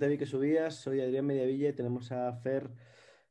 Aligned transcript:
te 0.00 0.08
vi 0.08 0.16
que 0.16 0.26
subías. 0.26 0.76
Soy 0.76 1.00
Adrián 1.00 1.26
Mediavilla 1.26 1.68
y 1.68 1.72
tenemos 1.74 2.10
a 2.10 2.32
Fer 2.32 2.70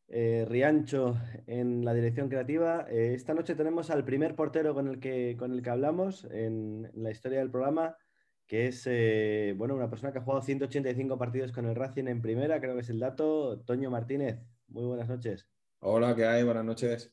eh, 0.08 0.46
Riancho 0.48 1.18
en 1.48 1.84
la 1.84 1.96
dirección 1.96 2.30
creativa. 2.30 2.86
Eh, 2.90 3.14
esta 3.16 3.34
noche 3.34 3.56
tenemos 3.56 3.90
al 3.90 4.06
primer 4.06 4.36
portero 4.36 4.76
con 4.76 4.88
el 4.88 5.00
que, 5.00 5.36
con 5.38 5.52
el 5.52 5.64
que 5.64 5.70
hablamos 5.72 6.26
en, 6.26 6.90
la 6.94 7.10
historia 7.10 7.40
del 7.40 7.50
programa, 7.50 7.98
que 8.46 8.68
es 8.68 8.84
eh, 8.86 9.56
bueno, 9.58 9.74
una 9.74 9.90
persona 9.90 10.14
que 10.14 10.20
ha 10.20 10.22
jugado 10.22 10.44
185 10.44 11.18
partidos 11.18 11.52
con 11.52 11.66
el 11.66 11.76
Racing 11.76 12.06
en 12.06 12.22
primera, 12.22 12.62
creo 12.62 12.76
que 12.76 12.82
es 12.82 12.90
el 12.92 13.00
dato, 13.00 13.62
Toño 13.62 13.90
Martínez. 13.90 14.40
Muy 14.68 14.86
buenas 14.86 15.10
noches. 15.10 15.50
Hola, 15.80 16.16
¿qué 16.16 16.26
hay? 16.26 16.44
Buenas 16.44 16.66
noches. 16.66 17.12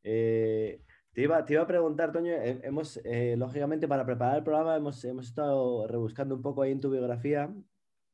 Te 0.00 0.78
iba, 1.16 1.38
a 1.38 1.66
preguntar, 1.66 2.12
Toño, 2.12 2.34
hemos, 2.34 3.00
lógicamente 3.36 3.88
para 3.88 4.06
preparar 4.06 4.38
el 4.38 4.44
programa 4.44 4.76
hemos, 4.76 5.04
hemos, 5.04 5.26
estado 5.26 5.88
rebuscando 5.88 6.36
un 6.36 6.42
poco 6.42 6.62
ahí 6.62 6.70
en 6.70 6.80
tu 6.80 6.88
biografía 6.88 7.52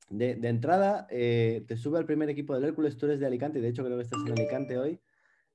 de, 0.08 0.48
entrada, 0.48 1.06
eh, 1.10 1.64
te 1.66 1.76
sube 1.76 1.98
al 1.98 2.06
primer 2.06 2.30
equipo 2.30 2.54
del 2.54 2.64
Hércules, 2.64 2.96
tú 2.96 3.06
eres 3.06 3.20
de 3.20 3.26
Alicante, 3.26 3.60
de 3.60 3.68
hecho 3.68 3.84
creo 3.84 3.96
que 3.96 4.04
estás 4.04 4.20
en 4.24 4.32
Alicante 4.32 4.78
hoy. 4.78 5.00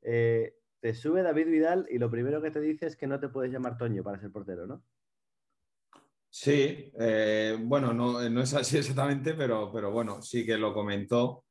Eh, 0.02 0.56
te 0.80 0.94
sube 0.94 1.22
David 1.22 1.48
Vidal 1.48 1.88
y 1.90 2.00
lo 2.00 2.10
primero 2.10 2.42
que 2.42 2.52
te 2.52 2.60
dice 2.60 2.88
es 2.88 2.96
que 2.96 3.08
no 3.08 3.20
te 3.20 3.30
puedes 3.30 3.52
llamar 3.52 3.78
Toño 3.78 4.04
para 4.04 4.20
ser 4.20 4.32
portero, 4.32 4.66
¿no? 4.68 4.84
Sí, 6.30 6.92
eh, 6.98 7.58
bueno, 7.62 7.94
no, 7.94 8.22
es 8.22 8.54
así 8.54 8.78
exactamente, 8.80 9.34
pero, 9.34 9.72
pero 9.72 9.92
bueno, 9.92 10.22
sí 10.22 10.46
que 10.46 10.58
lo 10.58 10.74
comentó, 10.74 11.46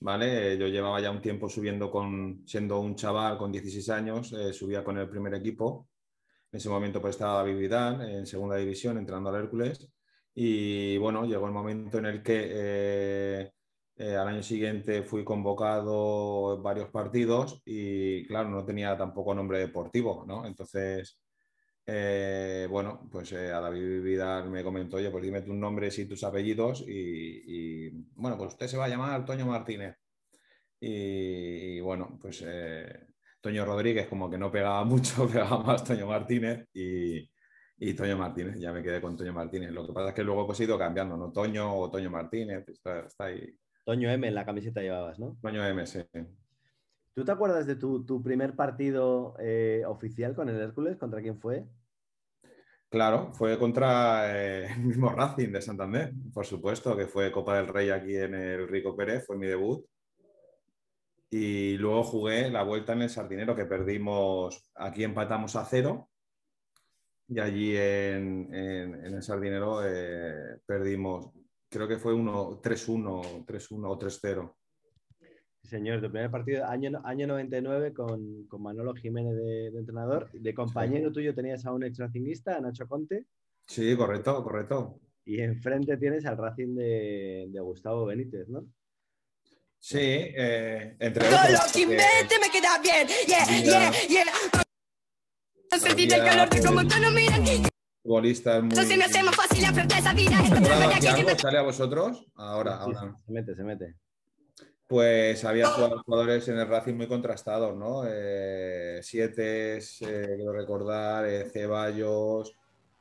¿vale? 0.00 0.58
Yo 0.58 0.68
llevaba 0.68 1.00
ya 1.00 1.10
un 1.10 1.22
tiempo 1.22 1.48
subiendo 1.48 1.90
con, 1.90 2.42
siendo 2.46 2.80
un 2.80 2.94
chaval 2.94 3.38
con 3.38 3.50
16 3.50 3.88
años, 3.90 4.34
subía 4.52 4.84
con 4.84 4.98
el 4.98 5.08
primer 5.08 5.34
equipo. 5.34 5.88
En 6.52 6.58
ese 6.58 6.68
momento 6.68 7.00
pues 7.00 7.16
estaba 7.16 7.38
David 7.38 7.56
Vidal 7.56 8.08
en 8.08 8.26
segunda 8.26 8.56
división, 8.56 8.98
entrando 8.98 9.30
al 9.30 9.36
Hércules. 9.42 9.88
Y 10.34 10.98
bueno, 10.98 11.24
llegó 11.26 11.46
el 11.46 11.52
momento 11.52 11.98
en 11.98 12.06
el 12.06 12.22
que 12.22 12.50
eh, 12.50 13.52
eh, 13.96 14.16
al 14.16 14.28
año 14.28 14.42
siguiente 14.42 15.02
fui 15.04 15.24
convocado 15.24 16.56
en 16.56 16.62
varios 16.62 16.90
partidos 16.90 17.62
y 17.64 18.26
claro, 18.26 18.48
no 18.48 18.64
tenía 18.64 18.96
tampoco 18.96 19.34
nombre 19.34 19.60
deportivo, 19.60 20.24
¿no? 20.26 20.44
Entonces, 20.46 21.20
eh, 21.86 22.66
bueno, 22.70 23.08
pues 23.10 23.32
a 23.32 23.60
David 23.60 24.02
Vidal 24.02 24.50
me 24.50 24.64
comentó, 24.64 24.96
oye, 24.96 25.10
pues 25.10 25.24
dime 25.24 25.42
tus 25.42 25.54
nombres 25.54 25.98
y 25.98 26.06
tus 26.06 26.24
apellidos 26.24 26.84
y, 26.86 27.90
bueno, 28.14 28.36
pues 28.38 28.52
usted 28.52 28.66
se 28.68 28.76
va 28.76 28.86
a 28.86 28.88
llamar 28.88 29.24
Toño 29.24 29.46
Martínez. 29.46 29.96
Y, 30.80 31.76
y 31.78 31.80
bueno, 31.80 32.18
pues 32.20 32.44
Toño 33.40 33.64
Rodríguez 33.64 34.08
como 34.08 34.30
que 34.30 34.38
no 34.38 34.50
pegaba 34.50 34.84
mucho, 34.84 35.28
pegaba 35.28 35.62
más 35.62 35.84
Toño 35.84 36.06
Martínez 36.06 36.66
y, 36.74 37.28
y 37.76 37.94
Toño 37.94 38.16
Martínez, 38.16 38.58
ya 38.58 38.72
me 38.72 38.82
quedé 38.82 39.00
con 39.00 39.16
Toño 39.16 39.32
Martínez. 39.32 39.72
Lo 39.72 39.86
que 39.86 39.92
pasa 39.92 40.08
es 40.10 40.14
que 40.14 40.22
luego 40.22 40.46
pues, 40.46 40.60
he 40.60 40.64
ido 40.64 40.78
cambiando, 40.78 41.16
¿no? 41.16 41.32
Toño 41.32 41.74
o 41.76 41.90
Toño 41.90 42.10
Martínez, 42.10 42.64
está, 42.68 43.06
ahí. 43.18 43.56
Toño 43.84 44.10
M 44.10 44.26
en 44.26 44.34
la 44.34 44.44
camiseta 44.44 44.80
llevabas, 44.80 45.18
¿no? 45.18 45.36
Toño 45.42 45.66
M, 45.66 45.86
sí. 45.86 46.00
¿Tú 47.14 47.24
te 47.24 47.32
acuerdas 47.32 47.66
de 47.66 47.76
tu, 47.76 48.22
primer 48.22 48.54
partido 48.54 49.36
eh, 49.38 49.82
oficial 49.86 50.34
con 50.34 50.48
el 50.48 50.60
Hércules? 50.60 50.96
¿Contra 50.96 51.20
quién 51.20 51.38
fue? 51.38 51.64
Claro, 52.88 53.32
fue 53.34 53.58
contra 53.58 54.36
eh, 54.36 54.72
el 54.72 54.84
mismo 54.84 55.10
Racing 55.10 55.50
de 55.50 55.60
Santander, 55.60 56.12
por 56.32 56.46
supuesto, 56.46 56.96
que 56.96 57.06
fue 57.06 57.32
Copa 57.32 57.56
del 57.56 57.66
Rey 57.66 57.90
aquí 57.90 58.16
en 58.16 58.34
el 58.34 58.68
Rico 58.68 58.96
Pérez, 58.96 59.26
fue 59.26 59.36
mi 59.36 59.46
debut. 59.46 59.84
Y 61.28 61.76
luego 61.78 62.04
jugué 62.04 62.48
la 62.50 62.62
vuelta 62.62 62.92
en 62.92 63.02
el 63.02 63.10
Sardinero, 63.10 63.56
que 63.56 63.64
perdimos, 63.64 64.70
aquí 64.76 65.02
empatamos 65.02 65.56
a 65.56 65.64
cero 65.64 66.08
y 67.28 67.40
allí 67.40 67.76
en, 67.76 68.52
el 68.52 69.22
Sardinero 69.22 69.80
eh, 69.84 70.58
perdimos, 70.66 71.30
creo 71.68 71.88
que 71.88 71.98
fue 71.98 72.12
3-1, 72.12 73.44
3-1 73.44 73.86
o 73.86 73.98
3-0. 73.98 74.54
Sí, 75.62 75.68
señor, 75.68 76.02
tu 76.02 76.10
primer 76.10 76.30
partido, 76.30 76.66
año, 76.66 77.00
año 77.04 77.26
99 77.26 77.94
con, 77.94 78.46
Manolo 78.60 78.94
Jiménez 78.94 79.34
de, 79.36 79.66
entrenador. 79.68 80.30
De 80.32 80.54
compañero 80.54 81.10
tuyo 81.10 81.34
tenías 81.34 81.64
a 81.64 81.72
un 81.72 81.84
ex 81.84 81.98
racingista, 81.98 82.56
a 82.56 82.60
Nacho 82.60 82.86
Conte. 82.86 83.26
Sí, 83.66 83.96
correcto, 83.96 84.42
correcto. 84.44 85.00
Y 85.24 85.40
enfrente 85.40 85.96
tienes 85.96 86.26
al 86.26 86.36
Racing 86.36 86.74
de, 86.74 87.58
Gustavo 87.60 88.04
Benítez, 88.04 88.46
¿no? 88.48 88.66
Sí, 89.78 89.98
eh, 90.00 90.96
entre 90.98 91.26
otros. 91.26 91.74
me 91.76 92.50
queda 92.50 92.78
bien. 92.82 93.06
Yeah, 93.26 93.62
yeah, 93.62 93.92
yeah. 94.08 94.63
Sentir 95.78 96.12
el 96.12 96.24
calor 96.24 96.48
que 96.48 96.62
como 96.62 96.86
tú 96.86 96.94
no 97.00 97.10
miran. 97.10 97.44
Futbolista 98.02 98.60
muy... 98.60 98.70
Entonces 98.70 98.98
me 98.98 99.04
hacemos 99.04 99.34
fácil 99.34 99.62
la 99.62 99.98
esa 99.98 100.14
vida. 100.14 100.38
algo? 100.38 101.38
¿Sale 101.38 101.58
a 101.58 101.62
vosotros? 101.62 102.26
Ahora, 102.34 102.76
ahora. 102.76 103.16
Se 103.26 103.32
mete, 103.32 103.54
se 103.54 103.64
mete. 103.64 103.94
Pues 104.86 105.44
había 105.44 105.66
jugadores 105.68 106.46
en 106.48 106.58
el 106.58 106.68
Racing 106.68 106.94
muy 106.94 107.08
contrastados, 107.08 107.74
¿no? 107.74 108.02
Eh, 108.06 109.00
siete, 109.02 109.78
eh, 109.78 109.80
quiero 110.36 110.52
recordar, 110.52 111.24
eh, 111.26 111.48
Ceballos, 111.50 112.54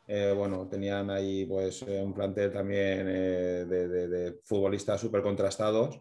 eh, 0.07 0.33
bueno, 0.35 0.67
tenían 0.69 1.09
ahí 1.09 1.45
pues 1.45 1.81
un 1.81 2.13
plantel 2.13 2.51
también 2.51 3.05
de, 3.05 3.65
de, 3.65 4.07
de, 4.07 4.39
futbolistas 4.43 4.99
súper 4.99 5.21
contrastados 5.21 5.99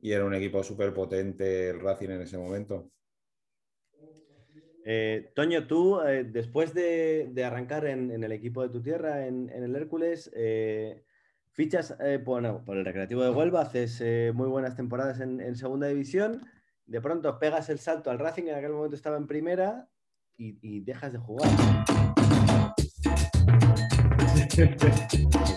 y 0.00 0.12
era 0.12 0.24
un 0.24 0.34
equipo 0.34 0.62
súper 0.62 0.94
potente 0.94 1.70
el 1.70 1.80
Racing 1.80 2.10
en 2.10 2.22
ese 2.22 2.38
momento. 2.38 2.90
Eh, 4.86 5.32
Toño, 5.34 5.66
tú, 5.66 5.98
eh, 6.02 6.24
después 6.24 6.74
de, 6.74 7.32
arrancar 7.44 7.86
en, 7.86 8.22
el 8.22 8.32
equipo 8.32 8.62
de 8.62 8.68
tu 8.68 8.82
tierra, 8.82 9.26
en, 9.26 9.48
el 9.48 9.74
Hércules, 9.74 10.30
eh, 10.34 11.02
fichas 11.52 11.96
por, 12.24 12.44
el 12.44 12.84
Recreativo 12.84 13.22
de 13.22 13.30
Huelva, 13.30 13.62
haces 13.62 14.02
muy 14.34 14.46
buenas 14.48 14.76
temporadas 14.76 15.20
en, 15.20 15.56
segunda 15.56 15.86
división, 15.86 16.42
de 16.84 17.00
pronto 17.00 17.38
pegas 17.38 17.70
el 17.70 17.78
salto 17.78 18.10
al 18.10 18.18
Racing, 18.18 18.44
en 18.44 18.56
aquel 18.56 18.72
momento 18.72 18.94
estaba 18.94 19.16
en 19.16 19.26
primera, 19.26 19.88
y, 20.36 20.80
dejas 20.80 21.12
de 21.12 21.18
jugar. 21.18 21.48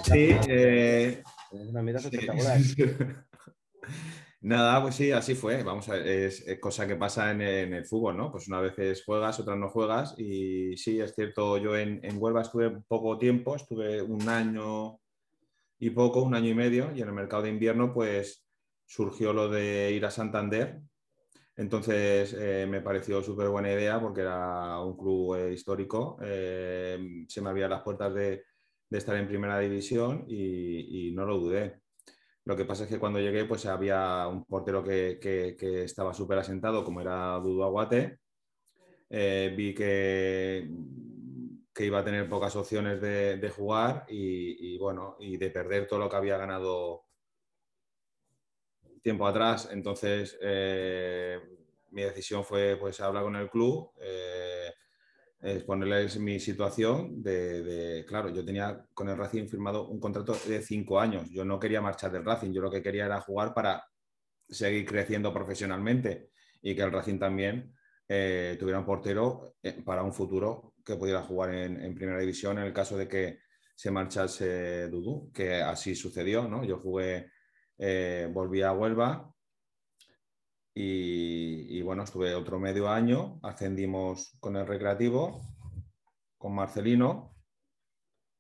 Sí, 0.04 0.30
es 0.42 1.22
una 1.52 1.82
mitad 1.84 2.04
espectacular. 2.04 2.60
Nada, 4.42 4.82
pues 4.84 4.96
sí, 4.96 5.12
así 5.12 5.34
fue. 5.36 5.64
Vamos 5.64 5.90
a 5.90 5.94
ver, 5.94 6.08
es, 6.08 6.46
cosa 6.60 6.88
que 6.88 6.96
pasa 6.96 7.32
en, 7.32 7.42
el 7.42 7.86
fútbol, 7.86 8.18
¿no? 8.18 8.32
Pues 8.32 8.48
una 8.48 8.62
vez 8.62 9.04
juegas, 9.04 9.40
otras 9.40 9.58
no 9.58 9.70
juegas. 9.70 10.14
Y 10.18 10.78
sí, 10.78 11.00
es 11.00 11.16
cierto, 11.16 11.58
yo 11.58 11.76
en, 11.76 12.02
Huelva 12.18 12.42
estuve 12.42 12.70
poco 12.88 13.18
tiempo, 13.18 13.56
estuve 13.56 14.02
un 14.02 14.30
año 14.30 15.00
y 15.80 15.90
poco, 15.92 16.22
un 16.24 16.36
año 16.36 16.50
y 16.50 16.56
medio, 16.56 16.92
y 16.96 17.02
en 17.02 17.08
el 17.10 17.14
mercado 17.14 17.44
de 17.44 17.50
invierno, 17.50 17.94
pues 17.94 18.46
surgió 18.86 19.34
lo 19.34 19.50
de 19.50 19.92
ir 19.92 20.06
a 20.06 20.12
Santander. 20.12 20.82
Entonces 21.56 22.34
eh, 22.40 22.68
me 22.70 22.82
pareció 22.82 23.24
súper 23.24 23.50
buena 23.50 23.72
idea 23.74 24.00
porque 24.00 24.22
era 24.22 24.80
un 24.82 24.96
club 24.98 25.36
eh, 25.36 25.54
histórico. 25.54 26.18
Eh, 26.22 27.26
se 27.28 27.42
me 27.42 27.50
abrían 27.50 27.72
las 27.72 27.82
puertas 27.82 28.14
de, 28.14 28.44
estar 28.92 29.16
en 29.18 29.28
primera 29.28 29.60
división 29.60 30.26
y 30.28 31.12
no 31.14 31.26
lo 31.26 31.40
dudé. 31.40 31.82
Lo 32.48 32.56
que 32.56 32.64
pasa 32.64 32.86
es 32.86 32.90
que 32.90 32.98
cuando 32.98 33.20
llegué, 33.20 33.44
pues 33.44 33.66
había 33.66 34.26
un 34.26 34.46
portero 34.46 34.82
que, 34.82 35.20
estaba 35.84 36.14
súper 36.14 36.38
asentado, 36.38 36.82
como 36.86 37.02
era 37.02 37.38
Dudu 37.40 37.62
Aguate. 37.62 38.20
Eh, 39.10 39.54
vi 39.54 39.76
que, 39.76 40.70
que 41.74 41.86
iba 41.86 42.00
a 42.00 42.06
tener 42.06 42.30
pocas 42.30 42.56
opciones 42.56 43.02
de, 43.02 43.52
jugar 43.54 44.06
y, 44.08 44.78
bueno, 44.78 45.18
y 45.20 45.36
de 45.36 45.50
perder 45.50 45.88
todo 45.88 46.00
lo 46.00 46.10
que 46.10 46.16
había 46.16 46.38
ganado 46.38 47.04
tiempo 49.02 49.28
atrás. 49.28 49.68
Entonces, 49.70 50.38
eh, 50.42 51.42
mi 51.92 52.04
decisión 52.04 52.46
fue 52.46 52.78
pues 52.80 53.02
hablar 53.02 53.24
con 53.24 53.36
el 53.36 53.50
club. 53.50 53.92
Eh, 54.00 54.67
exponerles 55.42 56.20
mi 56.20 56.40
situación 56.40 57.22
de, 57.22 58.06
claro, 58.08 58.30
yo 58.30 58.44
tenía 58.44 58.86
con 58.94 59.10
el 59.10 59.18
Racing 59.18 59.48
firmado 59.48 59.88
un 59.88 60.00
contrato 60.00 60.36
de 60.48 60.62
cinco 60.62 61.00
años. 61.00 61.30
Yo 61.30 61.46
no 61.46 61.60
quería 61.60 61.82
marchar 61.82 62.12
del 62.12 62.26
Racing, 62.26 62.52
yo 62.52 62.62
lo 62.62 62.72
que 62.72 62.82
quería 62.82 63.06
era 63.06 63.22
jugar 63.22 63.54
para 63.54 63.86
seguir 64.50 64.86
creciendo 64.86 65.34
profesionalmente 65.34 66.32
y 66.62 66.76
que 66.76 66.82
el 66.82 66.92
Racing 66.92 67.20
también 67.20 67.74
eh, 68.08 68.56
tuviera 68.60 68.80
un 68.80 68.86
portero 68.86 69.56
eh, 69.62 69.82
para 69.84 70.04
un 70.04 70.14
futuro 70.14 70.74
que 70.84 70.96
pudiera 70.96 71.22
jugar 71.22 71.54
en, 71.54 71.94
primera 71.94 72.20
división 72.20 72.58
en 72.58 72.66
el 72.66 72.74
caso 72.74 72.98
de 72.98 73.08
que 73.08 73.40
se 73.76 73.92
marchase 73.92 74.88
Dudu, 74.88 75.32
que 75.34 75.56
así 75.56 75.94
sucedió, 75.94 76.48
¿no? 76.48 76.64
Yo 76.64 76.80
jugué, 76.80 77.32
eh, 77.78 78.30
volví 78.32 78.62
a 78.62 78.72
Huelva, 78.72 79.32
y, 80.80 81.82
bueno, 81.82 82.04
estuve 82.04 82.36
otro 82.36 82.60
medio 82.60 82.88
año, 82.88 83.40
ascendimos 83.42 84.38
con 84.40 84.58
el 84.58 84.68
recreativo, 84.68 85.42
con 86.38 86.54
Marcelino, 86.54 87.36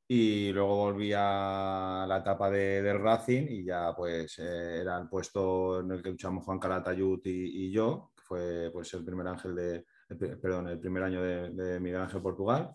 y 0.07 0.51
luego 0.51 0.75
volví 0.75 1.11
a 1.15 2.05
la 2.07 2.17
etapa 2.19 2.51
de, 2.51 2.83
del 2.83 2.99
Racing 2.99 3.47
y 3.49 3.63
ya 3.65 3.93
pues 3.95 4.37
eh, 4.39 4.81
era 4.81 4.99
el 4.99 5.09
puesto 5.09 5.81
en 5.81 5.91
el 5.91 6.03
que 6.03 6.11
luchamos 6.11 6.45
Juan 6.45 6.59
Calatayud 6.59 7.19
y, 7.25 7.71
yo, 7.71 8.11
que 8.15 8.23
fue 8.23 8.69
pues 8.71 8.93
el 8.93 9.03
primer 9.03 9.27
ángel 9.27 9.55
de, 9.55 9.85
perdón, 10.37 10.69
el 10.69 10.79
primer 10.79 11.03
año 11.03 11.23
de, 11.23 11.79
Miguel 11.79 12.01
Ángel 12.01 12.21
Portugal. 12.21 12.71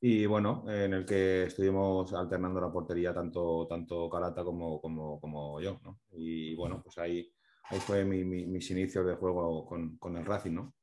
y 0.00 0.26
bueno, 0.26 0.64
en 0.68 0.94
el 0.94 1.04
que 1.04 1.44
estuvimos 1.44 2.12
alternando 2.14 2.60
la 2.60 2.72
portería 2.72 3.12
tanto, 3.12 3.66
tanto 3.68 4.08
Carata 4.08 4.42
como, 4.44 4.80
como, 4.80 5.60
yo. 5.60 5.80
Y 6.12 6.54
bueno, 6.54 6.80
pues 6.82 6.98
ahí, 6.98 7.33
ahí 7.64 7.78
fue 7.80 8.04
mi, 8.04 8.24
mis 8.24 8.70
inicios 8.70 9.06
de 9.06 9.14
juego 9.14 9.64
con, 9.66 9.96
con, 9.98 10.16
el 10.16 10.24
Racing, 10.24 10.52
¿no? 10.52 10.74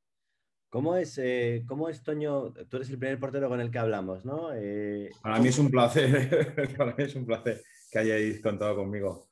¿Cómo 0.69 0.95
es, 0.95 1.17
eh, 1.17 1.63
¿Cómo 1.67 1.89
es, 1.89 2.01
Toño? 2.01 2.53
Tú 2.53 2.77
eres 2.77 2.89
el 2.89 2.97
primer 2.97 3.19
portero 3.19 3.49
con 3.49 3.59
el 3.59 3.69
que 3.69 3.79
hablamos, 3.79 4.23
¿no? 4.23 4.53
Eh, 4.53 5.09
Para 5.21 5.39
mí 5.39 5.49
es 5.49 5.59
un 5.59 5.69
placer, 5.69 6.55
para 6.77 6.95
mí 6.95 7.03
es 7.03 7.15
un 7.15 7.25
placer 7.25 7.61
que 7.91 7.99
hayáis 7.99 8.41
contado 8.41 8.77
conmigo. 8.77 9.29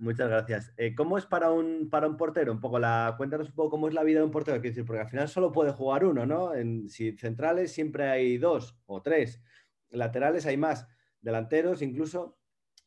muchas 0.00 0.28
gracias. 0.28 0.74
Eh, 0.76 0.92
¿Cómo 0.94 1.18
es 1.18 1.24
para 1.24 1.52
un, 1.52 1.88
para 1.88 2.08
un 2.08 2.16
portero? 2.16 2.50
Un 2.52 2.60
poco 2.60 2.80
la, 2.80 3.14
cuéntanos 3.16 3.48
un 3.50 3.54
poco 3.54 3.70
cómo 3.70 3.86
es 3.86 3.94
la 3.94 4.02
vida 4.02 4.18
de 4.18 4.24
un 4.24 4.32
portero, 4.32 4.60
quiero 4.60 4.72
decir, 4.72 4.84
porque 4.84 5.02
al 5.02 5.08
final 5.08 5.28
solo 5.28 5.52
puede 5.52 5.70
jugar 5.70 6.04
uno, 6.04 6.26
¿no? 6.26 6.52
En, 6.52 6.88
si 6.88 7.16
centrales 7.16 7.72
siempre 7.72 8.08
hay 8.08 8.38
dos 8.38 8.76
o 8.86 9.02
tres, 9.02 9.40
laterales 9.90 10.46
hay 10.46 10.56
más, 10.56 10.88
delanteros 11.20 11.80
incluso. 11.80 12.38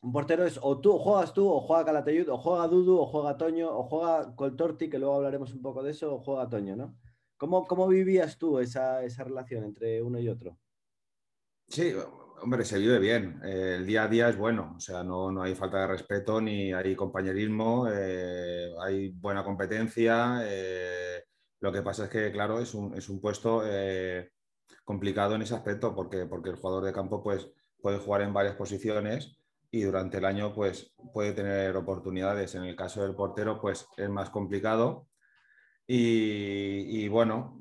Un 0.06 0.12
portero 0.12 0.46
es 0.46 0.56
o 0.62 0.80
tú 0.80 0.98
juegas 0.98 1.34
tú, 1.34 1.50
o 1.50 1.60
juega 1.60 1.84
Calatayud, 1.84 2.28
o 2.28 2.38
juega 2.38 2.68
Dudu, 2.68 3.00
o 3.00 3.06
juega 3.06 3.36
Toño, 3.36 3.76
o 3.76 3.82
juega 3.82 4.36
Coltorti, 4.36 4.88
que 4.88 5.00
luego 5.00 5.16
hablaremos 5.16 5.52
un 5.52 5.60
poco 5.60 5.82
de 5.82 5.90
eso, 5.90 6.14
o 6.14 6.20
juega 6.20 6.48
Toño, 6.48 6.76
¿no? 6.76 6.96
¿Cómo, 7.36 7.66
cómo 7.66 7.88
vivías 7.88 8.38
tú 8.38 8.60
esa, 8.60 9.02
esa 9.02 9.24
relación 9.24 9.64
entre 9.64 10.00
uno 10.00 10.20
y 10.20 10.28
otro? 10.28 10.56
Sí, 11.66 11.92
hombre, 12.40 12.64
se 12.64 12.78
vive 12.78 13.00
bien. 13.00 13.40
Eh, 13.44 13.78
el 13.78 13.86
día 13.86 14.04
a 14.04 14.08
día 14.08 14.28
es 14.28 14.38
bueno, 14.38 14.74
o 14.76 14.80
sea, 14.80 15.02
no, 15.02 15.32
no 15.32 15.42
hay 15.42 15.56
falta 15.56 15.80
de 15.80 15.88
respeto 15.88 16.40
ni 16.40 16.72
hay 16.72 16.94
compañerismo, 16.94 17.88
eh, 17.90 18.72
hay 18.80 19.08
buena 19.08 19.42
competencia. 19.42 20.38
Eh, 20.44 21.24
lo 21.58 21.72
que 21.72 21.82
pasa 21.82 22.04
es 22.04 22.10
que, 22.10 22.30
claro, 22.30 22.60
es 22.60 22.74
un, 22.74 22.96
es 22.96 23.08
un 23.08 23.20
puesto 23.20 23.64
complicado 24.84 25.34
en 25.34 25.42
ese 25.42 25.56
aspecto 25.56 25.96
porque, 25.96 26.26
porque 26.26 26.50
el 26.50 26.56
jugador 26.56 26.84
de 26.84 26.92
campo 26.92 27.24
pues, 27.24 27.50
puede 27.82 27.98
jugar 27.98 28.22
en 28.22 28.32
varias 28.32 28.54
posiciones 28.54 29.36
y 29.76 29.82
durante 29.82 30.18
el 30.18 30.24
año 30.24 30.54
pues, 30.54 30.94
puede 31.12 31.32
tener 31.32 31.76
oportunidades. 31.76 32.54
En 32.54 32.64
el 32.64 32.74
caso 32.74 33.02
del 33.02 33.14
portero 33.14 33.60
pues 33.60 33.86
es 33.96 34.08
más 34.08 34.30
complicado 34.30 35.08
y, 35.88 37.06
bueno, 37.08 37.60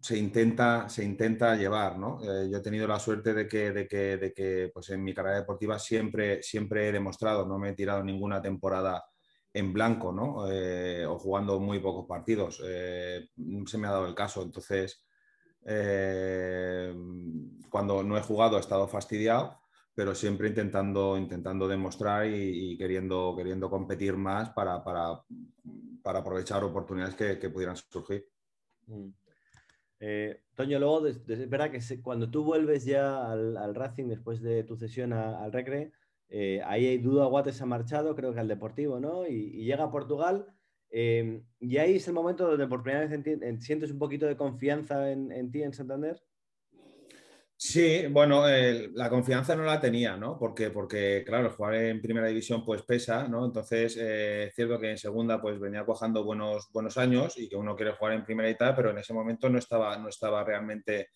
se 0.00 0.16
intenta, 0.16 0.88
se 0.88 1.04
intenta 1.04 1.56
llevar, 1.56 1.98
¿no? 1.98 2.20
Eh, 2.22 2.48
yo 2.50 2.58
he 2.58 2.62
tenido 2.62 2.86
la 2.86 2.98
suerte 2.98 3.34
de 3.34 3.46
que, 3.46 3.72
de 3.72 3.86
que, 3.86 4.16
de 4.16 4.32
que 4.32 4.70
pues 4.72 4.88
en 4.90 5.04
mi 5.04 5.12
carrera 5.12 5.40
deportiva 5.40 5.78
siempre, 5.78 6.42
siempre 6.42 6.88
he 6.88 6.92
demostrado, 6.92 7.44
no 7.44 7.58
me 7.58 7.70
he 7.70 7.74
tirado 7.74 8.02
ninguna 8.02 8.40
temporada 8.40 9.04
en 9.52 9.72
blanco, 9.74 10.12
¿no? 10.12 10.50
Eh, 10.50 11.04
o 11.04 11.18
jugando 11.18 11.60
muy 11.60 11.80
pocos 11.80 12.06
partidos. 12.06 12.62
Eh, 12.64 13.28
se 13.66 13.78
me 13.78 13.88
ha 13.88 13.92
dado 13.92 14.06
el 14.06 14.14
caso. 14.14 14.42
Entonces, 14.42 15.02
cuando 17.68 18.04
no 18.04 18.16
he 18.16 18.22
jugado 18.22 18.56
he 18.56 18.60
estado 18.60 18.86
fastidiado, 18.86 19.58
pero 19.96 20.14
siempre 20.14 20.48
intentando, 20.48 21.16
intentando 21.16 21.66
demostrar 21.66 22.26
y, 22.26 22.76
queriendo, 22.76 23.34
queriendo 23.34 23.70
competir 23.70 24.14
más 24.14 24.50
para, 24.50 24.84
para, 24.84 25.22
para 26.02 26.18
aprovechar 26.18 26.62
oportunidades 26.62 27.14
que, 27.14 27.48
pudieran 27.48 27.76
surgir. 27.76 28.28
Mm. 28.86 29.08
Eh, 30.00 30.42
Toño, 30.54 30.78
luego, 30.78 31.06
es 31.06 31.48
verdad 31.48 31.70
que 31.70 31.80
cuando 32.02 32.30
tú 32.30 32.44
vuelves 32.44 32.84
ya 32.84 33.32
al, 33.32 33.74
Racing 33.74 34.08
después 34.08 34.42
de 34.42 34.64
tu 34.64 34.76
cesión 34.76 35.14
al 35.14 35.50
Recre, 35.50 35.92
eh, 36.28 36.60
ahí 36.66 36.86
hay 36.88 36.98
duda, 36.98 37.24
Guates 37.24 37.62
ha 37.62 37.66
marchado, 37.66 38.14
creo 38.14 38.34
que 38.34 38.40
al 38.40 38.48
Deportivo, 38.48 39.00
¿no? 39.00 39.26
Y, 39.26 39.64
llega 39.64 39.84
a 39.84 39.90
Portugal. 39.90 40.46
Eh, 40.90 41.42
y 41.58 41.78
ahí 41.78 41.96
es 41.96 42.06
el 42.06 42.12
momento 42.12 42.46
donde 42.46 42.66
por 42.66 42.82
primera 42.82 43.06
vez 43.06 43.64
sientes 43.64 43.90
un 43.90 43.98
poquito 43.98 44.26
de 44.26 44.36
confianza 44.36 45.10
en 45.10 45.50
ti, 45.50 45.62
en 45.62 45.72
Santander. 45.72 46.22
Sí, 47.68 48.06
bueno, 48.08 48.44
la 48.46 49.10
confianza 49.10 49.56
no 49.56 49.64
la 49.64 49.80
tenía, 49.80 50.16
¿no? 50.16 50.38
Porque, 50.38 50.70
porque, 50.70 51.24
claro, 51.26 51.50
jugar 51.50 51.74
en 51.74 52.00
primera 52.00 52.28
división 52.28 52.64
pues 52.64 52.82
pesa, 52.82 53.26
¿no? 53.26 53.44
Entonces, 53.44 53.96
eh, 53.96 54.44
es 54.44 54.54
cierto 54.54 54.78
que 54.78 54.92
en 54.92 54.98
segunda 54.98 55.42
pues 55.42 55.58
venía 55.58 55.82
cuajando 55.84 56.22
buenos, 56.22 56.68
buenos 56.72 56.96
años 56.96 57.36
y 57.38 57.48
que 57.48 57.56
uno 57.56 57.74
quiere 57.74 57.90
jugar 57.94 58.14
en 58.14 58.24
primera 58.24 58.48
y 58.48 58.56
tal, 58.56 58.72
pero 58.76 58.90
en 58.90 58.98
ese 58.98 59.12
momento 59.12 59.50
no 59.50 59.58
estaba, 59.58 59.98
no 59.98 60.08
estaba 60.08 60.44
realmente 60.44 61.08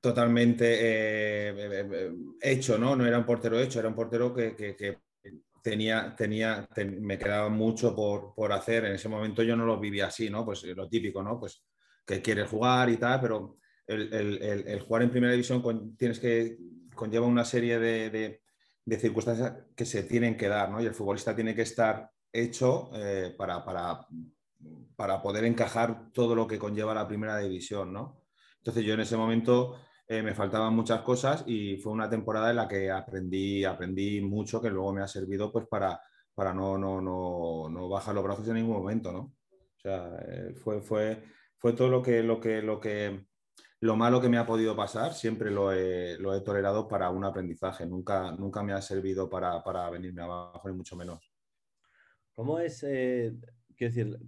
totalmente 0.00 0.64
eh, 0.80 1.54
eh, 1.58 2.12
hecho, 2.40 2.78
¿no? 2.78 2.96
No 2.96 3.04
era 3.04 3.18
un 3.18 3.26
portero 3.26 3.60
hecho, 3.60 3.80
era 3.80 3.88
un 3.88 3.94
portero 3.94 4.32
que, 4.32 4.98
tenía, 5.62 6.14
tenía 6.16 6.66
me 7.00 7.18
quedaba 7.18 7.50
mucho 7.50 7.94
por, 7.94 8.32
por, 8.34 8.50
hacer. 8.50 8.86
En 8.86 8.94
ese 8.94 9.10
momento 9.10 9.42
yo 9.42 9.56
no 9.56 9.66
lo 9.66 9.78
vivía 9.78 10.06
así, 10.06 10.30
¿no? 10.30 10.42
Pues 10.42 10.64
lo 10.64 10.88
típico, 10.88 11.22
¿no? 11.22 11.38
Pues 11.38 11.62
que 12.06 12.22
quiere 12.22 12.46
jugar 12.46 12.88
y 12.88 12.96
tal, 12.96 13.20
pero 13.20 13.58
el, 13.92 14.80
jugar 14.80 15.02
en 15.02 15.10
primera 15.10 15.32
división 15.32 15.96
tienes 15.96 16.18
que 16.18 16.58
conlleva 16.94 17.26
una 17.26 17.44
serie 17.44 17.78
de, 17.78 18.40
circunstancias 18.98 19.54
que 19.76 19.84
se 19.84 20.02
tienen 20.04 20.36
que 20.36 20.48
dar. 20.48 20.70
Y 20.80 20.86
el 20.86 20.94
futbolista 20.94 21.34
tiene 21.34 21.54
que 21.54 21.62
estar 21.62 22.10
hecho 22.32 22.90
eh, 22.94 23.34
para, 23.36 23.64
para, 23.64 25.22
poder 25.22 25.44
encajar 25.44 26.10
todo 26.12 26.34
lo 26.34 26.46
que 26.46 26.58
conlleva 26.58 26.94
la 26.94 27.06
primera 27.06 27.38
división, 27.38 27.92
¿no? 27.92 28.22
Entonces 28.58 28.84
yo 28.84 28.94
en 28.94 29.00
ese 29.00 29.16
momento 29.16 29.76
eh, 30.06 30.22
me 30.22 30.34
faltaban 30.34 30.74
muchas 30.74 31.02
cosas 31.02 31.42
y 31.46 31.76
fue 31.78 31.92
una 31.92 32.08
temporada 32.08 32.50
en 32.50 32.56
la 32.56 32.68
que 32.68 32.90
aprendí, 32.90 33.64
aprendí 33.64 34.20
mucho 34.20 34.60
que 34.60 34.70
luego 34.70 34.92
me 34.92 35.02
ha 35.02 35.08
servido 35.08 35.50
pues 35.50 35.66
para, 35.66 36.00
para 36.34 36.54
no, 36.54 36.78
no, 36.78 37.00
no, 37.00 37.68
no 37.68 37.88
bajar 37.88 38.14
los 38.14 38.24
brazos 38.24 38.46
en 38.48 38.54
ningún 38.54 38.76
momento, 38.76 39.12
¿no? 39.12 39.34
O 39.50 39.80
sea, 39.80 40.16
eh, 40.28 40.54
fue, 40.54 40.80
fue, 40.80 41.24
fue 41.58 41.72
todo 41.72 41.88
lo 41.88 42.02
que, 42.02 42.22
lo 42.22 42.40
que, 42.40 42.62
lo 42.62 42.78
que 42.78 43.26
lo 43.82 43.96
malo 43.96 44.20
que 44.20 44.28
me 44.28 44.38
ha 44.38 44.46
podido 44.46 44.76
pasar 44.76 45.12
siempre 45.12 45.50
lo 45.50 45.72
he, 45.72 46.16
tolerado 46.44 46.86
para 46.86 47.10
un 47.10 47.24
aprendizaje, 47.24 47.84
nunca, 47.84 48.30
nunca 48.30 48.62
me 48.62 48.72
ha 48.72 48.80
servido 48.80 49.28
para, 49.28 49.90
venirme 49.90 50.22
abajo, 50.22 50.68
ni 50.68 50.76
mucho 50.76 50.94
menos. 50.94 51.32
¿Cómo 52.32 52.60
es, 52.60 52.84
eh, 52.84 53.34
quiero 53.76 53.92
decir, 53.92 54.18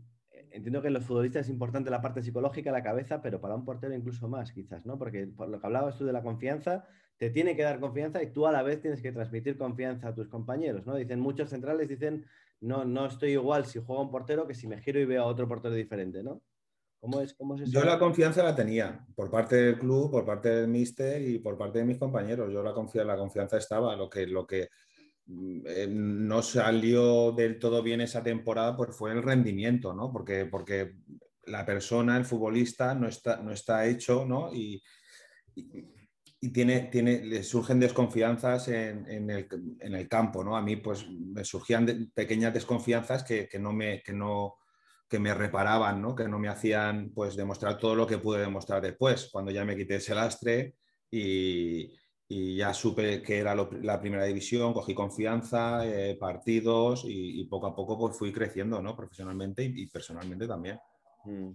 entiendo 0.50 0.82
que 0.82 0.88
en 0.88 0.94
los 0.94 1.04
futbolistas 1.04 1.46
es 1.46 1.50
importante 1.50 1.88
la 1.88 2.02
parte 2.02 2.20
psicológica, 2.20 2.72
la 2.72 2.82
cabeza, 2.82 3.22
pero 3.22 3.40
para 3.40 3.54
un 3.54 3.64
portero 3.64 3.94
incluso 3.94 4.28
más, 4.28 4.50
quizás, 4.50 4.84
¿no? 4.84 4.98
Porque 4.98 5.28
por 5.28 5.48
lo 5.48 5.60
que 5.60 5.66
hablabas 5.68 5.96
tú 5.96 6.04
de 6.04 6.12
la 6.12 6.24
confianza, 6.24 6.84
te 7.16 7.30
tiene 7.30 7.54
que 7.54 7.62
dar 7.62 7.78
confianza 7.78 8.20
y 8.24 8.32
tú 8.32 8.48
a 8.48 8.52
la 8.52 8.64
vez 8.64 8.80
tienes 8.80 9.00
que 9.00 9.12
transmitir 9.12 9.56
confianza 9.56 10.08
a 10.08 10.14
tus 10.16 10.26
compañeros, 10.26 10.84
¿no? 10.84 10.96
Dicen 10.96 11.20
muchos 11.20 11.50
centrales, 11.50 11.88
dicen, 11.88 12.26
no, 12.60 12.84
no 12.84 13.06
estoy 13.06 13.30
igual 13.30 13.66
si 13.66 13.78
juego 13.78 14.02
un 14.02 14.10
portero 14.10 14.48
que 14.48 14.54
si 14.54 14.66
me 14.66 14.82
giro 14.82 14.98
y 14.98 15.04
veo 15.04 15.22
a 15.22 15.26
otro 15.26 15.46
portero 15.46 15.74
diferente, 15.74 16.24
¿no? 16.24 16.42
¿Cómo 17.04 17.20
es, 17.20 17.34
cómo 17.34 17.54
es 17.54 17.70
Yo 17.70 17.84
la 17.84 17.98
confianza 17.98 18.42
la 18.42 18.56
tenía 18.56 19.06
por 19.14 19.30
parte 19.30 19.56
del 19.56 19.78
club, 19.78 20.10
por 20.10 20.24
parte 20.24 20.48
del 20.48 20.68
míster 20.68 21.20
y 21.20 21.38
por 21.38 21.58
parte 21.58 21.80
de 21.80 21.84
mis 21.84 21.98
compañeros. 21.98 22.50
Yo 22.50 22.62
la 22.62 22.72
confianza, 22.72 23.12
la 23.12 23.18
confianza 23.18 23.58
estaba. 23.58 23.94
Lo 23.94 24.08
que, 24.08 24.26
lo 24.26 24.46
que 24.46 24.70
mm, 25.26 25.60
eh, 25.66 25.86
no 25.86 26.40
salió 26.40 27.32
del 27.32 27.58
todo 27.58 27.82
bien 27.82 28.00
esa 28.00 28.22
temporada 28.22 28.74
pues 28.74 28.96
fue 28.96 29.12
el 29.12 29.22
rendimiento, 29.22 29.92
¿no? 29.92 30.10
Porque, 30.10 30.46
porque 30.46 30.94
la 31.44 31.66
persona, 31.66 32.16
el 32.16 32.24
futbolista, 32.24 32.94
no 32.94 33.06
está, 33.06 33.36
no 33.36 33.52
está 33.52 33.84
hecho, 33.84 34.24
¿no? 34.24 34.50
Y, 34.54 34.82
y, 35.54 36.48
tiene, 36.52 36.88
tiene, 36.90 37.22
le 37.22 37.42
surgen 37.42 37.80
desconfianzas 37.80 38.68
en, 38.68 39.30
el, 39.30 39.46
en, 39.78 39.94
el, 39.94 40.08
campo, 40.08 40.42
¿no? 40.42 40.56
A 40.56 40.62
mí, 40.62 40.76
pues, 40.76 41.06
me 41.10 41.44
surgían 41.44 42.10
pequeñas 42.14 42.54
desconfianzas 42.54 43.24
que, 43.24 43.46
que 43.46 43.58
no 43.58 43.74
me... 43.74 44.02
Que 44.02 44.14
no, 44.14 44.54
que 45.14 45.20
me 45.20 45.32
reparaban, 45.32 46.02
¿no? 46.02 46.12
que 46.12 46.26
no 46.26 46.40
me 46.40 46.48
hacían 46.48 47.12
pues, 47.14 47.36
demostrar 47.36 47.78
todo 47.78 47.94
lo 47.94 48.04
que 48.04 48.18
pude 48.18 48.40
demostrar 48.40 48.82
después, 48.82 49.28
cuando 49.30 49.52
ya 49.52 49.64
me 49.64 49.76
quité 49.76 49.94
ese 49.94 50.12
lastre 50.12 50.74
y, 51.08 51.92
ya 52.28 52.74
supe 52.74 53.22
que 53.22 53.38
era 53.38 53.54
la 53.54 54.00
primera 54.00 54.24
división, 54.24 54.72
cogí 54.72 54.92
confianza, 54.92 55.86
eh, 55.86 56.16
partidos 56.18 57.04
y, 57.06 57.44
poco 57.44 57.68
a 57.68 57.76
poco 57.76 57.96
pues, 57.96 58.18
fui 58.18 58.32
creciendo 58.32 58.82
¿no? 58.82 58.96
profesionalmente 58.96 59.62
y, 59.62 59.86
personalmente 59.86 60.48
también. 60.48 60.80
Mm. 61.26 61.50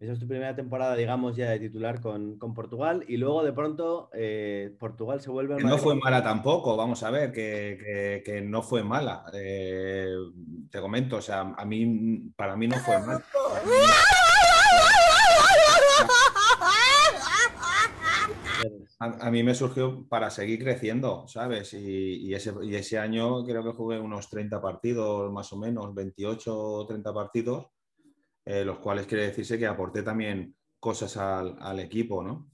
Esa 0.00 0.14
es 0.14 0.18
tu 0.18 0.26
primera 0.26 0.56
temporada, 0.56 0.96
digamos, 0.96 1.36
ya 1.36 1.50
de 1.50 1.58
titular 1.58 2.00
con, 2.00 2.38
Portugal 2.54 3.04
y 3.06 3.18
luego 3.18 3.44
de 3.44 3.52
pronto 3.52 4.08
eh, 4.14 4.74
Portugal 4.78 5.20
se 5.20 5.28
vuelve... 5.28 5.62
no 5.62 5.76
fue 5.76 5.94
mala 5.94 6.22
tampoco, 6.22 6.74
vamos 6.74 7.02
a 7.02 7.10
ver, 7.10 7.30
que, 7.30 8.42
no 8.42 8.62
fue 8.62 8.82
mala. 8.82 9.26
Eh, 9.34 10.08
te 10.70 10.80
comento, 10.80 11.16
o 11.16 11.20
sea, 11.20 11.52
a 11.54 11.64
mí, 11.66 12.32
para 12.34 12.56
mí 12.56 12.66
no 12.66 12.76
fue 12.78 12.98
mala. 12.98 13.22
A, 19.00 19.30
mí 19.30 19.42
me 19.42 19.54
surgió 19.54 20.08
para 20.08 20.30
seguir 20.30 20.60
creciendo, 20.60 21.28
¿sabes? 21.28 21.74
Y, 21.74 22.32
ese, 22.32 22.54
y 22.62 22.74
ese 22.74 22.98
año 22.98 23.44
creo 23.44 23.62
que 23.62 23.72
jugué 23.72 24.00
unos 24.00 24.30
30 24.30 24.62
partidos, 24.62 25.30
más 25.30 25.52
o 25.52 25.58
menos, 25.58 25.94
28 25.94 26.58
o 26.58 26.86
30 26.86 27.12
partidos 27.12 27.66
eh, 28.50 28.64
los 28.64 28.78
cuales 28.78 29.06
quiere 29.06 29.26
decirse 29.26 29.58
que 29.58 29.66
aporté 29.66 30.02
también 30.02 30.56
cosas 30.80 31.16
al, 31.16 31.78
equipo, 31.78 32.22
¿no? 32.22 32.50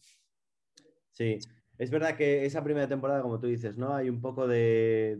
Sí, 1.12 1.38
es 1.78 1.90
verdad 1.90 2.16
que 2.16 2.44
esa 2.44 2.62
primera 2.62 2.86
temporada, 2.86 3.22
como 3.22 3.40
tú 3.40 3.46
dices, 3.46 3.78
¿no? 3.78 3.94
Hay 3.94 4.10
un 4.10 4.20
poco 4.20 4.46
de, 4.46 5.16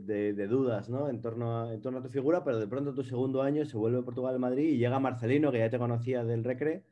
dudas, 0.51 0.91
¿no? 0.91 1.09
En 1.09 1.23
torno, 1.23 1.61
a, 1.61 1.73
a 1.73 2.03
tu 2.03 2.09
figura, 2.11 2.45
pero 2.45 2.59
de 2.59 2.67
pronto 2.67 2.93
tu 2.93 3.03
segundo 3.03 3.41
año 3.41 3.65
se 3.65 3.79
vuelve 3.79 4.03
Portugal-Madrid 4.03 4.69
y 4.69 4.77
llega 4.77 4.99
Marcelino, 5.01 5.51
que 5.51 5.61
ya 5.61 5.71
te 5.71 5.79
conocía 5.79 6.25
del 6.25 6.45
Recre, 6.45 6.85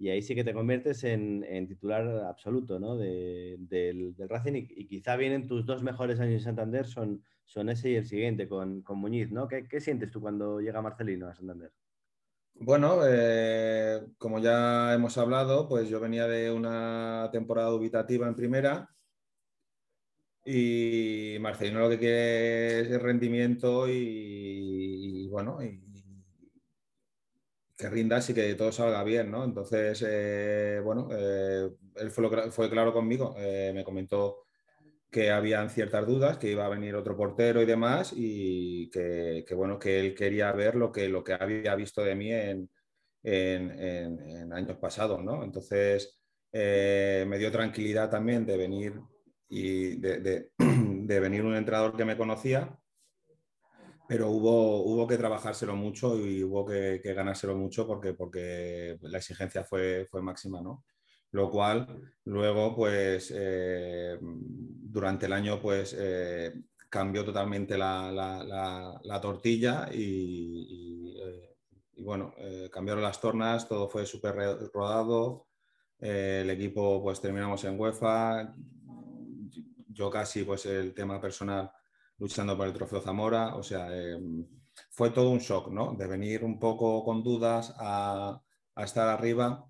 y 0.00 0.08
ahí 0.08 0.20
sí 0.20 0.34
que 0.34 0.42
te 0.42 0.52
conviertes 0.52 1.04
en, 1.04 1.44
titular 1.68 2.08
absoluto 2.26 2.80
¿no? 2.80 2.96
del, 2.96 4.14
Racing 4.28 4.66
y, 4.68 4.86
quizá 4.86 5.16
vienen 5.16 5.46
tus 5.46 5.64
dos 5.64 5.82
mejores 5.84 6.18
años 6.18 6.34
en 6.34 6.40
Santander, 6.40 6.86
son, 6.86 7.22
ese 7.68 7.90
y 7.90 7.94
el 7.94 8.04
siguiente 8.04 8.48
con, 8.48 8.82
Muñiz. 8.88 9.30
¿no? 9.30 9.46
¿Qué, 9.46 9.80
sientes 9.80 10.10
tú 10.10 10.20
cuando 10.20 10.60
llega 10.60 10.82
Marcelino 10.82 11.28
a 11.28 11.34
Santander? 11.34 11.72
Bueno, 12.60 13.00
eh, 13.06 14.00
como 14.18 14.40
ya 14.40 14.92
hemos 14.92 15.16
hablado, 15.16 15.68
pues 15.68 15.88
yo 15.88 16.00
venía 16.00 16.26
de 16.26 16.50
una 16.50 17.28
temporada 17.32 17.68
dubitativa 17.70 18.26
en 18.26 18.34
primera 18.34 18.90
y 20.44 21.36
Marcelino 21.40 21.80
lo 21.80 21.88
que 21.88 21.98
quiere 21.98 22.80
es 22.80 23.02
rendimiento 23.02 23.86
y, 23.88 25.28
bueno, 25.28 25.62
y, 25.62 25.80
que 27.76 27.88
rindas 27.88 28.28
y 28.30 28.34
que 28.34 28.54
todo 28.54 28.72
salga 28.72 29.04
bien, 29.04 29.30
¿no? 29.30 29.44
Entonces, 29.44 30.04
eh, 30.06 30.80
bueno, 30.82 31.08
eh, 31.12 31.70
él 31.96 32.10
fue, 32.10 32.70
claro 32.70 32.92
conmigo, 32.92 33.36
me 33.36 33.84
comentó 33.84 34.47
que 35.10 35.30
habían 35.30 35.70
ciertas 35.70 36.06
dudas, 36.06 36.38
que 36.38 36.50
iba 36.50 36.66
a 36.66 36.68
venir 36.68 36.94
otro 36.94 37.16
portero 37.16 37.62
y 37.62 37.66
demás, 37.66 38.12
y 38.14 38.90
que, 38.90 39.44
bueno, 39.54 39.78
que 39.78 40.00
él 40.00 40.14
quería 40.14 40.52
ver 40.52 40.74
lo 40.74 40.92
que, 40.92 41.08
lo 41.08 41.24
que 41.24 41.32
había 41.32 41.74
visto 41.74 42.02
de 42.02 42.14
mí 42.14 42.30
en, 42.32 42.70
años 44.52 44.76
pasados, 44.78 45.22
¿no? 45.24 45.44
Entonces, 45.44 46.18
me 46.52 47.38
dio 47.38 47.50
tranquilidad 47.50 48.10
también 48.10 48.44
de 48.44 48.56
venir 48.56 49.00
y 49.48 49.96
de, 49.96 51.20
venir 51.20 51.44
un 51.44 51.54
entrenador 51.54 51.96
que 51.96 52.04
me 52.04 52.16
conocía, 52.16 52.78
pero 54.06 54.30
hubo, 54.30 54.82
hubo 54.84 55.06
que 55.06 55.18
trabajárselo 55.18 55.74
mucho 55.74 56.18
y 56.18 56.42
hubo 56.42 56.66
que, 56.66 56.98
ganárselo 56.98 57.56
mucho 57.56 57.86
porque, 57.86 58.14
porque 58.14 58.98
la 59.02 59.18
exigencia 59.18 59.64
fue, 59.64 60.06
fue 60.10 60.22
máxima, 60.22 60.60
¿no? 60.60 60.84
Lo 61.32 61.50
cual 61.50 62.12
luego, 62.24 62.74
pues, 62.74 63.32
eh, 63.36 64.18
durante 64.20 65.26
el 65.26 65.32
año, 65.32 65.60
pues, 65.60 65.94
eh, 65.98 66.54
cambió 66.88 67.24
totalmente 67.24 67.76
la, 67.76 69.20
tortilla 69.20 69.88
y, 69.92 71.14
eh, 71.18 71.56
bueno, 71.98 72.34
cambiaron 72.70 73.02
las 73.02 73.20
tornas, 73.20 73.68
todo 73.68 73.88
fue 73.88 74.06
súper 74.06 74.34
rodado, 74.72 75.48
el 75.98 76.48
equipo, 76.50 77.02
pues, 77.02 77.20
terminamos 77.20 77.64
en 77.64 77.78
UEFA, 77.78 78.54
yo 79.88 80.10
casi 80.10 80.44
pues 80.44 80.64
el 80.66 80.94
tema 80.94 81.20
personal 81.20 81.72
luchando 82.18 82.56
por 82.56 82.68
el 82.68 82.72
trofeo 82.72 83.00
Zamora, 83.00 83.56
o 83.56 83.62
sea, 83.62 83.88
fue 84.90 85.10
todo 85.10 85.30
un 85.30 85.38
shock, 85.38 85.70
¿no? 85.70 85.94
De 85.94 86.06
venir 86.06 86.44
un 86.44 86.58
poco 86.58 87.04
con 87.04 87.22
dudas 87.22 87.74
a, 87.78 88.40
estar 88.76 89.08
arriba, 89.08 89.68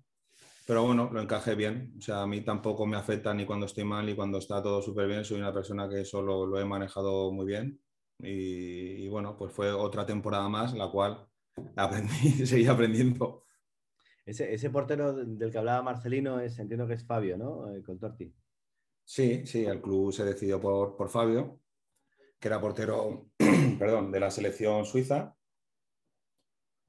pero 0.69 0.83
bueno, 0.83 1.09
lo 1.11 1.19
encajé 1.19 1.55
bien, 1.55 1.95
o 1.97 2.01
sea, 2.01 2.21
a 2.21 2.27
mí 2.27 2.41
tampoco 2.41 2.85
me 2.85 2.95
afecta 2.95 3.33
ni 3.33 3.43
cuando 3.43 3.65
estoy 3.65 3.85
mal 3.85 4.05
ni 4.05 4.13
cuando 4.13 4.37
está 4.37 4.61
todo 4.61 4.83
súper 4.83 5.07
bien, 5.07 5.25
soy 5.25 5.39
una 5.39 5.51
persona 5.51 5.89
que 5.89 6.05
solo 6.05 6.45
lo 6.45 6.59
he 6.59 6.63
manejado 6.63 7.31
muy 7.31 7.47
bien 7.47 7.81
y, 8.19 9.07
bueno, 9.07 9.35
pues 9.35 9.51
fue 9.51 9.71
otra 9.71 10.05
temporada 10.05 10.47
más, 10.47 10.75
la 10.75 10.91
cual 10.91 11.27
aprendí, 11.75 12.45
seguí 12.45 12.67
aprendiendo. 12.67 13.45
Ese, 14.23 14.69
portero 14.69 15.11
del 15.13 15.51
que 15.51 15.57
hablaba 15.57 15.81
Marcelino 15.81 16.39
es, 16.39 16.59
entiendo 16.59 16.85
que 16.85 16.93
es 16.93 17.03
Fabio, 17.03 17.35
¿no? 17.35 17.73
Eh, 17.73 17.81
con 17.81 17.97
Torti. 17.97 18.31
Sí, 19.03 19.47
sí, 19.47 19.65
el 19.65 19.81
club 19.81 20.13
se 20.13 20.23
decidió 20.23 20.61
por, 20.61 21.09
Fabio, 21.09 21.61
que 22.39 22.47
era 22.47 22.61
portero 22.61 23.31
perdón, 23.79 24.11
de 24.11 24.19
la 24.19 24.29
selección 24.29 24.85
suiza. 24.85 25.35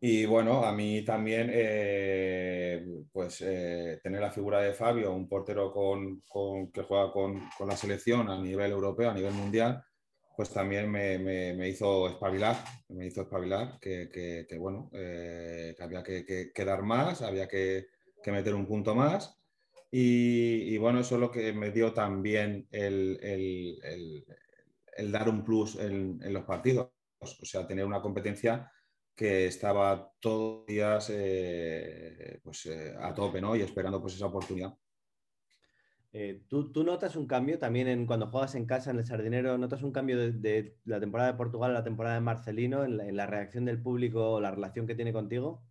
Y 0.02 0.26
bueno, 0.26 0.64
a 0.66 0.72
mí 0.72 1.02
también, 1.02 1.48
eh, 1.50 2.99
pues 3.12 3.40
eh, 3.40 4.00
tener 4.02 4.20
la 4.20 4.30
figura 4.30 4.60
de 4.60 4.72
Fabio, 4.72 5.12
un 5.12 5.28
portero 5.28 5.72
con, 5.72 6.22
que 6.72 6.82
juega 6.82 7.10
con, 7.12 7.40
la 7.66 7.76
selección 7.76 8.28
a 8.28 8.40
nivel 8.40 8.70
europeo, 8.70 9.10
a 9.10 9.14
nivel 9.14 9.32
mundial, 9.32 9.82
pues 10.36 10.50
también 10.50 10.90
me, 10.90 11.68
hizo 11.68 12.08
espabilar, 12.08 12.56
me 12.88 13.06
hizo 13.06 13.22
espabilar 13.22 13.78
que, 13.80 14.46
bueno, 14.58 14.90
eh, 14.94 15.74
había 15.80 16.02
que, 16.02 16.64
dar 16.64 16.82
más, 16.82 17.22
había 17.22 17.48
que, 17.48 17.88
meter 18.26 18.54
un 18.54 18.66
punto 18.66 18.94
más 18.94 19.38
y, 19.90 20.78
bueno, 20.78 21.00
eso 21.00 21.16
es 21.16 21.20
lo 21.20 21.30
que 21.32 21.52
me 21.52 21.72
dio 21.72 21.92
también 21.92 22.68
el, 22.70 24.24
dar 25.10 25.28
un 25.28 25.44
plus 25.44 25.76
en, 25.76 26.20
los 26.32 26.44
partidos. 26.44 26.90
O 27.18 27.44
sea, 27.44 27.66
tener 27.66 27.84
una 27.84 28.00
competencia 28.00 28.70
que 29.20 29.44
estaba 29.44 30.14
todos 30.18 30.60
los 30.60 30.66
días 30.66 31.12
eh, 31.12 32.40
pues, 32.42 32.64
eh, 32.64 32.94
a 32.98 33.12
tope 33.12 33.38
¿no? 33.38 33.54
y 33.54 33.60
esperando 33.60 34.00
pues, 34.00 34.14
esa 34.14 34.24
oportunidad. 34.24 34.72
Eh, 36.10 36.44
¿tú, 36.48 36.72
notas 36.82 37.16
un 37.16 37.26
cambio 37.26 37.58
también 37.58 37.86
en, 37.88 38.06
cuando 38.06 38.28
juegas 38.28 38.54
en 38.54 38.64
casa 38.64 38.92
en 38.92 38.98
el 38.98 39.04
Sardinero? 39.04 39.58
¿Notas 39.58 39.82
un 39.82 39.92
cambio 39.92 40.16
de, 40.16 40.78
la 40.86 41.00
temporada 41.00 41.32
de 41.32 41.36
Portugal 41.36 41.72
a 41.72 41.74
la 41.74 41.84
temporada 41.84 42.14
de 42.14 42.22
Marcelino 42.22 42.82
en 42.82 42.96
la, 42.96 43.06
en 43.06 43.14
la 43.14 43.26
reacción 43.26 43.66
del 43.66 43.82
público 43.82 44.26
o 44.26 44.40
la 44.40 44.52
relación 44.52 44.86
que 44.86 44.94
tiene 44.94 45.12
contigo? 45.12 45.66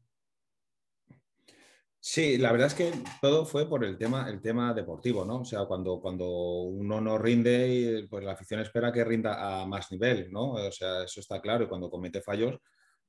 Sí, 2.00 2.38
la 2.38 2.52
verdad 2.52 2.68
es 2.68 2.76
que 2.76 2.94
todo 3.20 3.48
fue 3.48 3.68
por 3.68 3.84
el 3.84 3.98
tema, 3.98 4.30
el 4.30 4.42
tema 4.42 4.76
deportivo, 4.76 5.26
¿no? 5.26 5.40
O 5.40 5.46
sea, 5.46 5.66
cuando, 5.66 6.00
cuando 6.00 6.28
uno 6.28 7.02
no 7.02 7.18
rinde, 7.18 8.06
pues 8.12 8.24
la 8.24 8.34
afición 8.34 8.60
espera 8.60 8.92
que 8.92 9.04
rinda 9.04 9.64
a 9.64 9.66
más 9.66 9.92
nivel, 9.92 10.32
¿no? 10.32 10.52
O 10.52 10.72
sea, 10.72 11.04
eso 11.04 11.20
está 11.20 11.42
claro. 11.42 11.64
Y 11.64 11.68
cuando 11.68 11.90
comete 11.90 12.22
fallos, 12.22 12.60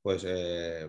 pues 0.03 0.25
eh, 0.27 0.89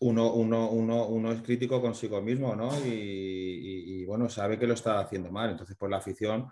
uno, 0.00 0.32
uno, 0.34 0.70
uno, 0.70 1.06
uno, 1.06 1.32
es 1.32 1.42
crítico 1.42 1.80
consigo 1.80 2.20
mismo, 2.20 2.54
¿no? 2.56 2.70
Y, 2.84 4.04
bueno, 4.04 4.28
sabe 4.28 4.58
que 4.58 4.66
lo 4.66 4.74
está 4.74 5.00
haciendo 5.00 5.30
mal. 5.30 5.50
Entonces, 5.50 5.76
pues 5.78 5.90
la 5.90 5.98
afición 5.98 6.48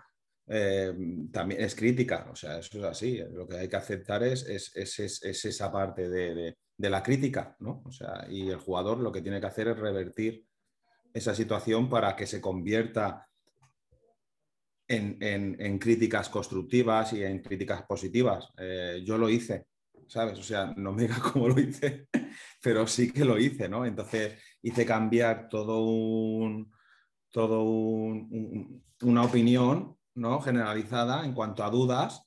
eh, 0.47 0.93
también 1.31 1.61
es 1.61 1.75
crítica, 1.75 2.27
o 2.31 2.35
sea, 2.35 2.59
eso 2.59 2.77
es 2.77 2.83
así. 2.83 3.21
Lo 3.31 3.47
que 3.47 3.57
hay 3.57 3.67
que 3.67 3.75
aceptar 3.75 4.23
es, 4.23 4.47
es, 4.47 5.45
esa 5.45 5.71
parte 5.71 6.09
de 6.09 6.55
de 6.81 6.89
la 6.89 7.03
crítica, 7.03 7.55
¿no? 7.59 7.83
O 7.85 7.91
sea, 7.91 8.25
y 8.27 8.49
el 8.49 8.57
jugador 8.57 8.97
lo 8.97 9.11
que 9.11 9.21
tiene 9.21 9.39
que 9.39 9.45
hacer 9.45 9.67
es 9.67 9.77
revertir 9.77 10.47
esa 11.13 11.35
situación 11.35 11.87
para 11.87 12.15
que 12.15 12.25
se 12.25 12.41
convierta 12.41 13.27
en, 14.87 15.77
críticas 15.77 16.27
constructivas 16.27 17.13
y 17.13 17.23
en 17.23 17.39
críticas 17.39 17.83
positivas. 17.83 18.49
Eh, 18.57 19.03
yo 19.05 19.17
lo 19.17 19.29
hice, 19.29 19.67
¿sabes? 20.11 20.37
O 20.37 20.43
sea, 20.43 20.73
no 20.75 20.91
me 20.93 21.03
digas 21.03 21.19
cómo 21.33 21.47
lo 21.47 21.59
hice, 21.59 22.07
pero 22.61 22.85
sí 22.87 23.11
que 23.11 23.25
lo 23.25 23.37
hice, 23.39 23.69
¿no? 23.69 23.85
Entonces 23.85 24.37
hice 24.61 24.85
cambiar 24.85 25.47
todo 25.49 25.85
un, 25.85 26.71
todo 27.29 27.63
una 27.63 29.23
opinión, 29.23 29.97
¿no? 30.15 30.41
Generalizada 30.41 31.25
en 31.25 31.33
cuanto 31.33 31.63
a 31.63 31.69
dudas, 31.69 32.23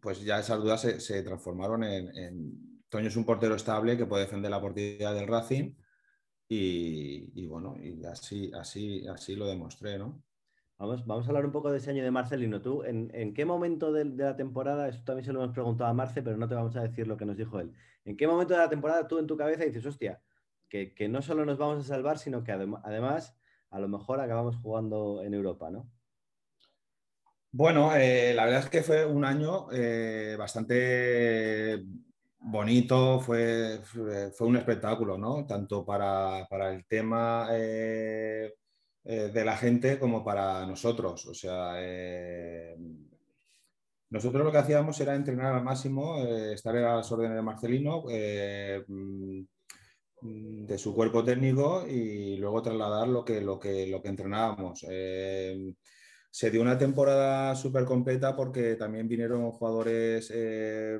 pues 0.00 0.22
ya 0.22 0.38
esas 0.38 0.58
dudas 0.58 0.82
se, 0.82 1.22
transformaron 1.22 1.82
en 1.84 2.68
Toño 2.88 3.08
es 3.08 3.16
un 3.16 3.24
portero 3.24 3.54
estable 3.54 3.96
que 3.96 4.06
puede 4.06 4.24
defender 4.24 4.50
la 4.50 4.60
portería 4.60 5.12
del 5.12 5.26
Racing 5.26 5.74
y, 6.48 7.46
bueno, 7.46 7.76
y 7.82 8.02
así, 8.06 8.50
así, 8.54 9.06
así 9.06 9.36
lo 9.36 9.46
demostré, 9.46 9.98
¿no? 9.98 10.22
Vamos, 10.78 11.04
vamos 11.06 11.26
a 11.26 11.30
hablar 11.30 11.44
un 11.44 11.50
poco 11.50 11.72
de 11.72 11.78
ese 11.78 11.90
año 11.90 12.04
de 12.04 12.10
Marcelino. 12.12 12.62
¿Tú 12.62 12.84
en, 12.84 13.34
qué 13.34 13.44
momento 13.44 13.92
de, 13.92 14.04
la 14.04 14.36
temporada, 14.36 14.88
esto 14.88 15.02
también 15.04 15.24
se 15.24 15.32
lo 15.32 15.42
hemos 15.42 15.52
preguntado 15.52 15.90
a 15.90 15.92
Marce, 15.92 16.22
pero 16.22 16.36
no 16.36 16.48
te 16.48 16.54
vamos 16.54 16.76
a 16.76 16.82
decir 16.82 17.08
lo 17.08 17.16
que 17.16 17.24
nos 17.24 17.36
dijo 17.36 17.58
él, 17.58 17.72
¿en 18.04 18.16
qué 18.16 18.28
momento 18.28 18.54
de 18.54 18.60
la 18.60 18.68
temporada 18.68 19.08
tú 19.08 19.18
en 19.18 19.26
tu 19.26 19.36
cabeza 19.36 19.64
dices, 19.64 19.84
hostia, 19.84 20.22
que, 20.68 21.08
no 21.08 21.20
solo 21.20 21.44
nos 21.44 21.58
vamos 21.58 21.84
a 21.84 21.88
salvar, 21.88 22.18
sino 22.18 22.44
que 22.44 22.52
además 22.52 23.36
a 23.70 23.80
lo 23.80 23.88
mejor 23.88 24.20
acabamos 24.20 24.56
jugando 24.56 25.22
en 25.24 25.34
Europa, 25.34 25.68
¿no? 25.70 25.90
Bueno, 27.50 27.94
eh, 27.96 28.32
la 28.34 28.44
verdad 28.44 28.60
es 28.60 28.70
que 28.70 28.82
fue 28.82 29.04
un 29.06 29.24
año 29.24 29.66
eh, 29.72 30.36
bastante 30.38 31.82
bonito, 32.38 33.18
fue, 33.20 33.80
fue 33.82 34.46
un 34.46 34.56
espectáculo, 34.56 35.18
¿no? 35.18 35.44
Tanto 35.46 35.84
para, 35.84 36.46
el 36.70 36.86
tema 36.86 37.48
eh, 37.52 38.54
eh, 39.04 39.30
de 39.32 39.44
la 39.44 39.56
gente 39.56 39.98
como 39.98 40.24
para 40.24 40.66
nosotros. 40.66 41.26
O 41.26 41.34
sea, 41.34 41.74
eh, 41.78 42.76
nosotros 44.10 44.44
lo 44.44 44.52
que 44.52 44.58
hacíamos 44.58 45.00
era 45.00 45.14
entrenar 45.14 45.54
al 45.54 45.64
máximo, 45.64 46.18
estar 46.18 46.76
a 46.76 46.96
las 46.96 47.12
órdenes 47.12 47.36
de 47.36 47.42
Marcelino, 47.42 48.04
mm, 48.06 49.42
de 50.66 50.78
su 50.78 50.94
cuerpo 50.94 51.22
técnico 51.22 51.86
y 51.86 52.36
luego 52.36 52.62
trasladar 52.62 53.06
lo 53.08 53.24
que, 53.24 53.40
lo 53.40 53.58
que, 53.58 53.86
lo 53.86 54.02
que 54.02 54.08
entrenábamos 54.08 54.84
se 56.38 56.52
dio 56.52 56.62
una 56.62 56.78
temporada 56.78 57.56
súper 57.56 57.84
completa 57.84 58.36
porque 58.36 58.76
también 58.76 59.08
vinieron 59.08 59.50
jugadores 59.50 60.30
eh, 60.32 60.96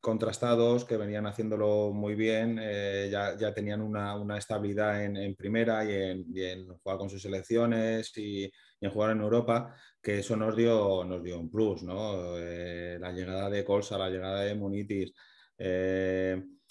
contrastados 0.00 0.84
que 0.84 0.96
venían 0.96 1.26
haciéndolo 1.26 1.90
muy 1.92 2.14
bien, 2.14 2.60
eh, 2.62 3.08
ya, 3.10 3.52
tenían 3.52 3.82
una, 3.82 4.38
estabilidad 4.38 5.02
en, 5.02 5.34
primera 5.34 5.84
y 5.84 6.40
en, 6.40 6.68
jugar 6.68 6.98
con 6.98 7.10
sus 7.10 7.20
selecciones 7.20 8.16
y, 8.16 8.48
en 8.80 8.90
jugar 8.92 9.10
en 9.10 9.22
Europa, 9.22 9.74
que 10.00 10.20
eso 10.20 10.36
nos 10.36 10.54
dio, 10.54 11.02
nos 11.04 11.20
dio 11.20 11.40
un 11.40 11.50
plus, 11.50 11.82
¿no? 11.82 12.38
Eh, 12.38 12.96
la 13.00 13.10
llegada 13.10 13.50
de 13.50 13.64
Colsa, 13.64 13.98
la 13.98 14.08
llegada 14.08 14.42
de 14.42 14.54
Munitis, 14.54 15.12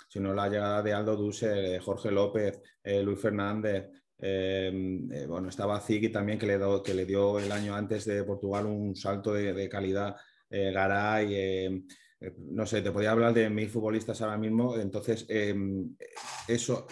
sino 0.07 0.33
la 0.33 0.47
llegada 0.47 0.81
de 0.81 0.93
Aldo 0.93 1.17
Dussel, 1.17 1.81
Jorge 1.81 2.11
López, 2.11 2.61
Luis 3.03 3.19
Fernández, 3.19 3.89
Em, 4.17 5.11
eh, 5.11 5.25
bueno, 5.27 5.49
estaba 5.49 5.79
Ziggy 5.81 6.09
también 6.09 6.39
que 6.39 6.45
le, 6.45 6.59
que 6.83 6.93
le, 6.93 7.05
dio 7.05 7.37
el 7.39 7.51
año 7.51 7.75
antes 7.75 8.05
de 8.05 8.23
Portugal 8.23 8.65
un 8.65 8.95
salto 8.95 9.33
de, 9.33 9.69
calidad. 9.69 10.15
Eh, 10.49 10.71
Garay, 10.71 11.35
em, 11.35 11.87
eh, 12.21 12.33
no 12.37 12.65
sé, 12.65 12.81
te 12.81 12.91
podía 12.91 13.11
hablar 13.11 13.33
de 13.33 13.49
mil 13.49 13.69
futbolistas 13.69 14.21
ahora 14.21 14.37
mismo. 14.37 14.77
Entonces, 14.77 15.25
em, 15.29 15.95
eso, 16.47 16.87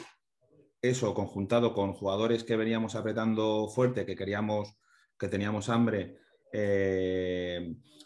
eso 0.81 1.13
conjuntado 1.13 1.73
con 1.73 1.93
jugadores 1.93 2.43
que 2.43 2.57
veníamos 2.57 2.95
apretando 2.95 3.69
fuerte, 3.69 4.05
que 4.05 4.15
queríamos, 4.15 4.77
que 5.17 5.27
teníamos 5.29 5.69
hambre, 5.69 6.17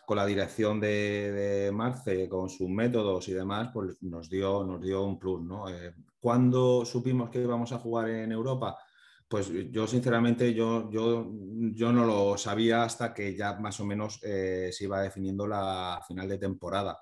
con 0.05 0.15
la 0.15 0.25
dirección 0.25 0.79
de, 0.79 1.69
Marce, 1.73 2.29
con 2.29 2.49
sus 2.49 2.69
métodos 2.69 3.27
y 3.27 3.33
demás, 3.33 3.71
pues 3.73 4.01
nos 4.03 4.29
dio, 4.29 4.63
nos 4.63 4.81
dio 4.81 5.03
un 5.03 5.19
plus. 5.19 5.41
¿no? 5.43 5.65
¿Cuándo 6.19 6.85
supimos 6.85 7.29
que 7.29 7.41
íbamos 7.41 7.73
a 7.73 7.79
jugar 7.79 8.09
en 8.09 8.31
Europa? 8.31 8.77
Pues 9.27 9.51
yo 9.71 9.85
sinceramente 9.87 10.53
yo, 10.53 10.89
yo, 10.89 11.29
yo 11.73 11.91
no 11.91 12.05
lo 12.05 12.37
sabía 12.37 12.83
hasta 12.83 13.13
que 13.13 13.35
ya 13.35 13.59
más 13.59 13.77
o 13.81 13.85
menos 13.85 14.21
eh, 14.23 14.69
se 14.71 14.85
iba 14.85 15.01
definiendo 15.01 15.45
la 15.45 16.01
final 16.07 16.29
de 16.29 16.37
temporada. 16.37 16.97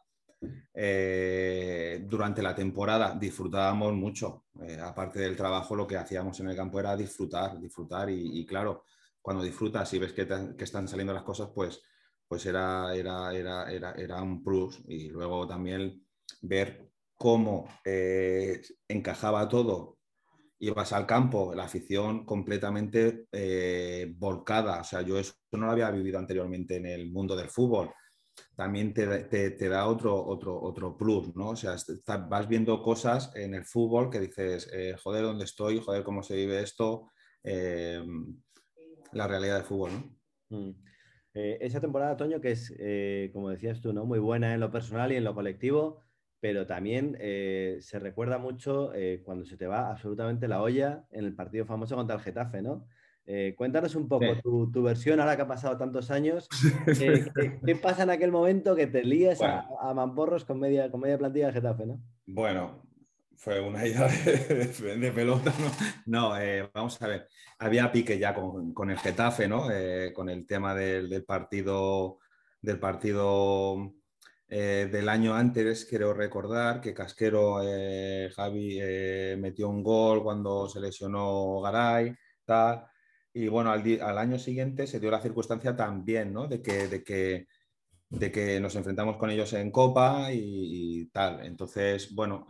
Eh, 0.74 2.03
durante 2.08 2.41
la 2.41 2.55
temporada 2.55 3.15
disfrutábamos 3.20 3.94
mucho. 3.94 4.46
Eh, 4.60 4.79
aparte 4.82 5.20
del 5.20 5.36
trabajo, 5.36 5.75
lo 5.75 5.86
que 5.86 5.98
hacíamos 5.98 6.39
en 6.39 6.50
el 6.50 6.55
campo 6.55 6.79
era 6.79 6.98
disfrutar, 6.98 7.60
disfrutar 7.60 8.10
y, 8.10 8.44
claro, 8.44 8.86
cuando 9.22 9.44
disfrutas 9.44 9.94
y 9.94 10.00
ves 10.00 10.13
que, 10.13 10.27
que, 10.58 10.63
están 10.63 10.88
saliendo 10.88 11.13
las 11.13 11.24
cosas, 11.24 11.50
pues, 11.53 11.79
pues 12.27 12.44
era, 12.48 12.96
era, 12.96 13.36
era, 13.36 13.72
era, 13.72 13.91
era 13.91 14.22
un 14.24 14.44
plus. 14.44 14.82
Y 14.88 15.10
luego 15.10 15.48
también 15.48 16.03
ver 16.41 16.89
cómo 17.15 17.67
encajaba 18.88 19.48
todo 19.48 19.94
ibas 20.59 20.93
al 20.93 21.05
campo, 21.05 21.53
la 21.53 21.65
afición 21.65 22.25
completamente 22.25 23.27
eh, 23.31 24.13
volcada. 24.17 24.81
O 24.81 24.83
sea, 24.83 25.01
yo 25.01 25.19
eso 25.19 25.33
no 25.51 25.65
lo 25.65 25.71
había 25.71 25.91
vivido 25.91 26.19
anteriormente 26.19 26.77
en 26.77 26.85
el 26.85 27.12
mundo 27.12 27.35
del 27.35 27.50
fútbol. 27.50 27.91
También 28.55 28.93
te, 28.93 29.69
da 29.69 29.88
otro, 29.88 30.15
otro, 30.25 30.62
otro 30.62 30.97
plus, 30.97 31.35
¿no? 31.35 31.50
O 31.50 31.55
sea, 31.55 31.75
vas 32.29 32.47
viendo 32.47 32.81
cosas 32.81 33.31
en 33.35 33.53
el 33.53 33.65
fútbol 33.65 34.09
que 34.09 34.19
dices, 34.19 34.69
eh, 34.74 34.95
joder, 35.01 35.24
¿dónde 35.24 35.45
estoy? 35.45 35.79
Joder, 35.79 36.03
¿cómo 36.03 36.21
se 36.21 36.35
vive 36.35 36.62
esto? 36.62 37.12
Eh, 37.43 38.03
la 39.13 39.27
realidad 39.27 39.55
del 39.57 39.65
fútbol, 39.65 39.91
¿no? 39.91 40.57
Mm. 40.57 40.75
esa 41.33 41.81
temporada, 41.81 42.15
Toño, 42.15 42.39
que 42.39 42.51
es, 42.51 42.74
como 43.33 43.50
decías 43.50 43.81
tú, 43.81 43.93
¿no? 43.93 44.05
Muy 44.05 44.19
buena 44.19 44.53
en 44.53 44.59
lo 44.59 44.71
personal 44.71 45.12
y 45.12 45.15
en 45.15 45.24
lo 45.24 45.33
colectivo 45.35 46.04
pero 46.45 46.67
también 46.67 47.17
eh, 47.19 47.79
se 47.81 47.97
recuerda 47.97 48.37
mucho 48.37 48.93
eh, 48.93 49.23
cuando 49.25 49.45
se 49.45 49.57
te 49.57 49.65
va 49.65 49.89
absolutamente 49.89 50.47
la 50.47 50.61
olla 50.61 51.03
en 51.09 51.25
el 51.25 51.33
partido 51.33 51.65
famoso 51.65 51.95
contra 51.95 52.17
el 52.17 52.21
Getafe, 52.21 52.61
¿no? 52.61 52.85
Eh, 53.25 53.55
cuéntanos 53.57 53.95
un 53.95 54.07
poco 54.07 54.27
tu, 54.43 54.83
versión 54.83 55.19
ahora 55.19 55.35
que 55.35 55.41
ha 55.41 55.47
pasado 55.47 55.75
tantos 55.75 56.11
años. 56.11 56.47
¿qué, 57.65 57.75
pasa 57.81 58.03
en 58.03 58.11
aquel 58.11 58.31
momento 58.31 58.75
que 58.75 58.85
te 58.85 59.03
lías 59.03 59.41
a, 59.41 59.91
mamporros 59.95 60.45
con 60.45 60.59
media, 60.59 60.91
con 60.91 61.01
media 61.01 61.17
plantilla 61.17 61.45
del 61.47 61.55
Getafe, 61.55 61.87
¿no? 61.87 61.99
Bueno, 62.27 62.83
fue 63.37 63.59
una 63.59 63.83
idea 63.87 64.07
de, 64.07 65.11
pelota, 65.11 65.51
¿no? 66.05 66.33
vamos 66.75 67.01
a 67.01 67.07
ver. 67.07 67.27
Había 67.57 67.91
pique 67.91 68.19
ya 68.19 68.35
con, 68.35 68.91
el 68.91 68.99
Getafe, 68.99 69.47
¿no? 69.47 69.63
con 70.13 70.29
el 70.29 70.45
tema 70.45 70.75
del, 70.75 71.09
del 71.09 71.23
partido 71.23 72.19
del 72.61 72.79
partido 72.79 73.95
eh, 74.47 74.87
del 74.91 75.09
año 75.09 75.33
antes, 75.33 75.85
quiero 75.85 76.13
recordar 76.13 76.79
que 76.79 76.93
Casquero, 76.93 77.61
eh, 77.63 78.29
Javi, 78.35 78.77
eh, 78.79 79.37
metió 79.39 79.69
un 79.69 79.83
gol 79.83 80.23
cuando 80.23 80.69
se 80.69 80.79
lesionó 80.79 81.61
Garay, 81.61 82.15
tal. 82.45 82.85
Y 83.33 83.47
bueno, 83.47 83.71
al, 83.71 84.17
año 84.17 84.39
siguiente 84.39 84.87
se 84.87 84.99
dio 84.99 85.11
la 85.11 85.21
circunstancia 85.21 85.75
también, 85.75 86.31
¿no? 86.33 86.47
De 86.47 86.61
que, 86.61 86.87
de 86.87 87.03
que, 87.03 87.48
de 88.09 88.31
que 88.31 88.59
nos 88.59 88.75
enfrentamos 88.75 89.17
con 89.17 89.29
ellos 89.31 89.51
en 89.53 89.72
Copa 89.72 90.29
y, 90.31 91.07
tal. 91.11 91.46
Entonces, 91.46 92.13
bueno, 92.15 92.48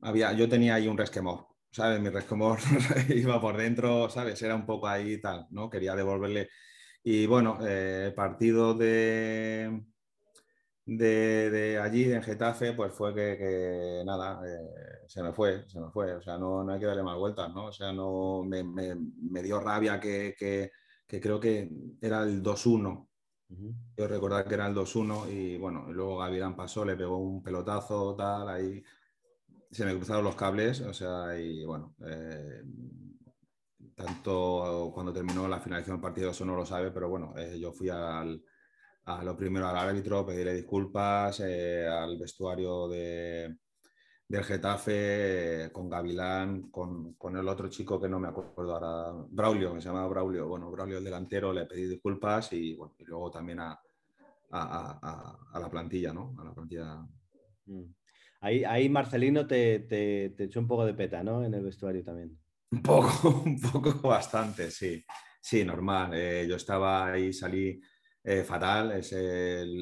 había, 0.00 0.32
yo 0.32 0.48
tenía 0.48 0.74
ahí 0.74 0.88
un 0.88 0.98
resquemor, 0.98 1.46
¿sabes? 1.70 2.00
Mi 2.00 2.08
resquemor 2.08 2.58
iba 3.08 3.40
por 3.40 3.56
dentro, 3.56 4.08
¿sabes? 4.10 4.40
Era 4.42 4.54
un 4.54 4.66
poco 4.66 4.88
ahí 4.88 5.20
tal, 5.20 5.46
¿no? 5.50 5.70
Quería 5.70 5.94
devolverle 5.94 6.48
y 7.04 7.26
bueno, 7.26 7.58
eh, 7.62 8.12
partido 8.14 8.74
de, 8.74 9.84
de, 10.84 11.78
allí, 11.82 12.12
en 12.12 12.22
Getafe, 12.22 12.72
pues 12.74 12.92
fue 12.92 13.14
que, 13.14 14.02
nada, 14.04 14.40
eh, 14.46 15.06
se 15.06 15.22
me 15.22 15.32
fue, 15.32 15.68
se 15.68 15.80
me 15.80 15.90
fue. 15.90 16.14
O 16.14 16.22
sea, 16.22 16.38
no, 16.38 16.62
no 16.62 16.72
hay 16.72 16.80
que 16.80 16.86
darle 16.86 17.02
más 17.02 17.18
vueltas, 17.18 17.52
¿no? 17.52 17.66
O 17.66 17.72
sea, 17.72 17.92
no, 17.92 18.42
me, 18.44 18.62
me, 18.64 19.42
dio 19.42 19.60
rabia 19.60 19.98
que, 20.00 20.34
que, 20.38 20.70
creo 21.20 21.40
que 21.40 21.70
era 22.00 22.22
el 22.22 22.42
2-1. 22.42 23.08
Yo 23.96 24.08
recordar 24.08 24.46
que 24.46 24.54
era 24.54 24.66
el 24.66 24.74
2-1 24.74 25.30
y 25.30 25.58
bueno, 25.58 25.92
luego 25.92 26.18
Gavirán 26.18 26.56
pasó, 26.56 26.84
le 26.86 26.96
pegó 26.96 27.18
un 27.18 27.42
pelotazo, 27.42 28.16
tal, 28.16 28.48
ahí 28.48 28.82
se 29.70 29.86
me 29.86 29.96
cruzaron 29.96 30.24
los 30.24 30.36
cables, 30.36 30.80
o 30.82 30.92
sea, 30.92 31.38
y 31.38 31.64
bueno, 31.64 31.94
eh, 32.06 32.62
tanto 33.94 34.90
cuando 34.94 35.12
terminó 35.12 35.48
la 35.48 35.60
finalización 35.60 35.96
del 35.96 36.02
partido, 36.02 36.30
eso 36.30 36.44
no 36.44 36.56
lo 36.56 36.66
sabe, 36.66 36.90
pero 36.90 37.08
bueno, 37.08 37.34
eh, 37.36 37.58
yo 37.58 37.72
fui 37.72 37.88
al, 37.88 38.42
a 39.04 39.24
lo 39.24 39.36
primero 39.36 39.68
al 39.68 39.76
árbitro, 39.76 40.26
pedirle 40.26 40.54
disculpas, 40.54 41.40
eh, 41.40 41.86
al 41.86 42.18
vestuario 42.18 42.88
de, 42.88 43.56
del 44.28 44.44
Getafe, 44.44 45.70
con 45.72 45.88
Gavilán, 45.88 46.70
con, 46.70 47.14
con, 47.14 47.36
el 47.36 47.48
otro 47.48 47.68
chico 47.68 48.00
que 48.00 48.08
no 48.08 48.18
me 48.18 48.28
acuerdo 48.28 48.74
ahora, 48.74 49.26
Braulio, 49.30 49.74
que 49.74 49.80
se 49.80 49.88
llamaba 49.88 50.08
Braulio, 50.08 50.48
bueno, 50.48 50.70
Braulio 50.70 50.98
el 50.98 51.04
delantero, 51.04 51.52
le 51.52 51.66
pedí 51.66 51.86
disculpas 51.86 52.52
y 52.52 52.76
luego 53.06 53.30
también 53.30 53.60
a, 53.60 53.80
a, 54.52 55.38
a, 55.52 55.60
la 55.60 55.70
plantilla, 55.70 56.12
¿no? 56.12 56.34
A 56.38 56.44
la 56.44 56.54
plantilla. 56.54 57.06
Mm. 57.66 57.84
Ahí, 58.40 58.64
ahí 58.64 58.88
Marcelino 58.88 59.46
te, 59.46 59.80
te, 59.80 60.30
te 60.36 60.44
echó 60.44 60.60
un 60.60 60.66
poco 60.66 60.84
de 60.84 60.94
peta, 60.94 61.22
¿no? 61.22 61.44
En 61.44 61.54
el 61.54 61.62
vestuario 61.62 62.04
también. 62.04 62.38
Un 62.72 62.82
poco, 62.82 63.28
un 63.46 63.60
poco 63.60 64.08
bastante, 64.08 64.70
sí. 64.70 65.04
Sí, 65.40 65.64
normal. 65.64 66.14
Eh, 66.14 66.46
yo 66.48 66.56
estaba 66.56 67.12
ahí, 67.12 67.32
salí 67.32 67.80
eh, 68.24 68.44
fatal. 68.44 68.88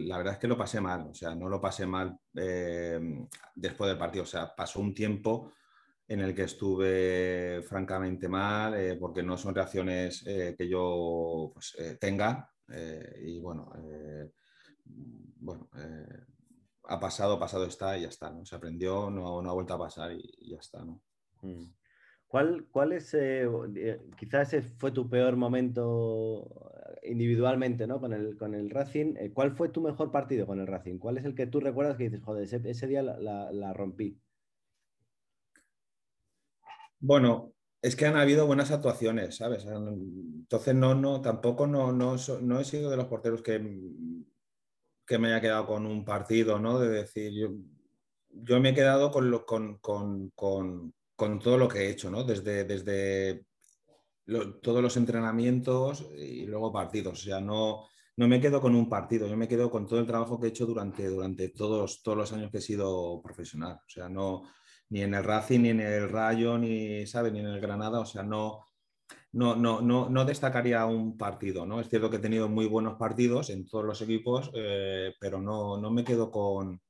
la 0.06 0.16
verdad 0.18 0.34
es 0.34 0.38
que 0.38 0.48
lo 0.48 0.56
pasé 0.56 0.80
mal, 0.80 1.08
o 1.10 1.14
sea, 1.14 1.34
no 1.34 1.48
lo 1.48 1.60
pasé 1.60 1.86
mal 1.86 2.18
eh, 2.34 2.98
después 3.54 3.88
del 3.88 3.98
partido. 3.98 4.24
O 4.24 4.26
sea, 4.26 4.54
pasó 4.56 4.80
un 4.80 4.94
tiempo 4.94 5.52
en 6.08 6.20
el 6.20 6.34
que 6.34 6.44
estuve 6.44 7.62
francamente 7.62 8.28
mal, 8.28 8.98
porque 8.98 9.22
no 9.22 9.36
son 9.36 9.54
reacciones 9.54 10.24
que 10.24 10.68
yo 10.68 11.52
pues, 11.54 11.76
tenga. 12.00 12.50
y 13.22 13.38
bueno, 13.38 13.70
bueno 15.36 15.68
ha 16.84 16.98
pasado, 16.98 17.38
pasado 17.38 17.66
está 17.66 17.96
y 17.96 18.02
ya 18.02 18.08
está. 18.08 18.30
¿no? 18.30 18.44
Se 18.44 18.56
aprendió, 18.56 19.10
no, 19.10 19.40
no 19.40 19.50
ha 19.50 19.54
vuelto 19.54 19.74
a 19.74 19.78
pasar 19.78 20.12
y, 20.12 20.50
ya 20.50 20.58
está. 20.58 20.84
¿no? 20.84 21.00
Mm. 21.42 21.79
¿Cuál, 22.30 22.68
cuál 22.70 22.92
es, 22.92 23.12
eh, 23.14 23.48
quizás 24.16 24.54
ese 24.54 24.62
fue 24.62 24.92
tu 24.92 25.10
peor 25.10 25.34
momento 25.34 26.48
individualmente 27.02 27.88
¿no? 27.88 28.00
con, 28.00 28.12
el, 28.12 28.36
con 28.36 28.54
el 28.54 28.70
Racing? 28.70 29.16
Eh, 29.16 29.32
¿Cuál 29.32 29.50
fue 29.56 29.70
tu 29.70 29.80
mejor 29.80 30.12
partido 30.12 30.46
con 30.46 30.60
el 30.60 30.68
Racing? 30.68 30.98
¿Cuál 30.98 31.18
es 31.18 31.24
el 31.24 31.34
que 31.34 31.48
tú 31.48 31.58
recuerdas 31.58 31.96
que 31.96 32.04
dices, 32.04 32.22
joder, 32.22 32.44
ese, 32.44 32.86
día 32.86 33.02
la, 33.02 33.72
rompí? 33.72 34.16
Bueno, 37.00 37.52
es 37.82 37.96
que 37.96 38.06
han 38.06 38.16
habido 38.16 38.46
buenas 38.46 38.70
actuaciones, 38.70 39.38
¿sabes? 39.38 39.66
Entonces, 39.66 40.72
no, 40.76 40.94
no, 40.94 41.20
tampoco 41.20 41.66
no, 41.66 41.90
no, 41.90 42.14
no 42.42 42.60
he 42.60 42.64
sido 42.64 42.90
de 42.90 42.96
los 42.96 43.06
porteros 43.06 43.42
que, 43.42 43.60
que 45.04 45.18
me 45.18 45.32
haya 45.32 45.40
quedado 45.40 45.66
con 45.66 45.84
un 45.84 46.04
partido, 46.04 46.60
¿no? 46.60 46.78
De 46.78 46.90
decir, 46.90 47.32
yo, 47.32 47.48
yo 48.28 48.60
me 48.60 48.68
he 48.68 48.74
quedado 48.74 49.10
con, 49.10 49.32
lo, 49.32 49.44
con, 49.44 49.78
con, 49.78 50.30
con 50.36 50.94
con 51.20 51.38
todo 51.38 51.58
lo 51.58 51.68
que 51.68 51.80
he 51.80 51.90
hecho, 51.90 52.10
¿no? 52.10 52.24
Desde, 52.24 52.64
desde 52.64 53.44
todos 54.62 54.82
los 54.82 54.96
entrenamientos 54.96 56.08
y 56.16 56.46
luego 56.46 56.72
partidos. 56.72 57.20
O 57.20 57.22
sea, 57.22 57.42
no, 57.42 57.84
no 58.16 58.26
me 58.26 58.40
quedo 58.40 58.58
con 58.58 58.74
un 58.74 58.88
partido, 58.88 59.26
yo 59.26 59.36
me 59.36 59.46
quedo 59.46 59.70
con 59.70 59.86
todo 59.86 60.00
el 60.00 60.06
trabajo 60.06 60.40
que 60.40 60.46
he 60.46 60.48
hecho 60.48 60.64
durante, 60.64 61.06
durante 61.08 61.50
todos, 61.50 62.02
todos 62.02 62.16
los 62.16 62.32
años 62.32 62.50
que 62.50 62.56
he 62.56 62.62
sido 62.62 63.20
profesional. 63.22 63.74
O 63.74 63.90
sea, 63.90 64.08
no, 64.08 64.44
ni 64.88 65.02
en 65.02 65.12
el 65.12 65.22
Racing, 65.22 65.60
ni 65.60 65.68
en 65.68 65.80
el 65.80 66.08
Rayo, 66.08 66.56
ni, 66.56 67.06
¿sabe? 67.06 67.30
ni 67.30 67.40
en 67.40 67.48
el 67.48 67.60
Granada. 67.60 68.00
O 68.00 68.06
sea, 68.06 68.22
no, 68.22 68.68
no, 69.32 69.56
no, 69.56 69.82
no, 69.82 70.08
no 70.08 70.24
destacaría 70.24 70.86
un 70.86 71.18
partido. 71.18 71.66
¿no? 71.66 71.80
Es 71.80 71.90
cierto 71.90 72.08
que 72.08 72.16
he 72.16 72.20
tenido 72.20 72.48
muy 72.48 72.64
buenos 72.64 72.94
partidos 72.94 73.50
en 73.50 73.66
todos 73.68 73.84
los 73.84 74.00
equipos, 74.00 74.50
eh, 74.54 75.12
pero 75.20 75.38
no, 75.42 75.78
no 75.78 75.90
me 75.90 76.02
quedo 76.02 76.30
con, 76.30 76.80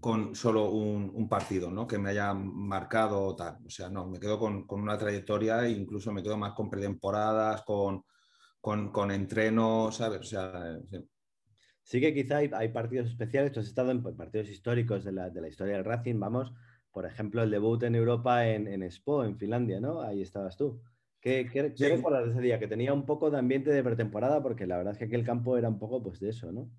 con 0.00 0.34
solo 0.34 0.70
un, 0.70 1.28
partido, 1.28 1.70
¿no? 1.70 1.86
Que 1.86 1.98
me 1.98 2.10
haya 2.10 2.32
marcado 2.34 3.34
tal. 3.36 3.58
O 3.64 3.70
sea, 3.70 3.88
no, 3.90 4.06
me 4.06 4.18
quedo 4.18 4.38
con, 4.38 4.64
una 4.68 4.96
trayectoria 4.96 5.66
e 5.66 5.70
incluso 5.70 6.12
me 6.12 6.22
quedo 6.22 6.36
más 6.36 6.52
con 6.52 6.70
pretemporadas, 6.70 7.62
con, 7.62 8.04
con, 8.60 9.10
entrenos, 9.10 9.96
¿sabes? 9.96 10.20
O 10.20 10.24
sea, 10.24 10.78
sí. 11.82 12.00
que 12.00 12.14
quizá 12.14 12.38
hay, 12.38 12.68
partidos 12.68 13.08
especiales, 13.08 13.52
tú 13.52 13.60
has 13.60 13.66
estado 13.66 13.90
en 13.90 14.02
partidos 14.02 14.48
históricos 14.48 15.04
de 15.04 15.12
la, 15.12 15.48
historia 15.48 15.74
del 15.74 15.84
Racing, 15.84 16.18
vamos, 16.18 16.52
por 16.90 17.04
ejemplo, 17.04 17.42
el 17.42 17.50
debut 17.50 17.82
en 17.82 17.94
Europa 17.94 18.46
en, 18.46 18.68
en 18.68 18.82
Expo, 18.82 19.24
en 19.24 19.36
Finlandia, 19.36 19.80
¿no? 19.80 20.00
Ahí 20.00 20.22
estabas 20.22 20.56
tú. 20.56 20.80
¿Qué, 21.20 21.48
qué, 21.52 21.88
recuerdas 21.88 22.26
de 22.26 22.30
ese 22.30 22.40
día? 22.40 22.58
Que 22.60 22.68
tenía 22.68 22.92
un 22.92 23.04
poco 23.04 23.30
de 23.30 23.38
ambiente 23.38 23.70
de 23.70 23.82
pretemporada, 23.82 24.42
porque 24.42 24.66
la 24.66 24.76
verdad 24.76 24.92
es 24.92 24.98
que 24.98 25.06
aquel 25.06 25.24
campo 25.24 25.58
era 25.58 25.68
un 25.68 25.78
poco 25.78 26.00
pues 26.00 26.20
de 26.20 26.30
eso, 26.30 26.52
¿no? 26.52 26.70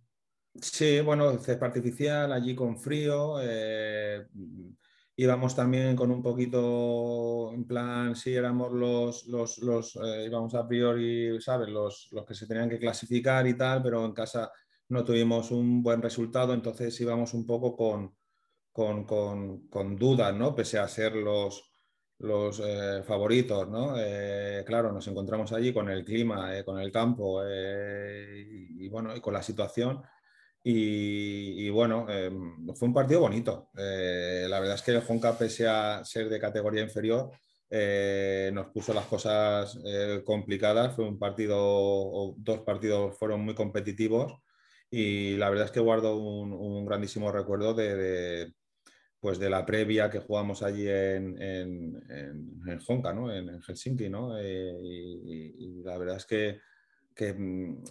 Sí, 0.62 1.02
bueno, 1.02 1.38
césped 1.40 1.66
artificial, 1.68 2.32
allí 2.32 2.56
con 2.56 2.78
frío. 2.80 3.36
Eh, 3.42 4.28
íbamos 5.16 5.56
también 5.56 5.96
con 5.96 6.10
un 6.12 6.22
poquito, 6.24 7.52
en 7.54 7.66
plan, 7.68 8.16
sí, 8.16 8.34
éramos 8.34 8.72
los, 8.72 9.28
los, 9.28 9.60
los 9.60 9.96
eh, 9.98 10.26
íbamos 10.26 10.56
a 10.56 10.68
priori, 10.68 11.40
¿sabes? 11.42 11.70
Los, 11.70 12.10
los 12.12 12.26
que 12.26 12.34
se 12.34 12.48
tenían 12.48 12.70
que 12.70 12.80
clasificar 12.80 13.46
y 13.48 13.56
tal, 13.56 13.84
pero 13.84 14.04
en 14.06 14.14
casa 14.14 14.52
no 14.90 15.04
tuvimos 15.04 15.52
un 15.52 15.84
buen 15.84 16.02
resultado, 16.02 16.54
entonces 16.54 17.00
íbamos 17.02 17.34
un 17.34 17.46
poco 17.46 17.76
con, 17.76 18.16
con, 18.72 19.06
con, 19.06 19.68
con 19.68 19.96
dudas, 19.96 20.36
¿no? 20.36 20.56
Pese 20.56 20.80
a 20.80 20.88
ser 20.88 21.16
los, 21.16 21.72
los 22.20 22.62
eh, 22.66 23.04
favoritos, 23.04 23.70
¿no? 23.70 23.94
Claro, 24.66 24.92
nos 24.92 25.08
encontramos 25.08 25.52
allí 25.54 25.74
con 25.74 25.90
el 25.90 26.04
clima, 26.04 26.64
con 26.66 26.80
el 26.80 26.92
campo 26.92 27.44
y, 27.44 28.86
y, 28.86 28.90
bueno, 28.90 29.16
y 29.16 29.22
con 29.22 29.34
la 29.34 29.44
situación 29.44 30.02
y, 30.70 31.70
bueno, 31.70 32.06
em, 32.10 32.68
fue 32.76 32.90
un 32.90 32.94
partido 32.94 33.22
bonito. 33.22 33.70
Eh, 33.78 34.48
la 34.50 34.60
verdad 34.60 34.76
es 34.76 34.82
que 34.82 34.92
el 34.92 35.02
Honka, 35.08 35.38
pese 35.38 35.66
a 35.66 36.04
ser 36.04 36.28
de 36.28 36.42
categoría 36.42 36.84
inferior, 36.84 37.32
eh, 37.70 38.52
nos 38.54 38.68
puso 38.68 38.94
las 38.94 39.06
cosas 39.06 39.80
eh, 39.86 40.24
complicadas. 40.26 40.94
Fue 40.94 41.06
un 41.06 41.18
partido, 41.18 41.56
o 41.58 42.36
dos 42.38 42.60
partidos 42.62 43.18
fueron 43.18 43.46
muy 43.46 43.56
competitivos 43.56 44.34
y 44.92 45.38
la 45.38 45.50
verdad 45.50 45.68
es 45.68 45.72
que 45.72 45.80
guardo 45.80 46.18
un, 46.18 46.86
grandísimo 46.86 47.32
recuerdo 47.32 47.74
de, 47.74 48.54
pues 49.22 49.40
de 49.40 49.50
la 49.50 49.66
previa 49.66 50.10
que 50.10 50.20
jugamos 50.20 50.64
allí 50.64 50.88
en, 50.90 51.42
en, 51.42 52.80
Honka, 52.86 53.14
¿no? 53.14 53.34
en, 53.34 53.62
Helsinki. 53.62 54.10
¿no? 54.10 54.38
y, 54.42 55.82
la 55.86 55.98
verdad 55.98 56.18
es 56.18 56.26
que 56.26 57.34
mm, 57.34 57.84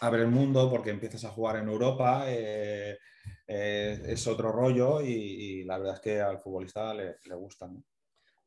abre 0.00 0.22
el 0.22 0.28
mundo 0.28 0.70
porque 0.70 0.90
empiezas 0.90 1.24
a 1.24 1.30
jugar 1.30 1.56
en 1.56 1.68
Europa, 1.68 2.24
eh, 2.26 2.98
eh, 3.46 4.02
es 4.06 4.26
otro 4.26 4.52
rollo 4.52 5.00
y, 5.00 5.64
la 5.64 5.78
verdad 5.78 5.94
es 5.94 6.00
que 6.00 6.20
al 6.20 6.38
futbolista 6.38 6.94
le, 6.94 7.16
le 7.24 7.34
gusta. 7.34 7.70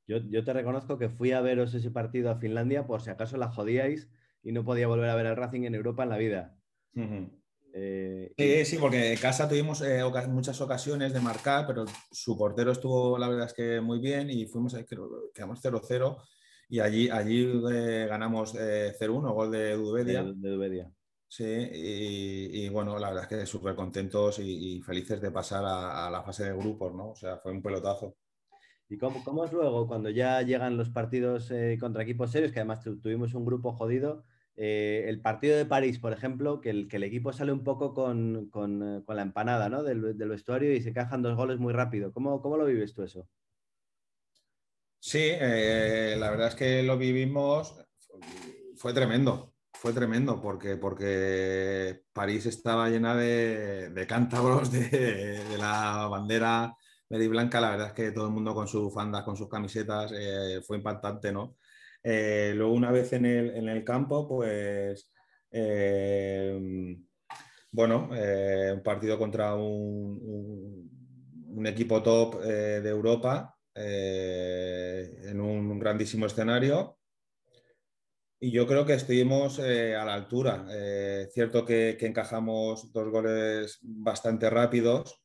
Yo, 0.08 0.18
yo, 0.30 0.44
te 0.44 0.54
reconozco 0.54 0.98
que 0.98 1.10
fui 1.10 1.32
a 1.32 1.42
veros 1.42 1.74
ese 1.74 1.92
partido 1.92 2.30
a 2.30 2.38
Finlandia 2.38 2.86
por 2.86 3.02
si 3.02 3.10
acaso 3.10 3.38
la 3.38 3.50
jodíais 3.50 4.10
y 4.44 4.52
no 4.52 4.66
podía 4.66 4.88
volver 4.88 5.10
a 5.10 5.16
ver 5.16 5.28
al 5.28 5.38
Racing 5.38 5.64
en 5.64 5.76
Europa 5.76 6.04
en 6.04 6.10
la 6.10 6.18
vida. 6.18 6.58
Eh, 7.76 8.34
sí, 8.38 8.66
sí, 8.66 8.78
porque 8.78 9.14
en 9.14 9.20
casa 9.20 9.48
tuvimos 9.48 9.84
muchas 10.30 10.60
ocasiones 10.62 11.14
de 11.14 11.22
marcar, 11.22 11.66
pero 11.66 11.86
su 12.12 12.38
portero 12.38 12.72
estuvo, 12.72 13.18
la 13.18 13.30
verdad 13.30 13.48
es 13.48 13.54
que 13.54 13.82
muy 13.82 14.00
bien 14.00 14.30
y 14.30 14.46
fuimos, 14.46 14.76
quedamos 15.34 15.60
0-0 15.64 16.18
y 16.70 16.80
allí, 16.80 17.10
allí 17.10 17.46
ganamos 18.08 18.56
0-1, 18.56 19.00
eh, 19.00 19.34
gol 19.34 19.52
de 19.52 19.74
Dubedia. 19.76 20.24
De, 20.24 20.94
Sí, 21.36 21.46
y, 21.48 22.70
bueno, 22.70 23.00
la 23.00 23.10
verdad 23.10 23.24
es 23.24 23.40
que 23.40 23.46
súper 23.48 23.74
contentos 23.74 24.38
y, 24.38 24.80
felices 24.82 25.20
de 25.20 25.32
pasar 25.32 25.64
a, 25.66 26.08
la 26.12 26.22
fase 26.22 26.44
de 26.44 26.56
grupos, 26.56 26.94
¿no? 26.94 27.10
O 27.10 27.16
sea, 27.16 27.38
fue 27.38 27.52
un 27.52 27.64
pelotazo. 27.64 28.16
¿Y 28.88 29.00
cómo, 29.00 29.24
cómo 29.24 29.44
es 29.44 29.52
luego 29.52 29.88
cuando 29.88 30.12
ya 30.12 30.44
llegan 30.44 30.78
los 30.78 30.92
partidos 30.92 31.50
eh, 31.50 31.78
contra 31.80 32.04
equipos 32.04 32.30
serios, 32.30 32.52
que 32.52 32.60
además 32.60 32.84
tuvimos 32.84 33.34
un 33.34 33.46
grupo 33.46 33.74
jodido? 33.74 34.24
el 34.56 35.20
partido 35.22 35.58
de 35.58 35.66
París, 35.66 35.98
por 35.98 36.14
ejemplo, 36.14 36.62
que 36.62 36.70
el, 36.70 36.88
que 36.88 36.98
el 36.98 37.04
equipo 37.04 37.34
sale 37.34 37.52
un 37.52 37.64
poco 37.64 37.96
con, 37.96 38.52
con, 38.52 39.02
con 39.04 39.16
la 39.16 39.24
empanada 39.24 39.68
¿no? 39.70 39.82
del, 39.82 40.16
del, 40.16 40.30
vestuario 40.30 40.72
y 40.72 40.82
se 40.84 40.94
cajan 40.94 41.24
dos 41.24 41.36
goles 41.36 41.58
muy 41.58 41.74
rápido. 41.74 42.14
¿Cómo, 42.14 42.44
cómo 42.44 42.58
lo 42.58 42.66
vives 42.66 42.94
tú 42.94 43.02
eso? 43.02 43.28
Sí, 45.00 45.18
eh, 45.24 46.16
la 46.20 46.30
verdad 46.30 46.50
es 46.50 46.56
que 46.56 46.84
lo 46.84 47.00
vivimos, 47.00 47.76
fue 48.76 48.94
tremendo, 48.94 49.53
fue 49.84 49.92
tremendo 49.92 50.40
porque, 50.42 50.78
porque 50.78 52.04
París 52.14 52.46
estaba 52.46 52.88
llena 52.88 53.18
de, 53.18 54.06
cántabros 54.08 54.72
de, 54.72 55.44
la 55.58 56.08
bandera 56.10 56.74
medio 57.10 57.30
blanca, 57.32 57.60
la 57.60 57.72
verdad 57.72 57.88
es 57.88 57.94
que 57.94 58.14
todo 58.14 58.28
el 58.28 58.32
mundo 58.32 58.56
con 58.56 58.66
sus 58.66 58.94
fandas, 58.94 59.24
con 59.24 59.36
sus 59.36 59.50
camisetas, 59.50 60.14
eh, 60.18 60.62
fue 60.66 60.78
impactante, 60.78 61.34
¿no? 61.34 61.58
Eh, 62.02 62.54
luego 62.56 62.72
una 62.72 62.92
vez 62.92 63.12
en 63.12 63.26
el, 63.26 63.84
campo, 63.84 64.26
pues, 64.26 65.12
bueno, 67.70 68.10
un 68.10 68.84
partido 68.84 69.20
contra 69.20 69.54
un, 69.56 70.90
un 71.46 71.68
equipo 71.68 72.02
top 72.02 72.42
de 72.42 72.90
Europa 72.90 73.54
eh, 73.76 75.24
en 75.26 75.42
un 75.42 75.78
grandísimo 75.78 76.26
escenario. 76.26 77.00
Y 78.44 78.52
yo 78.52 78.68
creo 78.68 78.86
que 78.86 78.96
estuvimos 78.96 79.58
eh, 79.60 79.96
a 79.96 80.04
la 80.04 80.16
altura. 80.16 80.66
Eh, 80.70 81.30
cierto 81.32 81.64
que, 81.64 81.96
encajamos 82.02 82.92
dos 82.92 83.10
goles 83.10 83.80
bastante 83.82 84.50
rápidos 84.50 85.24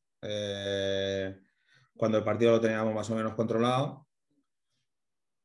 cuando 1.97 2.17
el 2.17 2.23
partido 2.23 2.51
lo 2.51 2.61
teníamos 2.61 2.95
más 2.95 3.09
o 3.09 3.15
menos 3.15 3.33
controlado. 3.33 4.07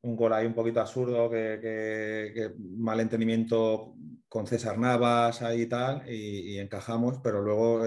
Un 0.02 0.14
gol 0.14 0.34
ahí 0.34 0.46
un 0.46 0.54
poquito 0.54 0.80
absurdo, 0.80 1.28
que, 1.28 2.54
mal 2.76 3.00
entendimiento 3.00 3.96
con 4.28 4.46
César 4.46 4.78
Navas 4.78 5.42
ahí 5.42 5.62
y 5.62 5.66
tal, 5.66 6.08
y, 6.08 6.56
encajamos, 6.58 7.18
pero 7.24 7.42
luego 7.42 7.82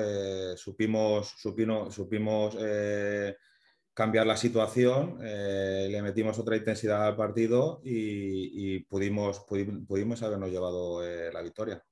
supimos, 0.57 1.33
supimos, 1.37 1.95
supimos 1.95 2.57
cambiar 3.97 4.27
la 4.27 4.37
situación, 4.37 5.17
eh, 5.23 5.87
le 5.89 6.03
metimos 6.03 6.37
otra 6.37 6.55
intensidad 6.55 7.07
al 7.07 7.15
partido 7.15 7.81
y, 7.83 8.77
pudimos, 8.81 9.39
pudimos, 9.39 10.21
habernos 10.21 10.51
llevado 10.51 11.03
eh, 11.03 11.33
la 11.33 11.41
victoria. 11.41 11.83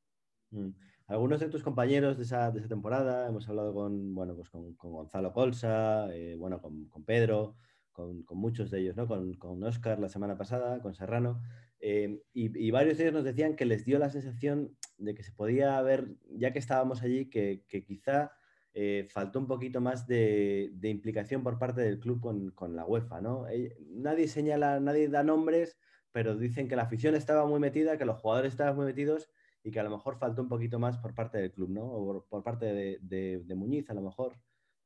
Mm. 0.51 0.69
Algunos 1.07 1.39
de 1.39 1.49
tus 1.49 1.63
compañeros 1.63 2.17
de 2.17 2.23
esa, 2.25 2.53
temporada, 2.69 3.27
hemos 3.27 3.49
hablado 3.49 3.73
con, 3.73 4.13
bueno, 4.13 4.35
pues 4.35 4.51
con, 4.51 4.75
Gonzalo 4.77 5.33
Colsa, 5.33 6.13
eh, 6.13 6.35
bueno, 6.37 6.61
con, 6.61 7.03
Pedro, 7.05 7.55
con, 7.91 8.23
muchos 8.29 8.69
de 8.69 8.81
ellos, 8.81 8.95
¿no? 8.95 9.07
con, 9.07 9.63
Oscar 9.63 9.97
la 9.97 10.09
semana 10.09 10.37
pasada, 10.37 10.83
con 10.83 10.93
Serrano, 10.93 11.41
y, 11.81 12.69
varios 12.69 12.99
de 12.99 13.05
ellos 13.05 13.15
nos 13.15 13.23
decían 13.23 13.55
que 13.55 13.65
les 13.65 13.83
dio 13.83 13.97
la 13.97 14.11
sensación 14.11 14.77
de 14.99 15.15
que 15.15 15.23
se 15.23 15.31
podía 15.31 15.81
ver, 15.81 16.09
ya 16.29 16.53
que 16.53 16.59
estábamos 16.59 17.01
allí, 17.01 17.31
que 17.31 17.63
quizá 17.87 18.31
eh, 18.77 19.07
faltó 19.09 19.39
un 19.39 19.47
poquito 19.47 19.79
más 19.79 20.05
de, 20.05 20.69
implicación 20.83 21.41
por 21.43 21.57
parte 21.57 21.79
del 21.79 21.97
club 21.97 22.19
con, 22.19 22.75
la 22.75 22.85
UEFA, 22.85 23.21
¿no? 23.21 23.47
Eh, 23.47 23.77
nadie 23.89 24.27
señala, 24.27 24.81
nadie 24.81 25.07
da 25.07 25.23
nombres, 25.23 25.77
pero 26.11 26.35
dicen 26.35 26.67
que 26.67 26.75
la 26.75 26.83
afición 26.83 27.15
estaba 27.15 27.45
muy 27.45 27.61
metida, 27.61 27.97
que 27.97 28.03
los 28.03 28.19
jugadores 28.19 28.51
estaban 28.51 28.75
muy 28.75 28.85
metidos 28.85 29.29
y 29.63 29.71
que 29.71 29.79
a 29.79 29.83
lo 29.83 29.91
mejor 29.91 30.17
faltó 30.17 30.41
un 30.41 30.49
poquito 30.49 30.77
más 30.77 30.97
por 30.97 31.15
parte 31.15 31.37
del 31.37 31.53
club, 31.53 31.69
¿no? 31.69 31.85
O 31.85 32.25
por, 32.27 32.43
parte 32.43 32.65
de, 33.01 33.55
Muñiz, 33.55 33.89
a 33.89 33.93
lo 33.93 34.01
mejor. 34.01 34.37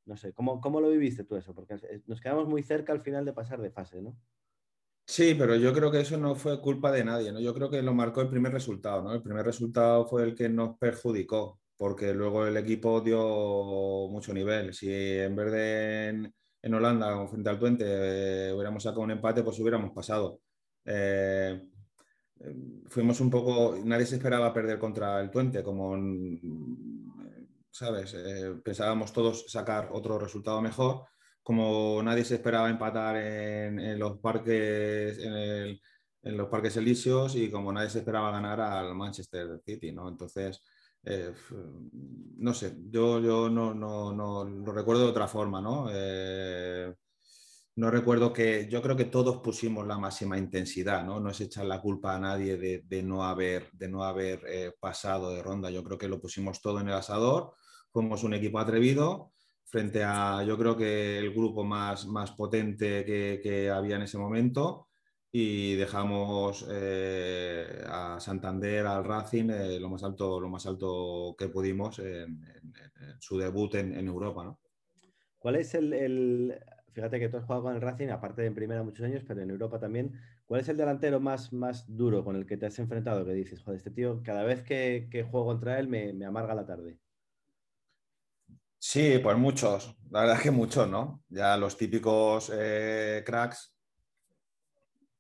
No 0.06 0.16
sé, 0.16 0.34
¿cómo, 0.34 0.62
¿cómo 0.62 0.80
lo 0.82 0.92
viviste 0.92 1.24
tú 1.24 1.36
eso? 1.36 1.56
Porque 1.56 1.76
nos 2.06 2.22
quedamos 2.22 2.48
muy 2.48 2.62
cerca 2.62 2.94
al 2.94 3.02
final 3.02 3.26
de 3.26 3.34
pasar 3.34 3.60
de 3.60 3.72
fase, 3.72 4.04
¿no? 4.04 4.16
Sí, 5.08 5.34
pero 5.34 5.56
yo 5.56 5.74
creo 5.74 5.90
que 5.90 6.02
eso 6.02 6.16
no 6.18 6.36
fue 6.36 6.62
culpa 6.62 6.92
de 6.92 7.04
nadie, 7.04 7.32
¿no? 7.32 7.40
Yo 7.40 7.56
creo 7.56 7.72
que 7.72 7.82
lo 7.82 7.96
marcó 7.96 8.22
el 8.22 8.30
primer 8.30 8.54
resultado, 8.54 9.02
¿no? 9.02 9.14
El 9.14 9.24
primer 9.24 9.44
resultado 9.44 10.06
fue 10.06 10.22
el 10.22 10.36
que 10.36 10.48
nos 10.48 10.78
perjudicó 10.78 11.59
porque 11.80 12.14
luego 12.14 12.46
el 12.46 12.58
equipo 12.58 13.00
dio 13.00 14.10
mucho 14.10 14.34
nivel. 14.34 14.74
Si 14.74 14.92
en 14.92 15.34
vez 15.34 15.50
de 15.50 16.10
en, 16.62 16.74
Holanda 16.74 17.26
frente 17.26 17.50
al 17.50 17.58
Twente 17.58 17.86
eh, 17.88 18.54
hubiéramos 18.54 18.84
sacado 18.84 19.04
un 19.04 19.12
empate, 19.12 19.44
pues 19.44 19.58
hubiéramos 19.62 19.92
pasado. 19.94 20.42
Eh, 20.84 21.70
fuimos 22.90 23.22
un 23.22 23.30
poco, 23.30 23.78
nadie 23.86 24.06
se 24.06 24.18
esperaba 24.18 24.54
perder 24.54 24.78
contra 24.78 25.22
el 25.22 25.32
Twente, 25.32 25.64
como, 25.64 25.96
¿sabes? 27.72 28.14
Eh, 28.14 28.56
pensábamos 28.62 29.14
todos 29.14 29.50
sacar 29.50 29.88
otro 29.94 30.20
resultado 30.20 30.62
mejor, 30.62 31.06
como 31.42 32.04
nadie 32.04 32.26
se 32.26 32.36
esperaba 32.36 32.70
empatar 32.70 33.16
en, 33.16 33.98
los 33.98 34.20
parques, 34.20 35.18
en, 35.18 35.80
en, 36.24 36.38
los 36.38 36.50
parques 36.50 36.76
elíseos 36.76 37.38
y 37.38 37.50
como 37.50 37.72
nadie 37.72 37.90
se 37.90 38.00
esperaba 38.00 38.32
ganar 38.32 38.60
al 38.60 38.94
Manchester 38.96 39.62
City, 39.66 39.94
¿no? 39.94 40.10
Entonces, 40.10 40.62
eh, 41.04 41.34
no 42.38 42.54
sé, 42.54 42.78
yo, 42.90 43.20
yo 43.20 43.50
no, 43.50 43.74
no, 43.74 44.14
no, 44.14 44.44
lo 44.44 44.72
recuerdo 44.72 45.04
de 45.04 45.10
otra 45.10 45.28
forma, 45.28 45.62
¿no? 45.62 45.88
Eh, 45.92 46.94
no 47.76 47.90
recuerdo 47.90 48.34
que, 48.34 48.68
yo 48.70 48.82
creo 48.82 48.96
que 48.98 49.06
todos 49.06 49.38
pusimos 49.38 49.88
la 49.88 49.98
máxima 49.98 50.38
intensidad, 50.38 51.06
¿no? 51.06 51.20
No 51.20 51.30
es 51.30 51.40
echar 51.42 51.66
la 51.66 51.82
culpa 51.82 52.16
a 52.16 52.20
nadie 52.20 52.58
de, 52.58 53.04
no 53.04 53.24
haber, 53.24 53.72
de 53.72 53.88
no 53.88 54.04
haber 54.04 54.42
eh, 54.48 54.74
pasado 54.80 55.32
de 55.32 55.42
ronda, 55.42 55.70
yo 55.70 55.84
creo 55.84 55.98
que 55.98 56.10
lo 56.10 56.20
pusimos 56.20 56.62
todo 56.62 56.82
en 56.82 56.90
el 56.90 56.94
asador, 56.94 57.54
fuimos 57.92 58.24
un 58.24 58.34
equipo 58.34 58.60
atrevido 58.60 59.32
frente 59.66 60.04
a, 60.04 60.44
yo 60.44 60.58
creo 60.58 60.76
que 60.76 61.18
el 61.20 61.34
grupo 61.34 61.64
más, 61.64 62.06
más 62.08 62.32
potente 62.32 63.06
que, 63.06 63.40
que 63.42 63.70
había 63.70 63.96
en 63.96 64.02
ese 64.02 64.18
momento 64.18 64.89
y 65.32 65.76
dejamos 65.76 66.66
eh, 66.72 67.84
a 67.88 68.20
Santander, 68.20 68.88
al 68.88 69.06
Racing, 69.06 69.50
eh, 69.52 69.80
lo, 69.80 69.90
más 69.90 70.04
alto, 70.04 70.40
lo 70.40 70.50
más 70.50 70.66
alto 70.66 71.36
que 71.38 71.50
pudimos 71.50 72.00
en, 72.00 72.42
su 73.20 73.38
debut 73.38 73.76
en, 73.76 74.08
Europa. 74.08 74.44
¿no? 74.44 74.60
¿Cuál 75.38 75.58
es 75.58 75.76
el, 75.76 76.60
fíjate 76.92 77.20
que 77.20 77.30
tú 77.30 77.38
has 77.38 77.44
jugado 77.44 77.64
con 77.64 77.76
el 77.76 77.82
Racing, 77.82 78.10
aparte 78.10 78.42
de 78.42 78.48
en 78.48 78.56
primera 78.56 78.84
muchos 78.84 79.06
años, 79.06 79.24
pero 79.28 79.42
en 79.42 79.52
Europa 79.52 79.80
también. 79.80 80.20
¿Cuál 80.46 80.62
es 80.62 80.70
el 80.70 80.78
delantero 80.78 81.20
más, 81.20 81.54
más 81.54 81.86
duro 81.88 82.24
con 82.24 82.36
el 82.36 82.48
que 82.48 82.58
te 82.58 82.66
has 82.66 82.80
enfrentado? 82.80 83.24
Que 83.24 83.34
dices, 83.34 83.62
joder, 83.62 83.78
este 83.78 83.92
tío, 83.92 84.22
cada 84.24 84.44
vez 84.44 84.64
que, 84.64 85.08
juego 85.30 85.46
contra 85.46 85.80
él 85.80 85.88
me, 85.88 86.26
amarga 86.26 86.56
la 86.56 86.66
tarde. 86.66 86.98
Sí, 88.80 89.20
pues 89.22 89.38
muchos, 89.38 89.96
la 90.10 90.22
verdad 90.22 90.38
es 90.38 90.42
que 90.42 90.52
muchos, 90.52 90.90
¿no? 90.90 91.24
Ya 91.30 91.56
los 91.58 91.78
típicos 91.78 92.52
eh, 92.54 93.24
cracks, 93.26 93.79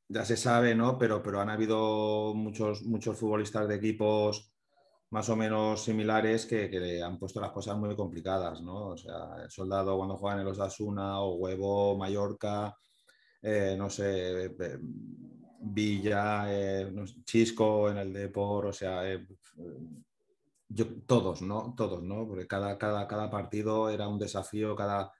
ya 0.09 0.25
se 0.25 0.35
sabe, 0.35 0.75
¿no? 0.75 0.97
Pero, 0.97 1.21
pero 1.23 1.39
han 1.39 1.49
habido 1.49 2.33
muchos, 2.33 2.83
muchos 2.83 3.17
futbolistas 3.17 3.67
de 3.67 3.75
equipos 3.75 4.51
más 5.11 5.29
o 5.29 5.35
menos 5.35 5.83
similares 5.83 6.45
que, 6.45 7.01
han 7.03 7.17
puesto 7.17 7.39
las 7.41 7.51
cosas 7.51 7.77
muy 7.77 7.95
complicadas, 7.95 8.61
¿no? 8.61 8.89
O 8.89 8.97
sea, 8.97 9.43
el 9.43 9.49
soldado 9.49 9.97
cuando 9.97 10.17
juegan 10.17 10.39
en 10.39 10.45
los 10.45 10.59
Asuna 10.59 11.21
o 11.21 11.35
Huevo, 11.35 11.97
Mallorca, 11.97 12.75
eh, 13.41 13.75
no 13.77 13.89
sé, 13.89 14.45
eh, 14.45 14.79
Villa, 15.61 16.45
eh, 16.47 16.93
Chisco 17.23 17.89
en 17.89 17.97
el 17.97 18.13
Depor, 18.13 18.67
o 18.67 18.73
sea, 18.73 19.03
yo, 20.69 20.85
todos, 21.05 21.41
¿no? 21.41 21.73
Todos, 21.75 22.03
¿no? 22.03 22.27
Porque 22.27 22.47
cada, 22.47 22.77
cada, 22.77 23.07
cada 23.07 23.29
partido 23.29 23.89
era 23.89 24.07
un 24.07 24.19
desafío, 24.19 24.75
cada, 24.75 25.11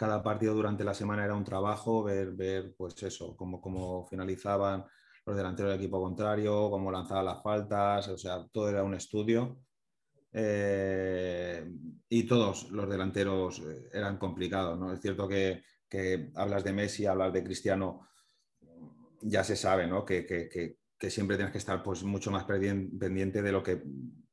cada 0.00 0.22
partido 0.22 0.54
durante 0.54 0.82
la 0.82 0.94
semana 0.94 1.26
era 1.26 1.34
un 1.34 1.44
trabajo, 1.44 2.02
ver, 2.02 2.32
ver 2.32 2.74
pues 2.74 3.02
eso, 3.02 3.36
cómo, 3.36 3.60
cómo 3.60 4.06
finalizaban 4.06 4.82
los 5.26 5.36
delanteros 5.36 5.72
del 5.72 5.78
equipo 5.78 6.00
contrario, 6.00 6.70
cómo 6.70 6.90
lanzaban 6.90 7.26
las 7.26 7.42
faltas, 7.42 8.08
o 8.08 8.16
sea, 8.16 8.48
todo 8.50 8.70
era 8.70 8.82
un 8.82 8.94
estudio. 8.94 9.58
Eh, 10.32 11.70
y 12.08 12.22
todos 12.22 12.70
los 12.70 12.88
delanteros 12.88 13.58
eh, 13.58 13.90
eran 13.92 14.16
complicados, 14.16 14.78
¿no? 14.78 14.90
Es 14.90 15.02
cierto 15.02 15.28
que, 15.28 15.64
hablas 16.34 16.64
de 16.64 16.72
Messi, 16.72 17.04
hablas 17.04 17.34
de 17.34 17.44
Cristiano, 17.44 18.08
ya 19.20 19.44
se 19.44 19.54
sabe, 19.54 19.86
¿no? 19.86 20.06
Que, 20.06 20.78
siempre 21.10 21.36
tienes 21.36 21.52
que 21.52 21.58
estar 21.58 21.82
pues, 21.82 22.04
mucho 22.04 22.30
más 22.30 22.44
pendiente 22.44 23.42
de 23.42 23.52
lo 23.52 23.62
que 23.62 23.82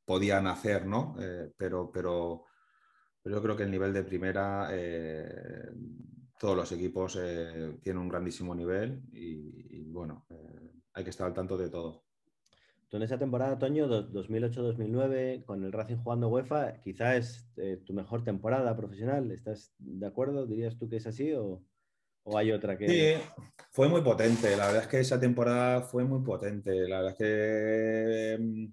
podían 0.06 0.46
hacer, 0.46 0.86
¿no? 0.86 1.14
Eh, 1.20 1.52
pero, 1.58 1.90
pero, 1.92 2.46
pero, 3.28 3.36
yo 3.36 3.42
creo 3.42 3.56
que 3.56 3.64
el 3.64 3.70
nivel 3.70 3.92
de 3.92 4.04
primera, 4.04 4.70
todos 6.38 6.56
los 6.56 6.72
equipos 6.72 7.18
tienen 7.82 8.02
un 8.02 8.08
grandísimo 8.08 8.54
nivel 8.54 9.02
y, 9.12 9.78
y 9.78 9.90
bueno, 9.90 10.26
hay 10.94 11.04
que 11.04 11.10
estar 11.10 11.26
al 11.26 11.34
tanto 11.34 11.56
de 11.56 11.68
todo. 11.68 12.08
Tú 12.88 12.96
en 12.96 13.02
esa 13.02 13.18
temporada, 13.18 13.58
Toño, 13.58 13.86
2008-2009, 13.86 15.44
con 15.44 15.62
el 15.62 15.72
Racing 15.72 15.96
jugando 15.96 16.28
UEFA, 16.28 16.80
quizá 16.80 17.16
es 17.16 17.46
eh, 17.58 17.82
tu 17.84 17.92
mejor 17.92 18.24
temporada 18.24 18.74
profesional. 18.74 19.30
¿Estás 19.30 19.74
de 19.78 20.06
acuerdo? 20.06 20.46
¿Dirías 20.46 20.78
tú 20.78 20.88
que 20.88 20.96
es 20.96 21.06
así 21.06 21.32
o, 21.34 21.62
hay 22.34 22.50
otra 22.50 22.78
que...? 22.78 22.88
Sí, 22.88 23.22
fue 23.70 23.88
muy 23.88 24.00
potente. 24.00 24.56
La 24.56 24.66
verdad 24.66 24.82
es 24.82 24.88
que 24.88 25.00
esa 25.00 25.20
temporada 25.20 25.82
fue 25.82 26.04
muy 26.04 26.24
potente. 26.24 26.88
La 26.88 27.02
verdad 27.02 27.12
es 27.12 27.18
que 27.18 28.32
em, 28.32 28.72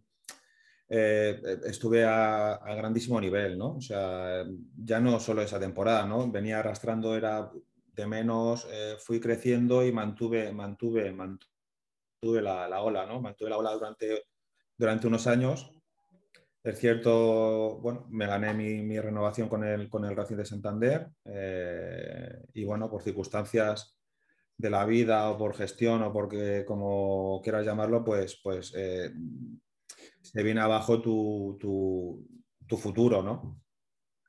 eh, 0.89 1.59
estuve 1.65 2.05
a, 2.05 2.59
grandísimo 2.75 3.19
nivel, 3.19 3.57
¿no? 3.57 3.77
O 3.77 3.81
sea, 3.81 4.45
ya 4.75 4.99
no 4.99 5.19
solo 5.19 5.41
esa 5.41 5.59
temporada, 5.59 6.05
¿no? 6.05 6.29
Venía 6.31 6.59
arrastrando, 6.59 7.15
era 7.15 7.51
de 7.93 8.07
menos, 8.07 8.67
eh, 8.71 8.95
fui 8.99 9.19
creciendo 9.19 9.85
y 9.85 9.91
mantuve, 9.91 10.51
mantuve, 10.51 11.11
mantuve 11.11 11.55
mantuve 12.25 12.41
la, 12.41 12.81
ola, 12.81 13.05
¿no? 13.05 13.21
Mantuve 13.21 13.49
la 13.49 13.57
ola 13.57 13.71
durante, 13.71 14.23
durante 14.77 15.07
unos 15.07 15.27
años. 15.27 15.71
Es 16.63 16.79
cierto, 16.79 17.77
bueno, 17.79 18.07
me 18.09 18.25
gané 18.25 18.53
mi, 18.53 18.99
renovación 18.99 19.47
con 19.47 19.63
el, 19.63 19.89
con 19.89 20.03
el 20.05 20.15
Racing 20.15 20.37
de 20.37 20.45
Santander 20.45 21.07
eh, 21.25 22.43
y 22.53 22.63
bueno, 22.65 22.89
por 22.89 23.03
circunstancias 23.03 23.95
de 24.57 24.69
la 24.69 24.85
vida 24.85 25.29
o 25.29 25.37
por 25.37 25.55
gestión 25.55 26.01
o 26.01 26.11
porque 26.11 26.65
como 26.65 27.39
quieras 27.43 27.65
llamarlo, 27.65 28.03
pues, 28.03 28.39
pues 28.41 28.73
eh, 28.75 29.11
se 30.21 30.43
viene 30.43 30.61
abajo 30.61 31.01
tu, 31.01 31.57
tu, 32.67 32.77
futuro, 32.77 33.23
¿no? 33.23 33.61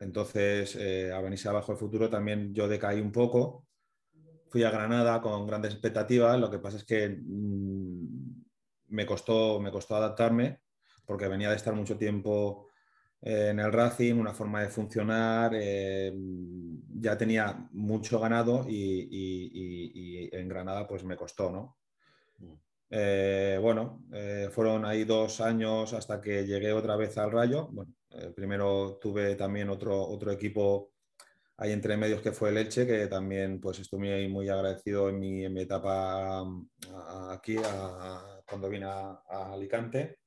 Entonces, 0.00 0.76
eh, 0.76 1.12
a 1.12 1.20
venirse 1.20 1.48
abajo 1.48 1.72
el 1.72 1.78
futuro 1.78 2.08
también 2.08 2.54
yo 2.54 2.68
decaí 2.68 3.00
un 3.00 3.12
poco 3.12 3.66
fui 4.48 4.64
a 4.64 4.70
Granada 4.70 5.20
con 5.20 5.46
grandes 5.46 5.72
expectativas, 5.72 6.38
lo 6.38 6.50
que 6.50 6.58
pasa 6.58 6.78
es 6.78 6.84
que 6.84 7.08
mm, 7.08 8.42
me, 8.88 9.06
costó, 9.06 9.60
me 9.60 9.70
costó 9.70 9.96
adaptarme 9.96 10.60
porque 11.04 11.28
venía 11.28 11.50
de 11.50 11.56
estar 11.56 11.74
mucho 11.74 11.96
tiempo 11.96 12.68
eh, 13.20 13.48
en 13.50 13.60
el 13.60 13.72
Racing, 13.72 14.14
una 14.14 14.32
forma 14.32 14.62
de 14.62 14.68
funcionar, 14.68 15.52
eh, 15.54 16.12
ya 16.94 17.16
tenía 17.16 17.68
mucho 17.72 18.18
ganado 18.18 18.66
y, 18.68 20.28
en 20.32 20.48
Granada 20.48 20.86
pues 20.86 21.04
me 21.04 21.16
costó, 21.16 21.50
¿no? 21.50 21.76
Mm. 22.90 22.94
Eh, 22.98 23.58
bueno, 23.60 24.02
fueron 24.52 24.84
ahí 24.84 25.04
dos 25.04 25.40
años 25.40 25.92
hasta 25.92 26.20
que 26.20 26.46
llegué 26.46 26.72
otra 26.72 26.96
vez 26.96 27.16
al 27.18 27.32
Rayo. 27.32 27.68
Bueno, 27.72 27.92
primero 28.34 28.98
tuve 29.00 29.34
también 29.34 29.70
otro, 29.70 30.00
otro 30.06 30.32
equipo 30.32 30.92
hay 31.58 31.72
entre 31.72 31.96
medios 31.96 32.20
que 32.20 32.32
fue 32.32 32.52
Leche, 32.52 32.86
que 32.86 33.06
también 33.06 33.60
pues 33.60 33.78
estuve 33.78 34.28
muy, 34.28 34.48
agradecido 34.48 35.08
en 35.08 35.18
mi, 35.18 35.60
etapa 35.60 36.44
aquí, 37.30 37.56
cuando 38.46 38.68
vine 38.68 38.84
a, 38.86 39.22
Alicante 39.52 40.18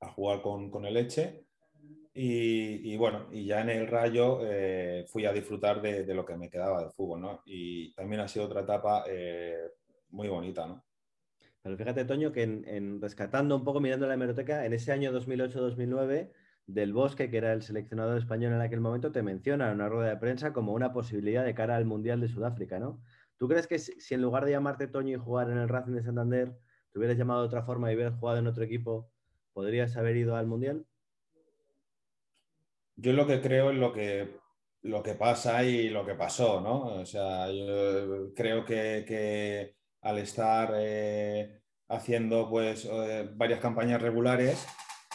a 0.00 0.08
jugar 0.10 0.42
con, 0.42 0.84
el 0.84 0.94
Leche. 0.94 1.44
Y, 2.14 2.96
bueno, 2.96 3.28
y 3.30 3.46
ya 3.46 3.60
en 3.60 3.70
el 3.70 3.86
Rayo 3.86 4.40
eh, 4.42 5.04
fui 5.06 5.24
a 5.24 5.32
disfrutar 5.32 5.80
de, 5.80 6.02
lo 6.14 6.24
que 6.24 6.36
me 6.36 6.50
quedaba 6.50 6.80
del 6.80 6.90
fútbol, 6.90 7.20
¿no? 7.20 7.42
Y 7.46 7.94
también 7.94 8.20
ha 8.20 8.28
sido 8.28 8.46
otra 8.46 8.62
etapa 8.62 9.04
eh, 9.08 9.70
muy 10.10 10.26
bonita, 10.26 10.66
¿no? 10.66 10.84
Pero 11.68 11.76
fíjate, 11.76 12.06
Toño, 12.06 12.32
que 12.32 12.44
en, 12.44 12.98
rescatando 12.98 13.54
un 13.54 13.62
poco, 13.62 13.78
mirando 13.78 14.06
la 14.06 14.14
hemeroteca, 14.14 14.64
en 14.64 14.72
ese 14.72 14.90
año 14.90 15.12
2008-2009 15.12 16.32
del 16.66 16.94
Bosque, 16.94 17.28
que 17.28 17.36
era 17.36 17.52
el 17.52 17.60
seleccionador 17.60 18.16
español 18.16 18.54
en 18.54 18.62
aquel 18.62 18.80
momento, 18.80 19.12
te 19.12 19.22
menciona 19.22 19.68
en 19.68 19.74
una 19.74 19.90
rueda 19.90 20.08
de 20.08 20.16
prensa 20.16 20.54
como 20.54 20.72
una 20.72 20.94
posibilidad 20.94 21.44
de 21.44 21.54
cara 21.54 21.76
al 21.76 21.84
Mundial 21.84 22.22
de 22.22 22.28
Sudáfrica, 22.28 22.78
¿no? 22.78 23.02
¿Tú 23.36 23.48
crees 23.48 23.66
que 23.66 23.78
si 23.78 24.14
en 24.14 24.22
lugar 24.22 24.46
de 24.46 24.52
llamarte 24.52 24.88
Toño 24.88 25.14
y 25.14 25.20
jugar 25.20 25.50
en 25.50 25.58
el 25.58 25.68
Racing 25.68 25.92
de 25.92 26.02
Santander, 26.02 26.56
te 26.90 26.98
hubieras 26.98 27.18
llamado 27.18 27.42
de 27.42 27.48
otra 27.48 27.64
forma 27.64 27.92
y 27.92 27.96
hubieras 27.96 28.18
jugado 28.18 28.38
en 28.38 28.46
otro 28.46 28.64
equipo, 28.64 29.10
podrías 29.52 29.94
haber 29.98 30.16
ido 30.16 30.36
al 30.36 30.46
Mundial? 30.46 30.86
Yo 32.96 33.12
lo 33.12 33.26
que 33.26 33.42
creo 33.42 33.70
es 33.72 33.76
lo 33.76 33.92
que, 33.92 34.38
lo 34.82 35.02
que 35.02 35.14
pasa 35.14 35.62
y 35.64 35.90
lo 35.90 36.06
que 36.06 36.14
pasó, 36.14 36.62
¿no? 36.62 37.00
O 37.00 37.04
sea, 37.04 37.52
yo 37.52 38.32
creo 38.34 38.64
que, 38.64 39.76
al 40.02 40.18
estar 40.18 40.74
eh, 40.76 41.60
haciendo 41.88 42.48
pues 42.48 42.84
eh, 42.84 43.28
varias 43.34 43.60
campañas 43.60 44.02
regulares, 44.02 44.66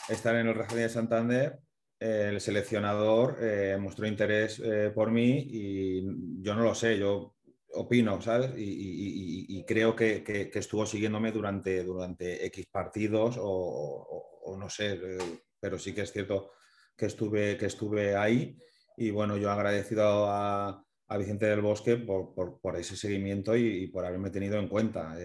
estar 0.09 0.35
en 0.35 0.47
el 0.47 0.55
Racing 0.55 0.77
de 0.77 0.89
Santander, 0.89 1.59
el 2.03 2.41
seleccionador 2.41 3.37
eh, 3.39 3.77
mostró 3.79 4.05
interés 4.05 4.59
eh, 4.59 4.91
por 4.93 5.09
mí 5.09 5.47
y 5.49 6.41
yo 6.41 6.53
no 6.53 6.63
lo 6.63 6.75
sé, 6.75 6.97
yo 6.97 7.35
opino, 7.75 8.21
¿sabes? 8.21 8.51
Y, 8.57 9.63
creo 9.65 9.95
que, 9.95 10.51
estuvo 10.53 10.85
siguiéndome 10.85 11.31
durante, 11.31 11.83
durante 11.83 12.45
X 12.47 12.67
partidos 12.69 13.37
o, 13.39 14.57
no 14.59 14.69
sé, 14.69 14.99
eh, 15.01 15.17
pero 15.59 15.79
sí 15.79 15.93
que 15.93 16.01
es 16.01 16.11
cierto 16.11 16.51
que 16.97 17.05
estuve, 17.05 17.57
que 17.57 17.67
estuve 17.67 18.15
ahí 18.17 18.57
y 18.97 19.09
bueno, 19.09 19.37
yo 19.37 19.49
agradecido 19.49 20.25
a, 20.27 20.85
Vicente 21.17 21.45
del 21.45 21.61
Bosque 21.61 21.97
por, 21.97 22.75
ese 22.77 22.95
seguimiento 22.95 23.55
y, 23.55 23.87
por 23.87 24.05
haberme 24.05 24.31
tenido 24.31 24.57
en 24.57 24.67
cuenta. 24.67 25.15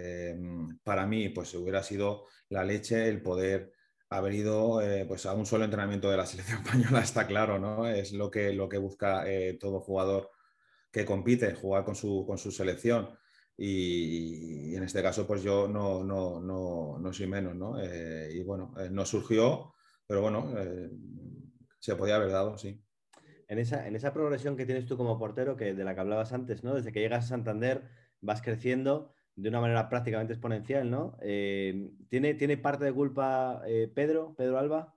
para 0.83 1.07
mí, 1.07 1.31
pues 1.31 1.55
hubiera 1.55 1.83
sido 1.83 2.27
la 2.51 2.65
leche 2.65 3.09
el 3.09 3.23
poder 3.23 3.73
haber 4.11 4.35
ido 4.35 4.81
eh, 4.81 5.05
pues 5.07 5.27
a 5.27 5.35
un 5.35 5.47
solo 5.47 5.65
entrenamiento 5.65 6.11
de 6.11 6.17
la 6.17 6.27
selección 6.27 6.59
española, 6.65 7.01
está 7.01 7.27
claro, 7.27 7.59
¿no? 7.59 7.87
Es 7.87 8.13
lo 8.13 8.31
que, 8.31 8.53
lo 8.53 8.69
que 8.69 8.79
busca 8.79 9.31
eh, 9.31 9.59
todo 9.61 9.81
jugador 9.81 10.31
que 10.91 11.05
compite, 11.05 11.55
jugar 11.55 11.85
con 11.85 11.95
su, 11.95 12.25
con 12.27 12.39
su 12.39 12.51
selección. 12.51 13.11
Y, 13.57 14.75
en 14.77 14.85
este 14.85 15.03
caso, 15.03 15.27
pues 15.27 15.43
yo 15.43 15.69
no, 15.69 16.05
no, 16.05 16.41
no, 16.41 16.99
no 16.99 17.13
soy 17.13 17.27
menos, 17.27 17.57
¿no? 17.57 17.79
Eh, 17.81 18.31
y 18.33 18.43
bueno, 18.45 18.73
no 18.91 19.05
surgió, 19.05 19.75
pero 20.07 20.23
bueno, 20.23 20.55
se 21.79 21.97
podía 21.97 22.17
haber 22.17 22.31
dado, 22.31 22.57
sí. 22.57 22.81
En 23.49 23.59
esa, 23.59 23.87
en 23.87 23.97
esa 23.97 24.13
progresión 24.13 24.57
que 24.57 24.67
tienes 24.67 24.87
tú 24.87 24.97
como 24.97 25.19
portero, 25.19 25.57
que 25.57 25.75
de 25.75 25.85
la 25.85 25.95
que 25.95 26.01
hablabas 26.01 26.33
antes, 26.33 26.63
¿no? 26.63 26.75
Desde 26.75 26.93
que 26.93 27.01
llegas 27.01 27.25
a 27.25 27.29
Santander, 27.29 27.83
vas 28.21 28.43
creciendo 28.43 29.13
de 29.35 29.49
una 29.49 29.61
manera 29.61 29.89
prácticamente 29.89 30.35
exponencial, 30.35 30.91
¿no? 30.91 31.17
Eh, 31.23 31.91
¿tiene, 32.09 32.35
¿Tiene 32.35 32.59
parte 32.59 32.85
de 32.85 32.93
culpa 32.93 33.63
eh, 33.67 33.91
Pedro, 33.93 34.35
Pedro 34.37 34.59
Alba? 34.59 34.95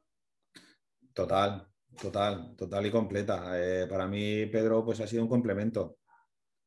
Total, 1.13 1.67
total, 2.01 2.55
total 2.55 2.85
y 2.85 2.91
completa. 2.91 3.51
Eh, 3.55 3.87
para 3.87 4.07
mí 4.07 4.45
Pedro 4.47 4.83
pues 4.83 4.99
ha 4.99 5.07
sido 5.07 5.23
un 5.23 5.29
complemento, 5.29 5.99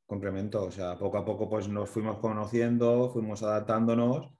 complemento, 0.06 0.64
o 0.64 0.70
sea, 0.70 0.96
poco 0.96 1.18
a 1.18 1.24
poco 1.24 1.48
pues 1.48 1.68
nos 1.68 1.90
fuimos 1.90 2.18
conociendo, 2.18 3.10
fuimos 3.10 3.42
adaptándonos 3.42 4.33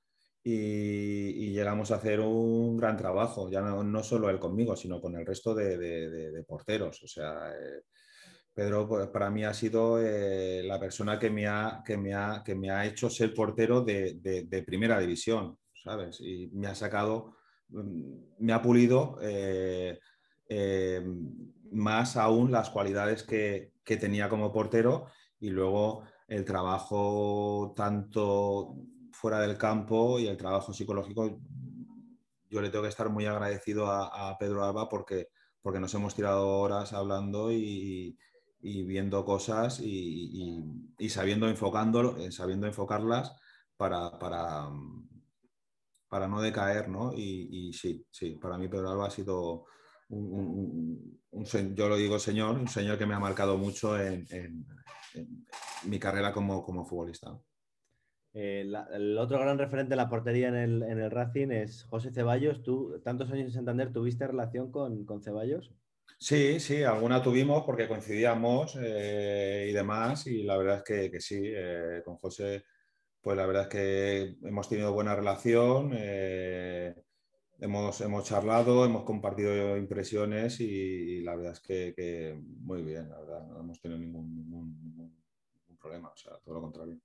y, 0.44 1.52
llegamos 1.52 1.90
a 1.90 1.96
hacer 1.96 2.20
un 2.20 2.76
gran 2.76 2.96
trabajo, 2.96 3.48
ya 3.50 3.60
no, 3.62 4.02
solo 4.02 4.28
él 4.28 4.38
conmigo, 4.38 4.76
sino 4.76 5.00
con 5.00 5.16
el 5.16 5.24
resto 5.24 5.54
de, 5.54 6.44
porteros, 6.46 7.02
o 7.02 7.08
sea 7.08 7.52
Pedro 8.54 8.86
pues, 8.86 9.08
para 9.08 9.30
mí 9.30 9.44
ha 9.44 9.52
sido 9.52 10.00
eh, 10.00 10.62
la 10.62 10.78
persona 10.78 11.18
que 11.18 11.28
me, 11.28 11.48
ha, 11.48 11.82
que, 11.84 11.96
me 11.96 12.14
ha, 12.14 12.42
que 12.44 12.54
me 12.54 12.70
ha 12.70 12.86
hecho 12.86 13.10
ser 13.10 13.34
portero 13.34 13.82
de, 13.82 14.64
primera 14.64 15.00
división, 15.00 15.58
¿sabes? 15.82 16.20
Y 16.20 16.48
me 16.52 16.68
ha 16.68 16.74
sacado, 16.74 17.36
mm, 17.68 18.12
me 18.38 18.52
ha 18.52 18.62
pulido 18.62 19.18
eh, 19.20 19.98
eh, 20.48 21.04
más 21.72 22.16
aún 22.16 22.52
las 22.52 22.70
cualidades 22.70 23.24
que, 23.24 23.72
que, 23.82 23.96
tenía 23.96 24.28
como 24.28 24.52
portero 24.52 25.08
y 25.40 25.50
luego 25.50 26.04
el 26.28 26.44
trabajo 26.44 27.74
tanto 27.76 28.76
fuera 29.24 29.40
del 29.40 29.56
campo 29.56 30.18
y 30.18 30.26
el 30.26 30.36
trabajo 30.36 30.74
psicológico. 30.74 31.40
Yo 32.50 32.60
le 32.60 32.68
tengo 32.68 32.82
que 32.82 32.90
estar 32.90 33.08
muy 33.08 33.24
agradecido 33.24 33.86
a, 33.86 34.36
Pedro 34.38 34.62
Alba 34.62 34.86
porque, 34.86 35.28
porque 35.62 35.80
nos 35.80 35.94
hemos 35.94 36.14
tirado 36.14 36.46
horas 36.46 36.92
hablando 36.92 37.50
y, 37.50 38.18
y 38.60 38.84
viendo 38.84 39.24
cosas 39.24 39.80
y, 39.80 40.62
sabiendo, 41.08 41.48
enfocando, 41.48 42.18
eh, 42.18 42.30
sabiendo 42.32 42.66
enfocarlas 42.66 43.34
para, 43.78 44.18
para, 44.18 44.68
para 46.10 46.28
no 46.28 46.42
decaer, 46.42 46.90
¿no? 46.90 47.14
Y, 47.14 47.72
sí, 47.72 48.06
sí, 48.10 48.32
para 48.32 48.58
mí 48.58 48.68
Pedro 48.68 48.90
Alba 48.90 49.06
ha 49.06 49.10
sido 49.10 49.64
un, 50.10 51.18
yo 51.74 51.88
lo 51.88 51.96
digo 51.96 52.18
señor, 52.18 52.58
un 52.58 52.68
señor 52.68 52.98
que 52.98 53.06
me 53.06 53.14
ha 53.14 53.20
marcado 53.20 53.56
mucho 53.56 53.98
en, 53.98 54.66
mi 55.84 55.98
carrera 55.98 56.30
como, 56.30 56.62
como 56.62 56.84
futbolista. 56.84 57.40
Eh, 58.36 58.68
el 58.92 59.16
otro 59.16 59.38
gran 59.38 59.58
referente 59.58 59.90
de 59.90 59.96
la 59.96 60.08
portería 60.08 60.48
en 60.48 60.56
el, 60.56 61.10
Racing 61.10 61.52
es 61.52 61.84
José 61.84 62.10
Ceballos. 62.10 62.64
¿Tú, 62.64 63.00
tantos 63.04 63.30
años 63.30 63.46
en 63.46 63.52
Santander, 63.52 63.92
tuviste 63.92 64.26
relación 64.26 64.72
con, 64.72 65.22
Ceballos? 65.22 65.72
Sí, 66.18 66.58
sí, 66.58 66.82
alguna 66.82 67.22
tuvimos 67.22 67.62
porque 67.64 67.86
coincidíamos 67.86 68.76
eh, 68.80 69.68
y 69.70 69.72
demás, 69.72 70.26
y 70.26 70.42
la 70.42 70.56
verdad 70.56 70.82
es 70.84 71.10
que, 71.10 71.20
sí, 71.20 71.42
eh, 71.44 72.02
con 72.04 72.16
José, 72.16 72.64
pues 73.20 73.36
la 73.36 73.46
verdad 73.46 73.62
es 73.62 73.68
que 73.68 74.36
hemos 74.48 74.68
tenido 74.68 74.92
buena 74.92 75.14
relación, 75.14 75.92
hemos, 77.60 78.00
hemos, 78.00 78.24
charlado, 78.24 78.84
hemos 78.84 79.04
compartido 79.04 79.76
impresiones 79.76 80.60
y, 80.60 81.20
la 81.20 81.36
verdad 81.36 81.52
es 81.52 81.60
que, 81.60 82.36
muy 82.60 82.82
bien, 82.82 83.08
la 83.10 83.20
verdad, 83.20 83.46
no 83.46 83.60
hemos 83.60 83.80
tenido 83.80 84.00
ningún, 84.00 85.22
problema, 85.80 86.08
o 86.08 86.16
sea, 86.16 86.32
todo 86.42 86.54
lo 86.54 86.62
contrario. 86.62 86.98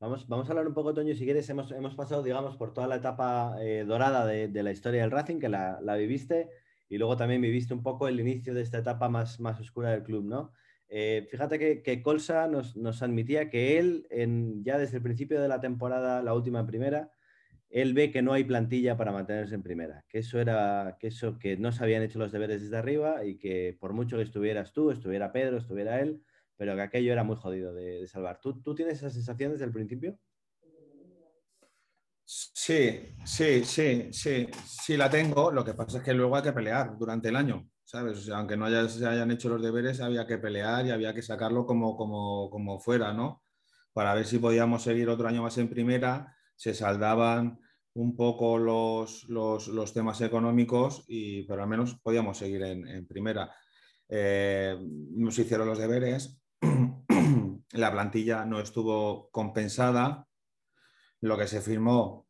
Vamos, 0.00 0.26
vamos, 0.28 0.48
a 0.48 0.52
hablar 0.52 0.66
un 0.66 0.72
poco, 0.72 0.94
Toño, 0.94 1.14
si 1.14 1.24
quieres, 1.24 1.48
hemos, 1.50 1.70
hemos 1.72 1.94
pasado, 1.94 2.22
digamos, 2.22 2.56
por 2.56 2.72
toda 2.72 2.88
la 2.88 2.96
etapa 2.96 3.54
dorada 3.86 4.26
de, 4.26 4.62
la 4.62 4.72
historia 4.72 5.02
del 5.02 5.10
Racing, 5.10 5.38
que 5.38 5.50
la, 5.50 5.78
la 5.82 5.94
viviste 5.96 6.48
y 6.88 6.98
luego 6.98 7.16
también 7.16 7.40
viviste 7.40 7.74
un 7.74 7.82
poco 7.82 8.08
el 8.08 8.18
inicio 8.18 8.52
de 8.54 8.62
esta 8.62 8.78
etapa 8.78 9.08
más, 9.08 9.40
más 9.40 9.60
oscura 9.60 9.90
del 9.90 10.02
club, 10.02 10.24
¿no? 10.24 10.52
Eh, 10.88 11.28
fíjate 11.30 11.58
que, 11.58 11.82
que 11.82 12.02
Colsa 12.02 12.48
nos, 12.48 12.76
nos, 12.76 13.02
admitía 13.02 13.48
que 13.48 13.78
él, 13.78 14.06
en, 14.10 14.64
ya 14.64 14.76
desde 14.76 14.96
el 14.96 15.02
principio 15.04 15.40
de 15.40 15.46
la 15.46 15.60
temporada, 15.60 16.20
la 16.20 16.34
última 16.34 16.60
en 16.60 16.66
primera, 16.66 17.12
él 17.70 17.94
ve 17.94 18.10
que 18.10 18.22
no 18.22 18.32
hay 18.32 18.42
plantilla 18.42 18.96
para 18.96 19.12
mantenerse 19.12 19.54
en 19.54 19.62
primera, 19.62 20.04
que 20.08 20.18
eso 20.18 20.40
era, 20.40 20.96
que 20.98 21.06
eso, 21.08 21.38
que 21.38 21.56
no 21.56 21.70
se 21.70 21.84
habían 21.84 22.02
hecho 22.02 22.18
los 22.18 22.32
deberes 22.32 22.62
desde 22.62 22.76
arriba 22.76 23.24
y 23.24 23.36
que 23.36 23.76
por 23.78 23.92
mucho 23.92 24.16
que 24.16 24.24
estuvieras 24.24 24.72
tú, 24.72 24.90
estuviera 24.90 25.30
Pedro, 25.30 25.58
estuviera 25.58 26.00
él, 26.00 26.22
pero 26.60 26.76
que 26.76 26.82
aquello 26.82 27.10
era 27.10 27.24
muy 27.24 27.36
jodido 27.36 27.72
de, 27.72 28.06
salvar. 28.06 28.38
¿Tú, 28.38 28.60
¿Tú 28.60 28.74
tienes 28.74 28.98
esa 28.98 29.08
sensación 29.08 29.52
desde 29.52 29.64
el 29.64 29.72
principio? 29.72 30.18
Sí, 32.22 33.16
sí, 33.24 33.64
sí, 33.64 34.10
sí, 34.12 34.46
sí 34.66 34.96
la 34.98 35.08
tengo. 35.08 35.50
Lo 35.50 35.64
que 35.64 35.72
pasa 35.72 35.96
es 35.96 36.04
que 36.04 36.12
luego 36.12 36.36
hay 36.36 36.42
que 36.42 36.52
pelear 36.52 36.98
durante 36.98 37.30
el 37.30 37.36
año, 37.36 37.66
¿sabes? 37.82 38.28
Aunque 38.28 38.58
no 38.58 38.68
se 38.90 39.06
hayan 39.06 39.30
hecho 39.30 39.48
los 39.48 39.62
deberes, 39.62 40.02
había 40.02 40.26
que 40.26 40.36
pelear 40.36 40.84
y 40.84 40.90
había 40.90 41.14
que 41.14 41.22
sacarlo 41.22 41.64
como, 41.64 41.96
como, 41.96 42.50
como 42.50 42.78
fuera, 42.78 43.14
¿no? 43.14 43.42
Para 43.94 44.12
ver 44.12 44.26
si 44.26 44.38
podíamos 44.38 44.82
seguir 44.82 45.08
otro 45.08 45.28
año 45.28 45.40
más 45.40 45.56
en 45.56 45.70
primera, 45.70 46.36
se 46.56 46.74
saldaban 46.74 47.58
un 47.94 48.14
poco 48.14 48.58
los, 48.58 49.26
los, 49.30 49.94
temas 49.94 50.20
económicos, 50.20 51.04
y, 51.08 51.44
pero 51.44 51.62
al 51.62 51.70
menos 51.70 51.98
podíamos 52.02 52.36
seguir 52.36 52.62
en, 52.64 53.06
primera. 53.06 53.50
Eh, 54.10 54.76
nos 55.16 55.38
hicieron 55.38 55.66
los 55.66 55.78
deberes, 55.78 56.39
la 57.72 57.92
plantilla 57.92 58.44
no 58.44 58.60
estuvo 58.60 59.30
compensada, 59.30 60.26
lo 61.20 61.36
que 61.36 61.46
se 61.46 61.60
firmó, 61.60 62.26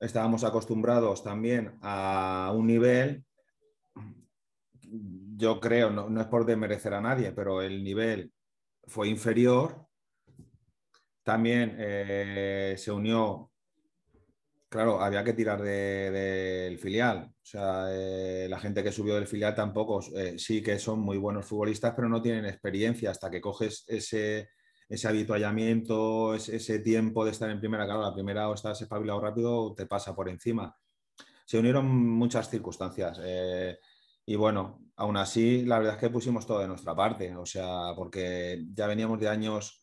estábamos 0.00 0.44
acostumbrados 0.44 1.22
también 1.22 1.78
a 1.82 2.52
un 2.54 2.66
nivel, 2.66 3.24
yo 5.36 5.60
creo, 5.60 5.90
no, 5.90 6.20
es 6.20 6.26
por 6.26 6.44
demerecer 6.44 6.94
a 6.94 7.00
nadie, 7.00 7.32
pero 7.32 7.62
el 7.62 7.82
nivel 7.82 8.32
fue 8.84 9.08
inferior. 9.08 9.86
También 11.22 11.76
eh, 11.78 12.74
se 12.76 12.90
unió, 12.90 13.51
claro, 14.72 15.00
había 15.02 15.22
que 15.22 15.34
tirar 15.34 15.60
del 15.62 16.78
filial. 16.78 17.30
O 17.30 17.44
sea, 17.44 17.86
eh, 17.90 18.46
la 18.48 18.58
gente 18.58 18.82
que 18.82 18.90
subió 18.90 19.14
del 19.14 19.26
filial 19.26 19.54
tampoco, 19.54 20.00
eh, 20.16 20.38
sí 20.38 20.62
que 20.62 20.78
son 20.78 21.00
muy 21.00 21.18
buenos 21.18 21.44
futbolistas, 21.46 21.92
pero 21.94 22.08
no 22.08 22.22
tienen 22.22 22.46
experiencia 22.46 23.10
hasta 23.10 23.30
que 23.30 23.40
coges 23.40 23.84
ese, 23.86 24.48
ese 24.88 25.08
habituallamiento, 25.08 26.34
ese, 26.34 26.78
tiempo 26.78 27.24
de 27.24 27.32
estar 27.32 27.50
en 27.50 27.60
primera, 27.60 27.84
claro, 27.84 28.00
la 28.02 28.14
primera 28.14 28.48
o 28.48 28.54
estás 28.54 28.80
espabilado 28.80 29.20
rápido 29.20 29.74
te 29.74 29.86
pasa 29.86 30.14
por 30.14 30.30
encima. 30.30 30.74
Se 31.44 31.58
unieron 31.58 31.86
muchas 31.86 32.48
circunstancias. 32.48 33.20
Eh, 33.22 33.78
y 34.24 34.36
bueno, 34.36 34.80
aún 34.96 35.18
así, 35.18 35.66
la 35.66 35.78
verdad 35.78 35.96
es 35.96 36.00
que 36.00 36.10
pusimos 36.10 36.46
todo 36.46 36.60
de 36.60 36.68
nuestra 36.68 36.94
parte, 36.96 37.36
o 37.36 37.44
sea, 37.44 37.92
porque 37.94 38.64
ya 38.72 38.86
veníamos 38.86 39.20
de 39.20 39.28
años 39.28 39.80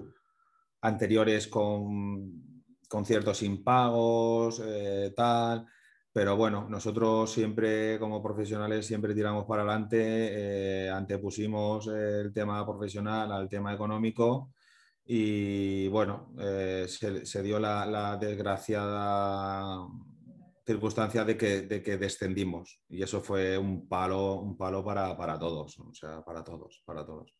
anteriores 0.81 1.47
con, 1.47 2.48
con 2.89 3.05
ciertos 3.05 3.43
impagos, 3.43 4.61
eh, 4.65 5.13
tal, 5.15 5.65
pero 6.11 6.35
bueno, 6.35 6.67
nosotros 6.67 7.31
siempre 7.31 7.99
como 7.99 8.21
profesionales 8.21 8.85
siempre 8.85 9.13
tiramos 9.13 9.45
para 9.45 9.61
adelante, 9.61 10.87
eh, 10.87 10.89
antepusimos 10.89 11.87
el 11.87 12.33
tema 12.33 12.65
profesional 12.65 13.31
al 13.31 13.47
tema 13.47 13.73
económico 13.73 14.51
y 15.05 15.87
bueno, 15.87 16.33
eh, 16.39 16.87
se, 16.87 17.43
dio 17.43 17.59
la, 17.59 18.17
desgraciada 18.19 19.87
circunstancia 20.65 21.23
de 21.25 21.37
que, 21.37 21.61
de 21.61 21.81
que, 21.81 21.97
descendimos 21.97 22.81
y 22.89 23.01
eso 23.03 23.21
fue 23.21 23.57
un 23.57 23.87
palo, 23.87 24.35
un 24.41 24.57
palo 24.57 24.83
para, 24.83 25.15
para, 25.17 25.37
todos, 25.39 25.79
o 25.79 25.93
sea, 25.93 26.23
para 26.23 26.43
todos, 26.43 26.81
para 26.85 27.05
todos. 27.05 27.38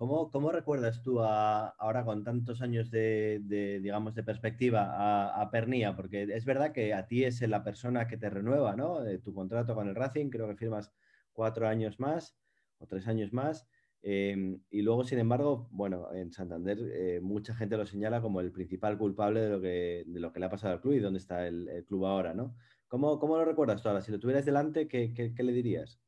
¿Cómo, 0.00 0.50
recuerdas 0.50 1.02
tú 1.02 1.20
ahora 1.20 2.06
con 2.06 2.24
tantos 2.24 2.62
años 2.62 2.90
de, 2.90 3.38
digamos, 3.82 4.14
de 4.14 4.22
perspectiva 4.22 5.38
a, 5.38 5.50
Pernía? 5.50 5.94
Porque 5.94 6.22
es 6.22 6.46
verdad 6.46 6.72
que 6.72 6.94
a 6.94 7.06
ti 7.06 7.24
es 7.24 7.42
la 7.42 7.62
persona 7.62 8.08
que 8.08 8.16
te 8.16 8.30
renueva, 8.30 8.74
¿no? 8.76 9.02
De 9.02 9.18
tu 9.18 9.34
contrato 9.34 9.74
con 9.74 9.88
el 9.88 9.94
Racing, 9.94 10.30
creo 10.30 10.48
que 10.48 10.56
firmas 10.56 10.90
cuatro 11.34 11.68
años 11.68 12.00
más 12.00 12.34
o 12.78 12.86
tres 12.86 13.06
años 13.08 13.34
más. 13.34 13.68
Em, 14.00 14.62
y 14.70 14.80
luego, 14.80 15.04
sin 15.04 15.18
embargo, 15.18 15.68
bueno, 15.70 16.10
en 16.14 16.32
Santander 16.32 16.78
eh, 16.94 17.20
mucha 17.20 17.54
gente 17.54 17.76
lo 17.76 17.84
señala 17.84 18.22
como 18.22 18.40
el 18.40 18.52
principal 18.52 18.96
culpable 18.96 19.40
de 19.42 19.50
lo 19.50 19.60
que, 19.60 20.04
de 20.06 20.18
lo 20.18 20.32
que 20.32 20.40
le 20.40 20.46
ha 20.46 20.50
pasado 20.50 20.72
al 20.72 20.80
club 20.80 20.94
y 20.94 21.00
dónde 21.00 21.18
está 21.18 21.46
el, 21.46 21.84
club 21.86 22.06
ahora, 22.06 22.32
¿no? 22.32 22.56
¿Cómo, 22.88 23.18
¿Cómo, 23.18 23.36
lo 23.36 23.44
recuerdas 23.44 23.82
tú 23.82 23.90
ahora? 23.90 24.00
Si 24.00 24.10
lo 24.10 24.18
tuvieras 24.18 24.46
delante, 24.46 24.88
¿qué, 24.88 25.12
qué, 25.12 25.42
le 25.42 25.52
dirías? 25.52 26.00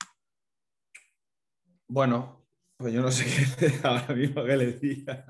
Bueno, 1.88 2.41
pues 2.83 2.92
yo 2.92 3.01
no 3.01 3.11
sé 3.11 3.25
qué 3.59 3.73
ahora 3.83 4.14
mismo 4.14 4.45
qué 4.45 4.57
le 4.57 4.73
diría. 4.73 5.25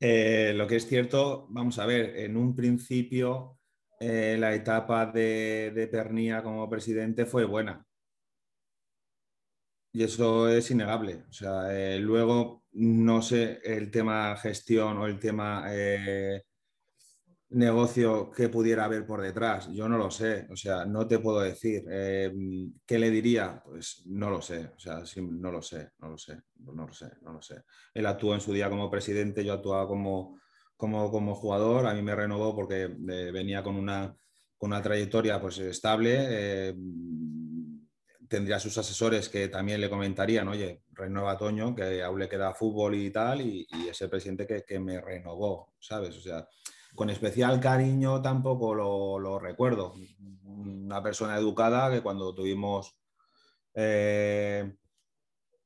Eh, 0.00 0.52
lo 0.54 0.66
que 0.66 0.76
es 0.76 0.86
cierto, 0.86 1.46
vamos 1.50 1.78
a 1.78 1.86
ver, 1.86 2.16
en 2.18 2.36
un 2.36 2.54
principio 2.54 3.58
eh, 4.00 4.36
la 4.38 4.54
etapa 4.54 5.06
de, 5.06 5.72
de 5.74 5.86
Pernía 5.88 6.42
como 6.42 6.68
presidente 6.68 7.26
fue 7.26 7.44
buena 7.44 7.86
y 9.94 10.02
eso 10.02 10.48
es 10.48 10.70
innegable. 10.70 11.24
O 11.30 11.32
sea, 11.32 11.72
eh, 11.72 11.98
luego, 12.00 12.64
no 12.72 13.22
sé 13.22 13.60
el 13.64 13.90
tema 13.92 14.36
gestión 14.36 14.98
o 14.98 15.06
el 15.06 15.20
tema 15.20 15.64
negocio 17.54 18.30
que 18.30 18.48
pudiera 18.48 18.84
haber 18.84 19.06
por 19.06 19.20
detrás. 19.20 19.68
Yo 19.72 19.88
no 19.88 19.98
lo 19.98 20.10
sé. 20.10 20.46
O 20.50 20.56
sea, 20.56 20.84
no 20.84 21.06
te 21.06 21.18
puedo 21.18 21.40
decir. 21.40 21.84
Eh, 21.90 22.32
¿Qué 22.86 22.98
le 22.98 23.10
diría? 23.10 23.62
Pues 23.64 24.02
no 24.06 24.30
lo 24.30 24.42
sé. 24.42 24.70
O 24.76 24.78
sea, 24.78 25.02
no 25.22 25.50
lo 25.50 25.62
sé, 25.62 25.90
no 25.98 26.08
lo 26.08 26.18
sé, 26.18 26.40
no 26.58 26.86
lo 26.86 26.92
sé, 26.92 27.10
no 27.22 27.32
lo 27.32 27.42
sé. 27.42 27.62
Él 27.92 28.06
actuó 28.06 28.34
en 28.34 28.40
su 28.40 28.52
día 28.52 28.70
como 28.70 28.90
presidente, 28.90 29.44
yo 29.44 29.52
actuaba 29.54 29.86
como, 29.86 30.38
como, 30.76 31.10
como 31.10 31.34
jugador. 31.34 31.86
A 31.86 31.94
mí 31.94 32.02
me 32.02 32.14
renovó 32.14 32.54
porque 32.54 32.88
venía 32.88 33.62
con 33.62 33.76
una, 33.76 34.16
con 34.56 34.70
una 34.70 34.82
trayectoria 34.82 35.40
pues, 35.40 35.58
estable 35.58 36.74
tendría 38.28 38.58
sus 38.58 38.76
asesores 38.78 39.28
que 39.28 39.48
también 39.48 39.80
le 39.80 39.88
comentarían, 39.88 40.48
oye, 40.48 40.82
renueva 40.92 41.36
Toño, 41.36 41.74
que 41.74 42.02
aún 42.02 42.18
le 42.18 42.28
queda 42.28 42.52
fútbol 42.52 42.94
y 42.96 43.10
tal, 43.10 43.40
y, 43.40 43.66
es 43.88 44.00
el 44.02 44.10
presidente 44.10 44.46
que, 44.66 44.78
me 44.80 45.00
renovó, 45.00 45.74
¿sabes? 45.78 46.16
O 46.16 46.20
sea, 46.20 46.48
con 46.94 47.10
especial 47.10 47.60
cariño 47.60 48.22
tampoco 48.22 48.74
lo, 48.74 49.38
recuerdo. 49.38 49.94
Una 50.44 51.02
persona 51.02 51.36
educada 51.36 51.90
que 51.90 52.02
cuando 52.02 52.34
tuvimos 52.34 52.96
eh, 53.74 54.76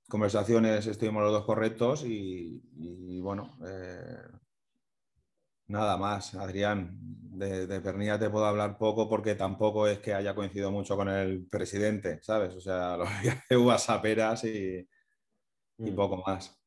conversaciones 0.09 0.87
estuvimos 0.87 1.23
los 1.23 1.33
dos 1.33 1.45
correctos 1.45 2.05
y, 2.05 3.21
bueno, 3.21 3.59
eh, 3.67 4.23
nada 5.67 5.97
más, 5.97 6.35
Adrián. 6.35 6.99
De, 7.39 7.69
de 7.69 7.81
Pernilla 7.81 8.19
te 8.19 8.31
puedo 8.31 8.47
hablar 8.47 8.79
poco 8.79 9.09
porque 9.09 9.37
tampoco 9.37 9.87
es 9.87 10.01
que 10.01 10.13
haya 10.13 10.35
coincidido 10.35 10.73
mucho 10.73 10.97
con 10.97 11.09
el 11.09 11.47
presidente, 11.47 12.19
¿sabes? 12.21 12.53
O 12.57 12.61
sea, 12.61 12.97
lo 12.97 13.05
de 13.49 13.57
uvas 13.57 13.89
aperas 13.91 14.43
y, 14.43 14.89
y 15.79 15.91
mm. 15.91 15.95
poco 15.95 16.17
más. 16.27 16.59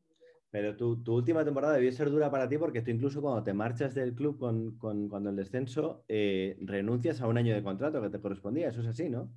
Pero 0.51 0.75
tu, 0.75 1.01
última 1.07 1.45
temporada 1.45 1.75
debió 1.75 1.91
ser 1.93 2.09
dura 2.09 2.29
para 2.29 2.47
ti 2.47 2.57
porque 2.57 2.81
tú 2.81 2.91
incluso 2.91 3.21
cuando 3.21 3.41
te 3.41 3.53
marchas 3.53 3.95
del 3.95 4.13
club 4.13 4.37
con, 4.37 4.77
cuando 4.77 5.29
el 5.29 5.35
descenso, 5.35 6.03
eh, 6.09 6.57
renuncias 6.61 7.21
a 7.21 7.27
un 7.27 7.37
año 7.37 7.55
de 7.55 7.63
contrato 7.63 8.01
que 8.01 8.09
te 8.09 8.19
correspondía. 8.19 8.69
Eso 8.69 8.81
es 8.81 8.87
así, 8.87 9.09
¿no? 9.09 9.31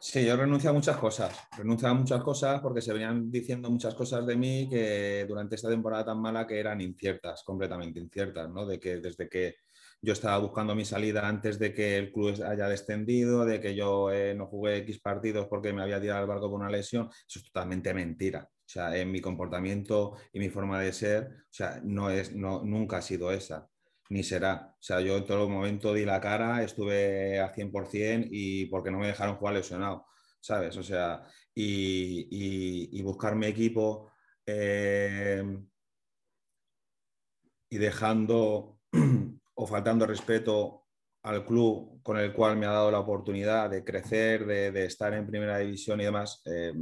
Sí, 0.00 0.24
yo 0.24 0.36
renuncio 0.36 0.70
a 0.70 0.74
muchas 0.74 0.96
cosas. 0.98 1.34
Renuncio 1.56 1.88
a 1.88 1.94
muchas 1.94 2.22
cosas 2.22 2.60
porque 2.60 2.82
se 2.82 2.92
venían 2.92 3.30
diciendo 3.30 3.70
muchas 3.70 3.94
cosas 3.94 4.26
de 4.26 4.36
mí 4.36 4.68
que 4.68 5.24
durante 5.26 5.56
esta 5.56 5.70
temporada 5.70 6.04
tan 6.04 6.20
mala 6.20 6.46
que 6.46 6.60
eran 6.60 6.80
inciertas, 6.80 7.42
completamente 7.42 7.98
inciertas, 7.98 8.48
¿no? 8.50 8.66
De 8.66 8.78
que 8.78 8.98
desde 8.98 9.28
que 9.28 9.56
yo 10.00 10.12
estaba 10.12 10.38
buscando 10.38 10.74
mi 10.76 10.84
salida 10.84 11.26
antes 11.26 11.58
de 11.58 11.74
que 11.74 11.96
el 11.96 12.12
club 12.12 12.40
haya 12.44 12.68
descendido, 12.68 13.44
de 13.44 13.60
que 13.60 13.74
yo 13.74 14.12
eh, 14.12 14.34
no 14.34 14.46
jugué 14.46 14.76
X 14.78 15.00
partidos 15.00 15.46
porque 15.48 15.72
me 15.72 15.82
había 15.82 16.00
tirado 16.00 16.20
al 16.20 16.28
barco 16.28 16.48
por 16.50 16.60
una 16.60 16.70
lesión, 16.70 17.08
eso 17.26 17.38
es 17.40 17.44
totalmente 17.46 17.92
mentira. 17.92 18.48
O 18.68 18.70
sea, 18.70 18.94
en 18.94 19.10
mi 19.10 19.22
comportamiento 19.22 20.18
y 20.30 20.38
mi 20.38 20.50
forma 20.50 20.78
de 20.78 20.92
ser, 20.92 21.24
o 21.24 21.52
sea, 21.52 21.80
no 21.82 22.10
es, 22.10 22.34
no, 22.34 22.62
nunca 22.62 22.98
ha 22.98 23.02
sido 23.02 23.32
esa 23.32 23.70
ni 24.10 24.22
será. 24.22 24.74
O 24.78 24.82
sea, 24.82 25.00
yo 25.00 25.16
en 25.16 25.24
todo 25.26 25.48
momento 25.48 25.94
di 25.94 26.04
la 26.04 26.20
cara, 26.20 26.62
estuve 26.62 27.40
a 27.40 27.52
100% 27.54 28.28
y 28.30 28.66
porque 28.66 28.90
no 28.90 28.98
me 28.98 29.06
dejaron 29.08 29.36
jugar 29.36 29.54
lesionado, 29.54 30.06
¿sabes? 30.40 30.76
O 30.76 30.82
sea, 30.82 31.24
y, 31.54 33.02
buscar 33.02 33.36
mi 33.36 33.46
equipo 33.46 34.12
eh, 34.46 35.42
y 37.70 37.78
dejando 37.78 38.80
o 39.54 39.66
faltando 39.66 40.06
respeto 40.06 40.87
al 41.28 41.44
club 41.44 42.00
con 42.02 42.18
el 42.18 42.32
cual 42.32 42.56
me 42.56 42.64
ha 42.64 42.70
dado 42.70 42.90
la 42.90 43.00
oportunidad 43.00 43.68
de 43.68 43.84
crecer, 43.84 44.46
de, 44.46 44.86
estar 44.86 45.12
en 45.12 45.26
primera 45.26 45.58
división 45.58 46.00
y 46.00 46.04
demás, 46.04 46.40
eh, 46.46 46.72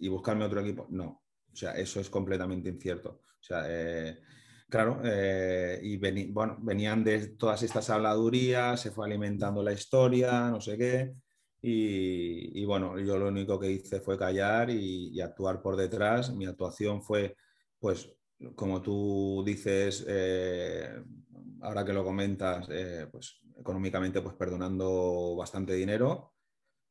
y 0.00 0.08
buscarme 0.08 0.44
otro 0.44 0.60
equipo, 0.60 0.88
no. 0.90 1.22
O 1.52 1.56
sea, 1.56 1.70
eso 1.72 2.00
es 2.00 2.10
completamente 2.10 2.68
incierto. 2.68 3.20
O 3.20 3.42
sea, 3.42 3.64
eh, 3.68 4.18
Claro, 4.68 5.00
eh, 5.04 5.78
y 5.80 5.96
bueno, 6.32 6.58
venían 6.60 7.04
de 7.04 7.28
todas 7.36 7.62
estas 7.62 7.88
habladurías, 7.88 8.80
se 8.80 8.90
fue 8.90 9.06
alimentando 9.06 9.62
la 9.62 9.72
historia, 9.72 10.50
no 10.50 10.60
sé 10.60 10.76
qué, 10.76 11.14
y, 11.62 12.64
bueno, 12.64 12.98
yo 12.98 13.16
lo 13.16 13.28
único 13.28 13.60
que 13.60 13.70
hice 13.70 14.00
fue 14.00 14.18
callar 14.18 14.70
y, 14.70 15.20
actuar 15.20 15.62
por 15.62 15.76
detrás. 15.76 16.34
Mi 16.34 16.46
actuación 16.46 17.00
fue, 17.02 17.36
pues, 17.78 18.12
como 18.56 18.82
tú 18.82 19.44
dices, 19.46 20.04
ahora 21.62 21.84
que 21.84 21.92
lo 21.92 22.04
comentas, 22.04 22.66
pues 23.12 23.40
económicamente, 23.66 24.22
pues 24.22 24.34
perdonando 24.36 25.36
bastante 25.36 25.74
dinero. 25.74 26.34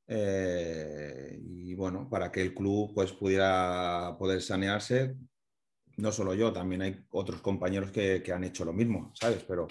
y 0.08 1.74
bueno, 1.76 2.08
para 2.10 2.32
que 2.32 2.42
el 2.42 2.54
club 2.54 2.94
pues 2.94 3.12
pudiera 3.14 4.16
poder 4.20 4.42
sanearse 4.42 5.16
no 5.98 6.12
solo 6.12 6.34
yo, 6.34 6.52
también 6.52 6.82
hay 6.82 7.06
otros 7.12 7.42
compañeros 7.42 7.92
que, 7.92 8.22
han 8.34 8.44
hecho 8.44 8.66
lo 8.66 8.74
mismo, 8.74 9.12
¿sabes? 9.14 9.44
Pero, 9.48 9.68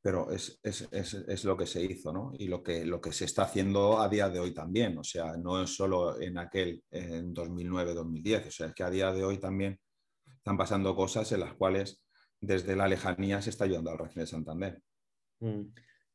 pero 0.00 0.30
es, 0.30 1.44
lo 1.44 1.56
que 1.56 1.66
se 1.66 1.82
hizo, 1.82 2.12
¿no? 2.12 2.32
Y 2.38 2.46
lo 2.46 2.62
que, 2.62 2.84
lo 2.84 3.00
que 3.00 3.12
se 3.12 3.24
está 3.24 3.42
haciendo 3.42 4.00
a 4.00 4.08
día 4.08 4.28
de 4.28 4.40
hoy 4.40 4.54
también, 4.54 4.96
o 4.98 5.04
sea, 5.04 5.36
no 5.36 5.62
es 5.62 5.74
solo 5.74 6.20
en 6.20 6.38
aquel, 6.38 6.82
en 6.90 7.34
2009-2010, 7.34 8.46
o 8.46 8.50
sea, 8.50 8.66
es 8.68 8.74
que 8.74 8.84
a 8.84 8.90
día 8.90 9.12
de 9.12 9.24
hoy 9.24 9.38
también 9.38 9.80
están 10.36 10.56
pasando 10.56 10.94
cosas 10.94 11.30
en 11.32 11.40
las 11.40 11.54
cuales 11.54 12.00
desde 12.40 12.76
la 12.76 12.86
lejanía 12.86 13.42
se 13.42 13.50
está 13.50 13.64
ayudando 13.64 13.90
al 13.90 13.98
Racing 13.98 14.20
de 14.20 14.26
Santander. 14.26 14.82
Mm. 15.40 15.62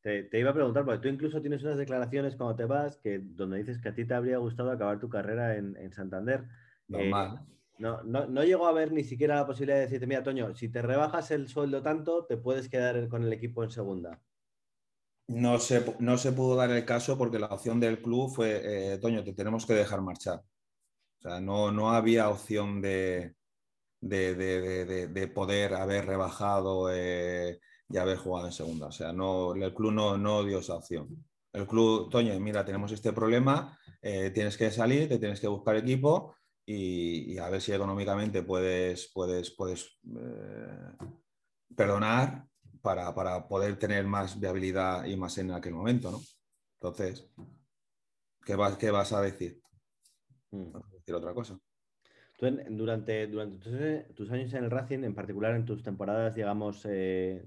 Te, 0.01 0.27
iba 0.37 0.49
a 0.49 0.53
preguntar, 0.53 0.83
porque 0.83 1.01
tú 1.01 1.07
incluso 1.07 1.41
tienes 1.41 1.63
unas 1.63 1.77
declaraciones 1.77 2.35
cuando 2.35 2.57
te 2.57 2.65
vas 2.65 2.97
que 2.97 3.19
donde 3.19 3.59
dices 3.59 3.81
que 3.81 3.87
a 3.87 3.95
ti 3.95 4.03
te 4.03 4.13
habría 4.13 4.37
gustado 4.37 4.69
acabar 4.69 4.99
tu 4.99 5.07
carrera 5.07 5.55
en, 5.55 5.93
Santander. 5.93 6.43
Normal. 6.89 7.39
Eh, 7.41 7.53
no, 7.79 8.03
no, 8.03 8.27
no 8.27 8.43
llegó 8.43 8.67
a 8.67 8.69
haber 8.69 8.91
ni 8.91 9.03
siquiera 9.03 9.35
la 9.35 9.47
posibilidad 9.47 9.77
de 9.77 9.83
decirte, 9.83 10.05
mira, 10.05 10.21
Toño, 10.21 10.53
si 10.55 10.67
te 10.69 10.81
rebajas 10.81 11.31
el 11.31 11.47
sueldo 11.47 11.81
tanto, 11.81 12.25
te 12.25 12.35
puedes 12.35 12.67
quedar 12.67 13.07
con 13.07 13.23
el 13.23 13.31
equipo 13.31 13.63
en 13.63 13.71
segunda. 13.71 14.21
No 15.27 15.57
se, 15.57 15.95
no 15.99 16.17
se 16.17 16.33
pudo 16.33 16.57
dar 16.57 16.69
el 16.71 16.83
caso 16.83 17.17
porque 17.17 17.39
la 17.39 17.47
opción 17.47 17.79
del 17.79 18.01
club 18.01 18.29
fue, 18.29 18.93
eh, 18.93 18.97
Toño, 18.97 19.23
te 19.23 19.33
tenemos 19.33 19.65
que 19.65 19.73
dejar 19.73 20.01
marchar. 20.01 20.39
O 20.39 21.21
sea, 21.21 21.39
no, 21.39 21.71
no 21.71 21.91
había 21.91 22.29
opción 22.29 22.81
de, 22.81 23.35
de, 24.01 25.31
poder 25.33 25.73
haber 25.75 26.05
rebajado 26.05 26.93
eh, 26.93 27.59
y 27.89 27.97
haber 27.97 28.17
jugado 28.17 28.47
en 28.47 28.53
segunda. 28.53 28.87
O 28.87 28.91
sea, 28.91 29.13
no, 29.13 29.53
el 29.53 29.73
club 29.73 29.91
no, 29.91 30.17
no 30.17 30.43
dio 30.43 30.59
esa 30.59 30.75
opción. 30.75 31.25
El 31.51 31.67
club, 31.67 32.09
Toño, 32.09 32.37
mira, 32.39 32.65
tenemos 32.65 32.91
este 32.91 33.13
problema, 33.13 33.77
eh, 34.01 34.31
tienes 34.31 34.57
que 34.57 34.71
salir, 34.71 35.07
te 35.07 35.19
tienes 35.19 35.39
que 35.39 35.47
buscar 35.47 35.75
equipo 35.75 36.35
y, 36.65 37.37
a 37.37 37.49
ver 37.49 37.61
si 37.61 37.73
económicamente 37.73 38.41
puedes, 38.41 39.11
puedes, 39.13 39.51
puedes 39.51 39.99
eh, 40.17 40.97
perdonar 41.75 42.47
para, 42.81 43.47
poder 43.47 43.77
tener 43.77 44.05
más 44.05 44.39
viabilidad 44.39 45.05
y 45.05 45.15
más 45.15 45.37
en 45.37 45.51
aquel 45.51 45.73
momento, 45.73 46.11
¿no? 46.11 46.21
Entonces, 46.81 47.29
¿qué 48.43 48.55
vas, 48.55 48.77
qué 48.77 48.91
vas 48.91 49.13
a 49.13 49.21
decir? 49.21 49.61
Hmm. 50.51 50.71
¿Vas 50.71 50.83
a 50.85 50.95
decir 50.95 51.15
otra 51.15 51.33
cosa? 51.33 51.57
Tú 52.43 52.75
durante, 52.75 53.27
durante 53.27 54.03
tus, 54.15 54.29
años 54.31 54.53
en 54.53 54.65
el 54.65 54.71
Racing, 54.71 55.05
en 55.05 55.15
particular 55.15 55.55
en 55.55 55.63
tus 55.63 55.81
temporadas, 55.81 56.35
digamos, 56.35 56.85
eh, 56.85 57.41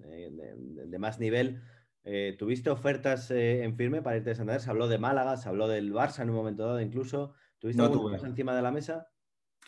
de, 0.86 0.99
más 0.99 1.20
nivel, 1.20 1.62
eh, 2.03 2.34
¿tuviste 2.38 2.70
ofertas 2.70 3.30
en 3.30 3.76
firme 3.76 4.01
para 4.01 4.16
irte 4.16 4.30
a 4.30 4.34
Santander? 4.34 4.62
Se 4.62 4.70
habló 4.70 4.88
de 4.88 4.97
Málaga, 4.97 5.36
se 5.36 5.51
habló 5.51 5.68
del 5.68 5.92
Barça 5.92 6.22
en 6.22 6.30
un 6.30 6.36
momento 6.36 6.64
dado 6.64 6.80
incluso. 6.80 7.34
¿Tuviste 7.59 7.82
no 7.82 7.90
tuve. 7.90 8.16
encima 8.16 8.57
de 8.57 8.62
la 8.62 8.70
mesa? 8.70 9.11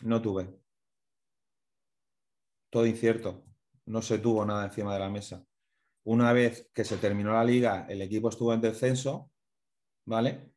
No 0.01 0.19
tuve. 0.19 0.49
Todo 2.71 2.87
incierto. 2.87 3.45
No 3.85 4.01
se 4.01 4.17
tuvo 4.17 4.45
nada 4.45 4.65
encima 4.65 4.93
de 4.93 4.99
la 4.99 5.09
mesa. 5.09 5.45
Una 6.05 6.33
vez 6.33 6.71
que 6.73 6.83
se 6.83 6.97
terminó 6.97 7.33
la 7.33 7.43
liga, 7.43 7.85
el 7.87 8.01
equipo 8.01 8.29
estuvo 8.29 8.51
en 8.51 8.61
descenso, 8.61 9.31
¿vale? 10.05 10.53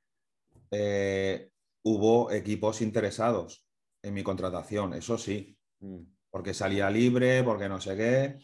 Eh, 0.70 1.50
hubo 1.82 2.30
equipos 2.30 2.80
interesados 2.80 3.61
en 4.02 4.14
mi 4.14 4.22
contratación, 4.22 4.94
eso 4.94 5.16
sí, 5.16 5.56
mm. 5.80 5.98
porque 6.30 6.54
salía 6.54 6.90
libre, 6.90 7.42
porque 7.44 7.68
no 7.68 7.80
sé 7.80 7.96
qué, 7.96 8.38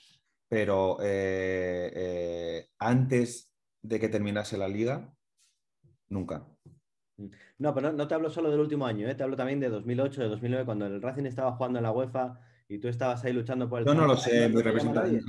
pero 0.49 0.99
eh, 1.01 1.93
eh, 1.95 2.69
antes 2.79 3.53
de 3.83 4.01
que 4.01 4.09
terminase 4.09 4.57
la 4.57 4.69
liga, 4.69 5.13
nunca. 6.09 6.47
No, 7.59 7.75
pero 7.75 7.93
no, 7.93 8.07
te 8.07 8.15
hablo 8.15 8.31
solo 8.31 8.51
del 8.51 8.61
último 8.61 8.87
año, 8.87 9.09
¿eh? 9.09 9.15
te 9.15 9.25
hablo 9.25 9.37
también 9.37 9.59
de 9.59 9.69
2008, 9.69 10.23
de 10.23 10.29
2009, 10.29 10.65
cuando 10.65 10.87
el 10.87 11.03
Racing 11.03 11.25
estaba 11.25 11.53
jugando 11.53 11.79
en 11.79 11.83
la 11.83 11.93
UEFA 11.93 12.39
y 12.69 12.79
tú 12.79 12.89
estabas 12.89 13.25
ahí 13.25 13.33
luchando 13.33 13.69
por 13.69 13.81
el... 13.81 13.87
Yo 13.87 13.95
no 13.95 14.07
lo 14.07 14.17
sé, 14.17 14.49
representante. 14.49 15.21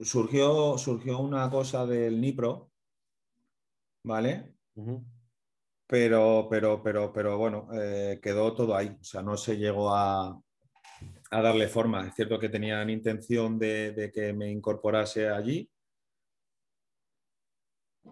Surgió, 0.00 0.76
surgió 0.76 1.20
una 1.20 1.48
cosa 1.48 1.86
del 1.86 2.20
Nipro, 2.20 2.72
¿vale? 4.04 4.56
Pero, 5.88 6.46
pero, 6.50 6.82
pero, 6.82 7.12
pero 7.12 7.38
bueno, 7.38 7.68
eh, 7.72 8.20
quedó 8.22 8.54
todo 8.54 8.76
ahí, 8.76 8.96
o 9.00 9.04
sea, 9.04 9.22
no 9.22 9.36
se 9.36 9.56
llegó 9.56 9.94
a, 9.94 10.40
darle 11.30 11.68
forma. 11.68 12.06
Es 12.08 12.14
cierto 12.14 12.38
que 12.38 12.48
tenían 12.48 12.90
intención 12.90 13.58
de 13.58 14.10
que 14.14 14.32
me 14.32 14.50
incorporase 14.50 15.28
allí, 15.28 15.68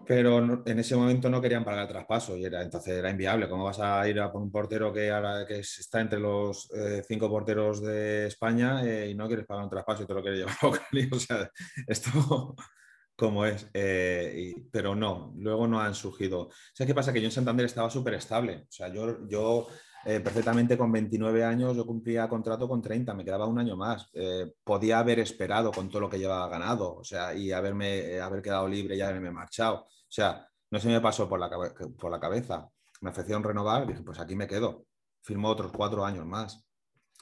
pero 0.06 0.62
en 0.64 0.78
ese 0.78 0.94
momento 0.94 1.28
no 1.28 1.40
querían 1.40 1.64
pagar 1.64 1.82
el 1.82 1.88
traspaso 1.88 2.36
y 2.36 2.44
era, 2.44 2.62
entonces 2.62 2.94
era 2.94 3.10
inviable. 3.10 3.48
¿Cómo 3.48 3.64
vas 3.64 3.80
a 3.80 4.08
ir 4.08 4.20
a 4.20 4.30
por 4.30 4.40
un 4.40 4.52
portero 4.52 4.92
que, 4.92 5.10
ahora, 5.10 5.44
que 5.46 5.58
está 5.60 6.00
entre 6.00 6.20
los 6.20 6.70
eh, 6.72 7.02
cinco 7.06 7.28
porteros 7.28 7.82
de 7.82 8.26
España 8.26 8.84
eh, 8.84 9.10
y 9.10 9.14
no 9.14 9.26
quieres 9.26 9.46
pagar 9.46 9.64
un 9.64 9.70
traspaso 9.70 10.04
y 10.04 10.06
te 10.06 10.14
lo 10.14 10.22
quieres 10.22 10.40
llevar 10.62 10.80
a 10.80 11.16
O 11.16 11.18
sea, 11.18 11.50
esto 11.86 12.54
como 13.16 13.44
es. 13.46 13.68
Eh, 13.74 14.54
pero 14.70 14.94
no, 14.94 15.32
luego 15.36 15.66
no 15.66 15.80
han 15.80 15.94
surgido. 15.94 16.50
¿Sabes 16.72 16.88
qué 16.88 16.94
pasa? 16.94 17.12
Que 17.12 17.20
yo 17.20 17.26
en 17.26 17.32
Santander 17.32 17.66
estaba 17.66 17.90
súper 17.90 18.14
estable. 18.14 18.66
O 18.68 18.72
sea, 18.72 18.88
yo, 18.88 19.26
yo 19.28 19.66
perfectamente 20.04 20.78
con 20.78 20.92
29 20.92 21.42
años 21.42 21.76
yo 21.76 21.84
cumplía 21.84 22.28
contrato 22.28 22.68
con 22.68 22.80
30, 22.80 23.12
me 23.12 23.24
quedaba 23.24 23.46
un 23.46 23.58
año 23.58 23.76
más. 23.76 24.08
podía 24.62 25.00
haber 25.00 25.18
esperado 25.18 25.72
con 25.72 25.88
todo 25.88 26.02
lo 26.02 26.08
que 26.08 26.18
llevaba 26.20 26.48
ganado, 26.48 26.94
o 26.94 27.02
sea, 27.02 27.34
y 27.34 27.50
haberme 27.50 28.20
haber 28.20 28.40
quedado 28.40 28.68
libre 28.68 28.94
y 28.94 29.00
haberme 29.00 29.32
marchado. 29.32 29.78
O 29.78 29.88
sea, 30.08 30.46
no 30.70 30.78
se 30.78 30.88
me 30.88 31.00
pasó 31.00 31.28
por 31.28 31.40
la, 31.40 31.50
por 31.98 32.10
la 32.10 32.20
cabeza. 32.20 32.68
Me 33.00 33.10
ofrecieron 33.10 33.42
renovar, 33.42 33.86
dije, 33.86 34.02
pues 34.02 34.18
aquí 34.18 34.36
me 34.36 34.46
quedo. 34.46 34.86
Firmó 35.22 35.50
otros 35.50 35.72
cuatro 35.72 36.04
años 36.04 36.26
más. 36.26 36.65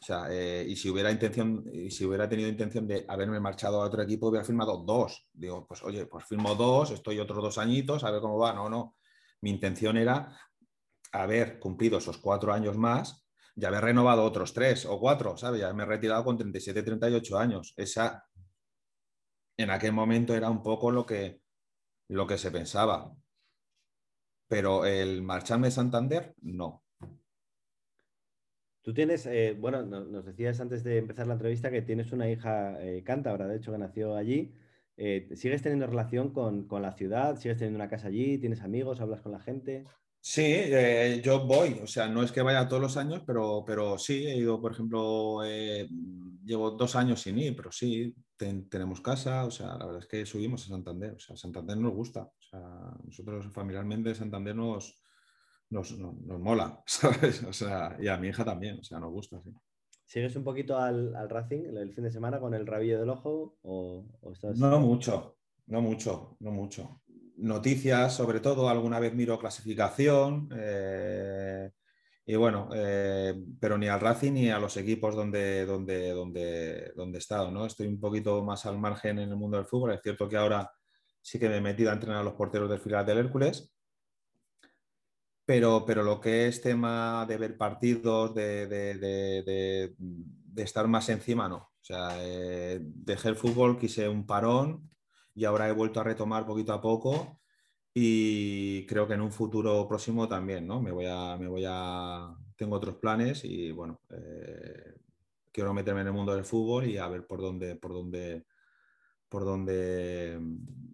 O 0.01 0.05
sea, 0.05 0.27
eh, 0.31 0.67
y 0.69 0.77
si 0.77 0.91
hubiera 0.91 1.11
intención, 1.11 1.65
y 1.73 1.91
si 1.91 2.05
hubiera 2.05 2.29
tenido 2.29 2.49
intención 2.49 2.87
de 2.87 3.07
haberme 3.09 3.41
marchado 3.41 3.81
a 3.81 3.87
otro 3.87 4.03
equipo, 4.03 4.29
hubiera 4.29 4.45
firmado 4.45 4.77
dos. 4.79 5.29
Digo, 5.33 5.67
pues 5.67 5.83
oye, 5.83 6.07
pues 6.07 6.25
firmo 6.27 6.55
dos, 6.55 6.91
estoy 6.91 7.19
otros 7.21 7.43
dos 7.43 7.59
añitos, 7.59 8.05
a 8.05 8.11
ver 8.11 8.21
cómo 8.21 8.39
va. 8.39 8.53
No, 8.53 8.69
no. 8.69 8.97
Mi 9.41 9.51
intención 9.51 9.97
era 9.97 10.37
haber 11.13 11.59
cumplido 11.59 11.99
esos 11.99 12.19
cuatro 12.19 12.53
años 12.53 12.77
más 12.77 13.25
me 13.57 13.67
he 13.67 13.81
renovado 13.81 14.25
otros 14.25 14.53
tres 14.53 14.85
o 14.87 14.99
cuatro, 14.99 15.37
¿sabes? 15.37 15.61
Ya 15.61 15.73
me 15.73 15.85
he 15.85 15.87
retirado 15.87 16.25
con 16.25 16.37
37, 16.37 16.83
38 16.83 17.39
años. 17.39 17.75
Esa, 17.77 18.27
en 19.57 19.71
aquel 19.71 19.93
momento 19.93 20.35
era 20.35 20.51
un 20.51 20.63
poco 20.63 20.91
lo 20.91 21.07
que, 21.07 21.41
lo 22.09 22.27
que 22.27 22.39
se 22.39 22.51
pensaba. 22.51 23.13
Pero 24.49 24.85
el 24.85 25.23
marcharme 25.23 25.69
de 25.69 25.73
Santander, 25.73 26.35
no. 26.43 26.84
Tú 28.85 28.93
tienes, 28.93 29.25
eh, 29.25 29.57
bueno, 29.59 29.83
nos 29.83 30.27
decías 30.27 30.61
antes 30.61 30.85
de 30.85 30.99
empezar 30.99 31.27
la 31.27 31.33
entrevista 31.33 31.71
que 31.71 31.81
tienes 31.81 32.13
una 32.13 32.31
hija 32.31 32.77
eh, 32.83 33.03
cántabra, 33.03 33.49
de 33.49 33.57
hecho, 33.57 33.73
que 33.73 33.79
nació 33.79 34.15
allí. 34.15 34.53
Eh, 34.99 35.27
¿Sigues 35.35 35.63
teniendo 35.63 35.87
relación 35.87 36.35
con, 36.35 36.69
con, 36.69 36.83
la 36.83 36.93
ciudad? 36.93 37.39
¿Sigues 37.39 37.57
teniendo 37.57 37.79
una 37.79 37.89
casa 37.89 38.09
allí? 38.09 38.37
¿Tienes 38.37 38.61
amigos? 38.61 39.01
¿Hablas 39.01 39.23
con 39.23 39.33
la 39.33 39.41
gente? 39.41 39.87
Sí, 40.21 40.43
eh, 40.45 41.23
yo 41.25 41.47
voy, 41.47 41.81
o 41.83 41.87
sea, 41.87 42.09
no 42.09 42.23
es 42.23 42.31
que 42.31 42.43
vaya 42.43 42.69
todos 42.69 42.83
los 42.83 42.99
años, 42.99 43.23
pero, 43.27 43.65
pero 43.67 43.97
sí, 43.97 44.27
he 44.27 44.37
ido, 44.37 44.61
por 44.61 44.73
ejemplo, 44.73 45.41
llevo 46.45 46.71
dos 46.73 46.95
años 46.95 47.23
sin 47.23 47.39
ir, 47.39 47.57
pero 47.57 47.73
sí, 47.73 48.15
tenemos 48.37 49.01
casa, 49.01 49.47
o 49.47 49.51
sea, 49.51 49.79
la 49.79 49.87
verdad 49.87 50.03
es 50.03 50.09
que 50.09 50.27
subimos 50.27 50.65
a 50.65 50.69
Santander, 50.69 51.13
o 51.13 51.19
sea, 51.19 51.37
Santander 51.37 51.79
nos 51.79 51.93
gusta, 51.93 52.23
o 52.23 52.43
sea, 52.51 52.61
nosotros 53.03 53.47
familiarmente 53.53 54.15
Santander 54.15 54.55
nos, 54.55 55.04
nos, 55.75 55.99
mola, 55.99 56.83
¿sabes? 56.87 57.43
O 57.45 57.53
sea, 57.53 57.97
y 58.01 58.09
a 58.09 58.17
mi 58.17 58.29
hija 58.29 58.45
también, 58.45 58.79
o 58.81 58.83
sea, 58.83 58.99
nos 58.99 59.13
gusta, 59.13 59.41
sí. 59.43 59.53
¿Sigues 60.07 60.37
un 60.37 60.45
poquito 60.45 60.79
al, 60.79 61.15
al 61.17 61.29
Racing 61.29 61.65
el 61.77 61.93
fin 61.93 62.05
de 62.05 62.13
semana 62.13 62.39
con 62.39 62.55
el 62.55 62.67
rabillo 62.67 63.01
del 63.01 63.11
ojo 63.11 63.57
o, 63.63 64.05
estás... 64.33 64.59
No 64.59 64.79
mucho, 64.79 65.39
no 65.67 65.81
mucho, 65.81 66.37
no 66.41 66.53
mucho 66.53 67.01
noticias, 67.37 68.15
sobre 68.15 68.41
todo, 68.41 68.69
alguna 68.69 69.01
vez 69.01 69.15
miro 69.15 69.39
clasificación. 69.39 70.49
Eh, 70.57 71.71
y 72.27 72.37
bueno, 72.37 72.71
eh, 72.75 73.35
pero 73.61 73.77
ni 73.77 73.89
al 73.89 74.01
Racing 74.01 74.33
ni 74.33 74.51
a 74.51 74.59
los 74.59 74.77
equipos 74.77 75.15
donde, 75.15 75.67
donde, 75.67 76.11
donde, 76.11 76.93
donde 76.97 77.19
he 77.19 77.21
estado. 77.21 77.51
¿no? 77.51 77.67
Estoy 77.67 77.87
un 77.87 78.01
poquito 78.01 78.43
más 78.43 78.65
al 78.67 78.79
margen 78.79 79.19
en 79.19 79.31
el 79.31 79.37
mundo 79.37 79.57
del 79.57 79.67
fútbol. 79.67 79.93
Es 79.93 80.01
cierto 80.03 80.29
que 80.29 80.37
ahora 80.37 80.71
sí 81.21 81.39
que 81.39 81.49
me 81.49 81.59
he 81.59 81.61
metido 81.61 81.91
a 81.91 81.95
entrenar 81.95 82.21
a 82.21 82.25
los 82.25 82.35
porteros 82.35 82.71
del 82.71 82.81
filial 82.81 83.05
del 83.05 83.19
Hércules. 83.19 83.74
Pero, 85.47 85.85
pero 85.87 86.03
lo 86.03 86.21
que 86.21 86.49
es 86.49 86.63
tema 86.63 87.27
de 87.27 87.37
ver 87.37 87.57
partidos, 87.59 88.35
de, 88.35 88.67
de, 88.67 88.95
de, 89.45 90.63
estar 90.63 90.89
más 90.89 91.09
encima, 91.11 91.49
no. 91.49 91.57
O 91.57 91.85
sea, 91.85 92.17
eh, 92.21 92.81
dejé 92.83 93.29
el 93.29 93.37
fútbol, 93.37 93.79
quise 93.79 94.09
un 94.09 94.27
parón 94.27 94.89
y 95.35 95.45
ahora 95.45 95.69
he 95.69 95.73
vuelto 95.73 96.01
a 96.01 96.05
retomar 96.05 96.47
poquito 96.47 96.73
a 96.73 96.81
poco 96.81 97.41
y 97.93 98.87
creo 98.87 99.07
que 99.07 99.15
en 99.15 99.21
un 99.21 99.31
futuro 99.33 99.87
próximo 99.87 100.27
también, 100.29 100.67
¿no? 100.67 100.81
Me 100.81 100.91
voy 100.91 101.07
a, 101.07 101.37
me 101.37 101.47
voy 101.47 101.65
a, 101.67 102.35
tengo 102.57 102.77
otros 102.77 102.97
planes 102.97 103.45
y 103.45 103.71
bueno, 103.71 104.01
eh, 104.11 104.95
quiero 105.53 105.73
meterme 105.73 106.01
en 106.01 106.09
el 106.09 106.13
mundo 106.13 106.35
del 106.35 106.45
fútbol 106.45 106.87
y 106.87 106.99
a 106.99 107.07
ver 107.09 107.27
por 107.27 107.41
dónde, 107.41 107.77
por 107.77 107.93
dónde, 107.93 108.47
por 109.35 109.45
dónde, 109.45 110.39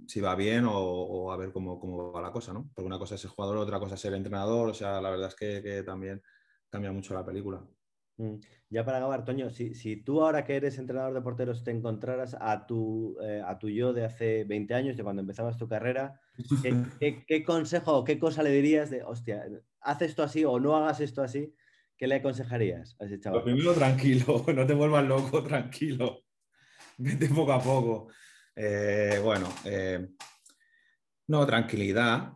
si 0.06 0.18
va 0.22 0.34
bien 0.34 0.64
o, 0.66 1.30
a 1.30 1.36
ver 1.36 1.52
cómo, 1.52 1.78
cómo, 1.78 2.10
va 2.10 2.22
la 2.22 2.32
cosa, 2.32 2.54
¿no? 2.54 2.70
Porque 2.74 2.86
una 2.86 2.98
cosa 2.98 3.14
es 3.14 3.20
ser 3.20 3.30
jugador, 3.30 3.58
otra 3.58 3.78
cosa 3.78 3.96
es 3.96 4.00
ser 4.00 4.14
entrenador, 4.14 4.70
o 4.70 4.72
sea, 4.72 4.98
la 4.98 5.10
verdad 5.10 5.28
es 5.28 5.34
que, 5.34 5.62
que 5.62 5.82
también 5.82 6.22
cambia 6.70 6.90
mucho 6.90 7.12
la 7.12 7.22
película. 7.22 7.62
Mm. 8.16 8.36
Ya 8.70 8.82
para 8.82 8.96
acabar, 8.96 9.26
Toño, 9.26 9.50
si, 9.50 9.74
si, 9.74 9.96
tú 9.96 10.22
ahora 10.22 10.46
que 10.46 10.56
eres 10.56 10.78
entrenador 10.78 11.12
de 11.12 11.20
porteros 11.20 11.64
te 11.64 11.70
encontraras 11.70 12.34
a 12.40 12.66
tu, 12.66 13.18
eh, 13.22 13.42
a 13.46 13.58
tu 13.58 13.68
yo 13.68 13.92
de 13.92 14.06
hace 14.06 14.44
20 14.44 14.72
años, 14.72 14.96
de 14.96 15.02
cuando 15.02 15.20
empezabas 15.20 15.58
tu 15.58 15.68
carrera, 15.68 16.18
¿qué, 16.98 17.44
consejo 17.44 17.98
o 17.98 18.04
qué 18.04 18.18
cosa 18.18 18.42
le 18.42 18.52
dirías 18.52 18.88
de, 18.88 19.02
hostia, 19.02 19.44
haz 19.82 20.00
esto 20.00 20.22
así 20.22 20.46
o 20.46 20.58
no 20.58 20.76
hagas 20.76 21.00
esto 21.00 21.20
así? 21.22 21.52
¿Qué 21.98 22.06
le 22.06 22.14
aconsejarías 22.14 22.96
a 23.00 23.04
ese 23.04 23.20
chaval? 23.20 23.40
Lo 23.40 23.44
primero, 23.44 23.74
tranquilo, 23.74 24.46
no 24.54 24.66
te 24.66 24.72
vuelvas 24.72 25.04
loco, 25.04 25.42
tranquilo. 25.42 26.24
Vete 26.96 27.28
poco 27.28 27.52
a 27.52 27.62
poco. 27.62 28.08
Eh, 28.56 29.20
bueno, 29.22 29.48
eh, 29.64 30.08
no, 31.28 31.46
tranquilidad. 31.46 32.32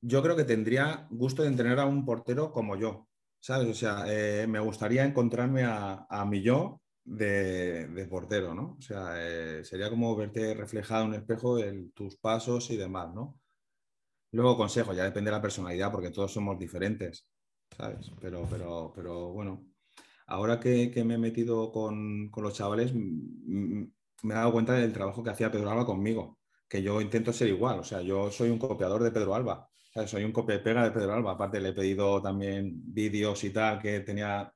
Yo 0.00 0.22
creo 0.22 0.36
que 0.36 0.44
tendría 0.44 1.06
gusto 1.10 1.42
de 1.42 1.48
entrenar 1.48 1.80
a 1.80 1.86
un 1.86 2.04
portero 2.04 2.52
como 2.52 2.76
yo, 2.76 3.08
¿sabes? 3.40 3.68
O 3.68 3.74
sea, 3.74 4.04
eh, 4.08 4.46
me 4.46 4.60
gustaría 4.60 5.04
encontrarme 5.04 5.64
a, 5.64 6.06
a 6.08 6.24
mi 6.24 6.42
yo 6.42 6.80
de, 7.04 8.06
portero, 8.10 8.54
¿no? 8.54 8.76
O 8.78 8.82
sea, 8.82 9.14
sería 9.64 9.90
como 9.90 10.14
verte 10.16 10.54
reflejado 10.54 11.04
en 11.04 11.08
un 11.10 11.14
espejo 11.14 11.58
en 11.58 11.92
tus 11.92 12.16
pasos 12.16 12.70
y 12.70 12.76
demás, 12.76 13.14
¿no? 13.14 13.38
Luego 14.32 14.56
consejo, 14.56 14.92
ya 14.92 15.04
depende 15.04 15.30
de 15.30 15.36
la 15.36 15.42
personalidad, 15.42 15.90
porque 15.90 16.10
todos 16.10 16.32
somos 16.32 16.58
diferentes, 16.58 17.28
¿sabes? 17.76 18.10
Pero, 18.20 18.46
pero, 18.50 18.92
pero 18.94 19.32
bueno, 19.32 19.66
ahora 20.26 20.60
que, 20.60 20.92
me 21.04 21.14
he 21.14 21.18
metido 21.18 21.72
con, 21.72 22.28
con, 22.30 22.44
los 22.44 22.54
chavales, 22.54 22.92
me 24.26 24.34
he 24.34 24.36
dado 24.36 24.52
cuenta 24.52 24.74
del 24.74 24.92
trabajo 24.92 25.22
que 25.22 25.30
hacía 25.30 25.50
Pedro 25.50 25.70
Alba 25.70 25.86
conmigo, 25.86 26.38
que 26.68 26.82
yo 26.82 27.00
intento 27.00 27.32
ser 27.32 27.48
igual, 27.48 27.80
o 27.80 27.84
sea, 27.84 28.02
yo 28.02 28.30
soy 28.30 28.50
un 28.50 28.58
copiador 28.58 29.02
de 29.02 29.10
Pedro 29.10 29.34
Alba 29.34 29.68
soy 30.06 30.24
un 30.24 30.32
copia 30.32 30.56
y 30.56 30.58
pega 30.58 30.84
de 30.84 30.90
Pedro 30.90 31.14
Alba. 31.14 31.32
Aparte, 31.32 31.60
le 31.60 31.70
he 31.70 31.72
pedido 31.72 32.20
también 32.20 32.72
vídeos 32.92 33.42
y 33.44 33.50
tal 33.50 33.80
que 33.80 34.00
tenía 34.00 34.52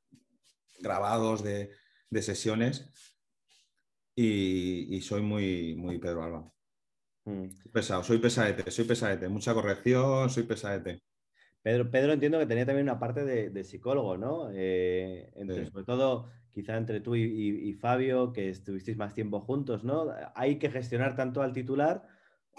grabados 0.80 1.42
de, 1.42 1.70
sesiones 2.20 2.90
y, 4.14 5.00
soy 5.00 5.22
muy, 5.22 5.74
muy 5.76 5.98
Pedro 5.98 6.24
Alba. 6.24 6.52
Mm. 7.24 7.70
Pesado, 7.72 8.02
soy 8.02 8.18
pesadete, 8.18 8.70
soy 8.70 8.84
pesadete. 8.84 9.28
Mucha 9.28 9.54
corrección, 9.54 10.28
soy 10.28 10.42
pesadete. 10.42 11.02
Pedro, 11.62 11.90
Pedro 11.90 12.12
entiendo 12.12 12.38
que 12.38 12.46
tenía 12.46 12.66
también 12.66 12.86
una 12.86 12.98
parte 12.98 13.24
de, 13.24 13.64
psicólogo, 13.64 14.16
¿no? 14.16 14.50
Eh, 14.52 15.30
sobre 15.70 15.84
todo, 15.84 16.30
quizá 16.52 16.76
entre 16.76 17.00
tú 17.00 17.16
y, 17.16 17.72
Fabio, 17.74 18.32
que 18.32 18.50
estuvisteis 18.50 18.96
más 18.96 19.14
tiempo 19.14 19.40
juntos, 19.40 19.84
¿no? 19.84 20.12
Hay 20.34 20.58
que 20.58 20.70
gestionar 20.70 21.16
tanto 21.16 21.42
al 21.42 21.52
titular 21.52 22.06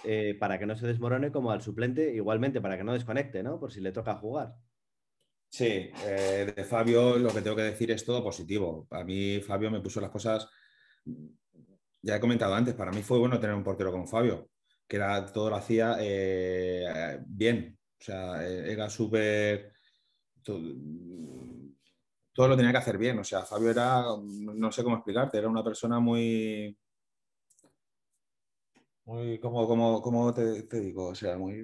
eh, 0.03 0.35
para 0.39 0.57
que 0.57 0.65
no 0.65 0.75
se 0.75 0.87
desmorone 0.87 1.31
como 1.31 1.51
al 1.51 1.61
suplente, 1.61 2.13
igualmente 2.13 2.61
para 2.61 2.77
que 2.77 2.83
no 2.83 2.93
desconecte, 2.93 3.43
¿no? 3.43 3.59
Por 3.59 3.71
si 3.71 3.81
le 3.81 3.91
toca 3.91 4.15
jugar. 4.15 4.55
Sí, 5.49 5.91
eh, 6.05 6.53
de 6.55 6.63
Fabio 6.63 7.17
lo 7.17 7.33
que 7.33 7.41
tengo 7.41 7.57
que 7.57 7.63
decir 7.63 7.91
es 7.91 8.05
todo 8.05 8.23
positivo. 8.23 8.87
A 8.91 9.03
mí 9.03 9.41
Fabio 9.41 9.69
me 9.69 9.81
puso 9.81 9.99
las 9.99 10.09
cosas, 10.09 10.47
ya 12.01 12.15
he 12.15 12.19
comentado 12.19 12.53
antes, 12.55 12.73
para 12.73 12.91
mí 12.91 13.01
fue 13.01 13.19
bueno 13.19 13.39
tener 13.39 13.55
un 13.55 13.63
portero 13.63 13.91
como 13.91 14.07
Fabio, 14.07 14.49
que 14.87 14.95
era, 14.95 15.25
todo 15.25 15.49
lo 15.49 15.57
hacía 15.57 15.97
eh, 15.99 17.19
bien, 17.25 17.77
o 17.99 18.03
sea, 18.03 18.45
era 18.47 18.89
súper... 18.89 19.73
todo 22.41 22.49
lo 22.49 22.57
tenía 22.57 22.71
que 22.71 22.79
hacer 22.79 22.97
bien, 22.97 23.19
o 23.19 23.23
sea, 23.23 23.43
Fabio 23.43 23.69
era, 23.69 24.03
no 24.19 24.71
sé 24.71 24.83
cómo 24.83 24.95
explicarte, 24.95 25.37
era 25.37 25.47
una 25.47 25.63
persona 25.63 25.99
muy 25.99 26.75
muy, 29.05 29.39
como, 29.39 30.01
como, 30.01 30.33
te, 30.33 30.79
digo, 30.79 31.09
o 31.09 31.13
sea, 31.13 31.37
muy, 31.37 31.61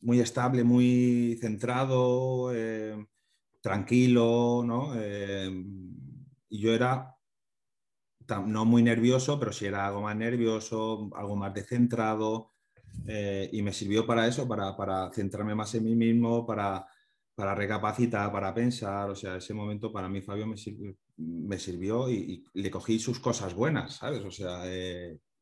muy, 0.00 0.20
estable, 0.20 0.64
muy 0.64 1.36
centrado, 1.38 2.50
eh, 2.54 2.96
tranquilo, 3.60 4.62
¿no? 4.64 4.92
Eh, 4.96 5.50
y 6.48 6.58
yo 6.58 6.72
era 6.72 7.14
no 8.46 8.64
muy 8.64 8.82
nervioso, 8.82 9.38
pero 9.38 9.52
sí 9.52 9.66
era 9.66 9.86
algo 9.86 10.00
más 10.00 10.16
nervioso, 10.16 11.10
algo 11.14 11.36
más 11.36 11.52
descentrado, 11.52 12.54
eh, 13.06 13.50
y 13.52 13.60
me 13.60 13.74
sirvió 13.74 14.06
para 14.06 14.26
eso, 14.26 14.48
para, 14.48 15.10
centrarme 15.12 15.54
más 15.54 15.74
en 15.74 15.84
mí 15.84 15.94
mismo, 15.94 16.46
para, 16.46 16.86
para, 17.38 17.54
recapacitar, 17.54 18.32
para 18.32 18.52
pensar, 18.52 19.08
o 19.10 19.14
sea, 19.14 19.36
ese 19.36 19.54
momento 19.54 19.92
para 19.92 20.08
mí 20.08 20.20
Fabio 20.22 20.44
me 21.16 21.56
sirvió, 21.56 22.10
y, 22.10 22.44
le 22.52 22.68
cogí 22.68 22.98
sus 22.98 23.20
cosas 23.20 23.54
buenas, 23.54 23.94
¿sabes? 23.94 24.24
O 24.24 24.30
sea, 24.32 24.64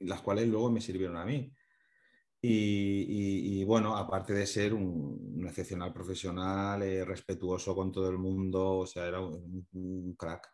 las 0.01 0.21
cuales 0.21 0.47
luego 0.47 0.71
me 0.71 0.83
sirvieron 0.83 1.17
a 1.17 1.25
mí. 1.25 1.51
Y, 2.43 3.65
bueno, 3.65 3.97
aparte 3.97 4.35
de 4.35 4.47
ser 4.47 4.75
un, 4.75 5.43
excepcional 5.49 5.91
profesional, 5.95 6.83
eh, 6.83 7.03
respetuoso 7.03 7.75
con 7.75 7.91
todo 7.91 8.11
el 8.11 8.19
mundo, 8.19 8.81
o 8.81 8.87
sea, 8.87 9.07
era 9.07 9.23
un, 9.23 10.15
crack. 10.19 10.47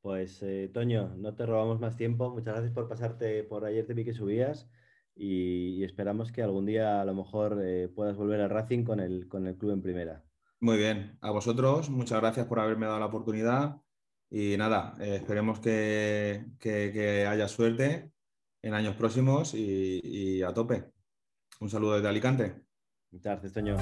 Pues 0.00 0.40
eh, 0.44 0.70
Toño, 0.72 1.16
no 1.16 1.34
te 1.34 1.44
robamos 1.44 1.80
más 1.80 1.96
tiempo. 1.96 2.30
Muchas 2.30 2.54
gracias 2.54 2.72
por 2.72 2.88
pasarte 2.88 3.42
por 3.42 3.64
ayer, 3.64 3.84
te 3.84 3.94
vi 3.94 4.04
que 4.04 4.14
subías 4.14 4.70
y, 5.18 5.84
esperamos 5.84 6.32
que 6.32 6.42
algún 6.42 6.66
día 6.66 7.00
a 7.00 7.04
lo 7.04 7.14
mejor 7.14 7.60
eh, 7.62 7.88
puedas 7.88 8.16
volver 8.16 8.40
al 8.40 8.50
Racing 8.50 8.84
con 8.84 9.00
el, 9.00 9.28
con 9.28 9.46
el 9.46 9.56
club 9.56 9.72
en 9.72 9.82
primera. 9.82 10.24
Muy 10.60 10.76
bien, 10.76 11.18
a 11.20 11.30
vosotros, 11.30 11.90
muchas 11.90 12.20
gracias 12.20 12.46
por 12.46 12.60
haberme 12.60 12.86
dado 12.86 12.98
la 12.98 13.06
oportunidad 13.06 13.80
y 14.30 14.56
nada, 14.56 14.94
eh, 15.00 15.16
esperemos 15.16 15.60
que, 15.60 17.26
haya 17.28 17.48
suerte 17.48 18.12
en 18.62 18.74
años 18.74 18.94
próximos 18.96 19.54
y, 19.54 20.42
a 20.42 20.52
tope. 20.52 20.92
Un 21.60 21.70
saludo 21.70 21.94
desde 21.94 22.08
Alicante. 22.08 22.62
Muchas 23.10 23.40
gracias, 23.40 23.52
Toño. 23.52 23.76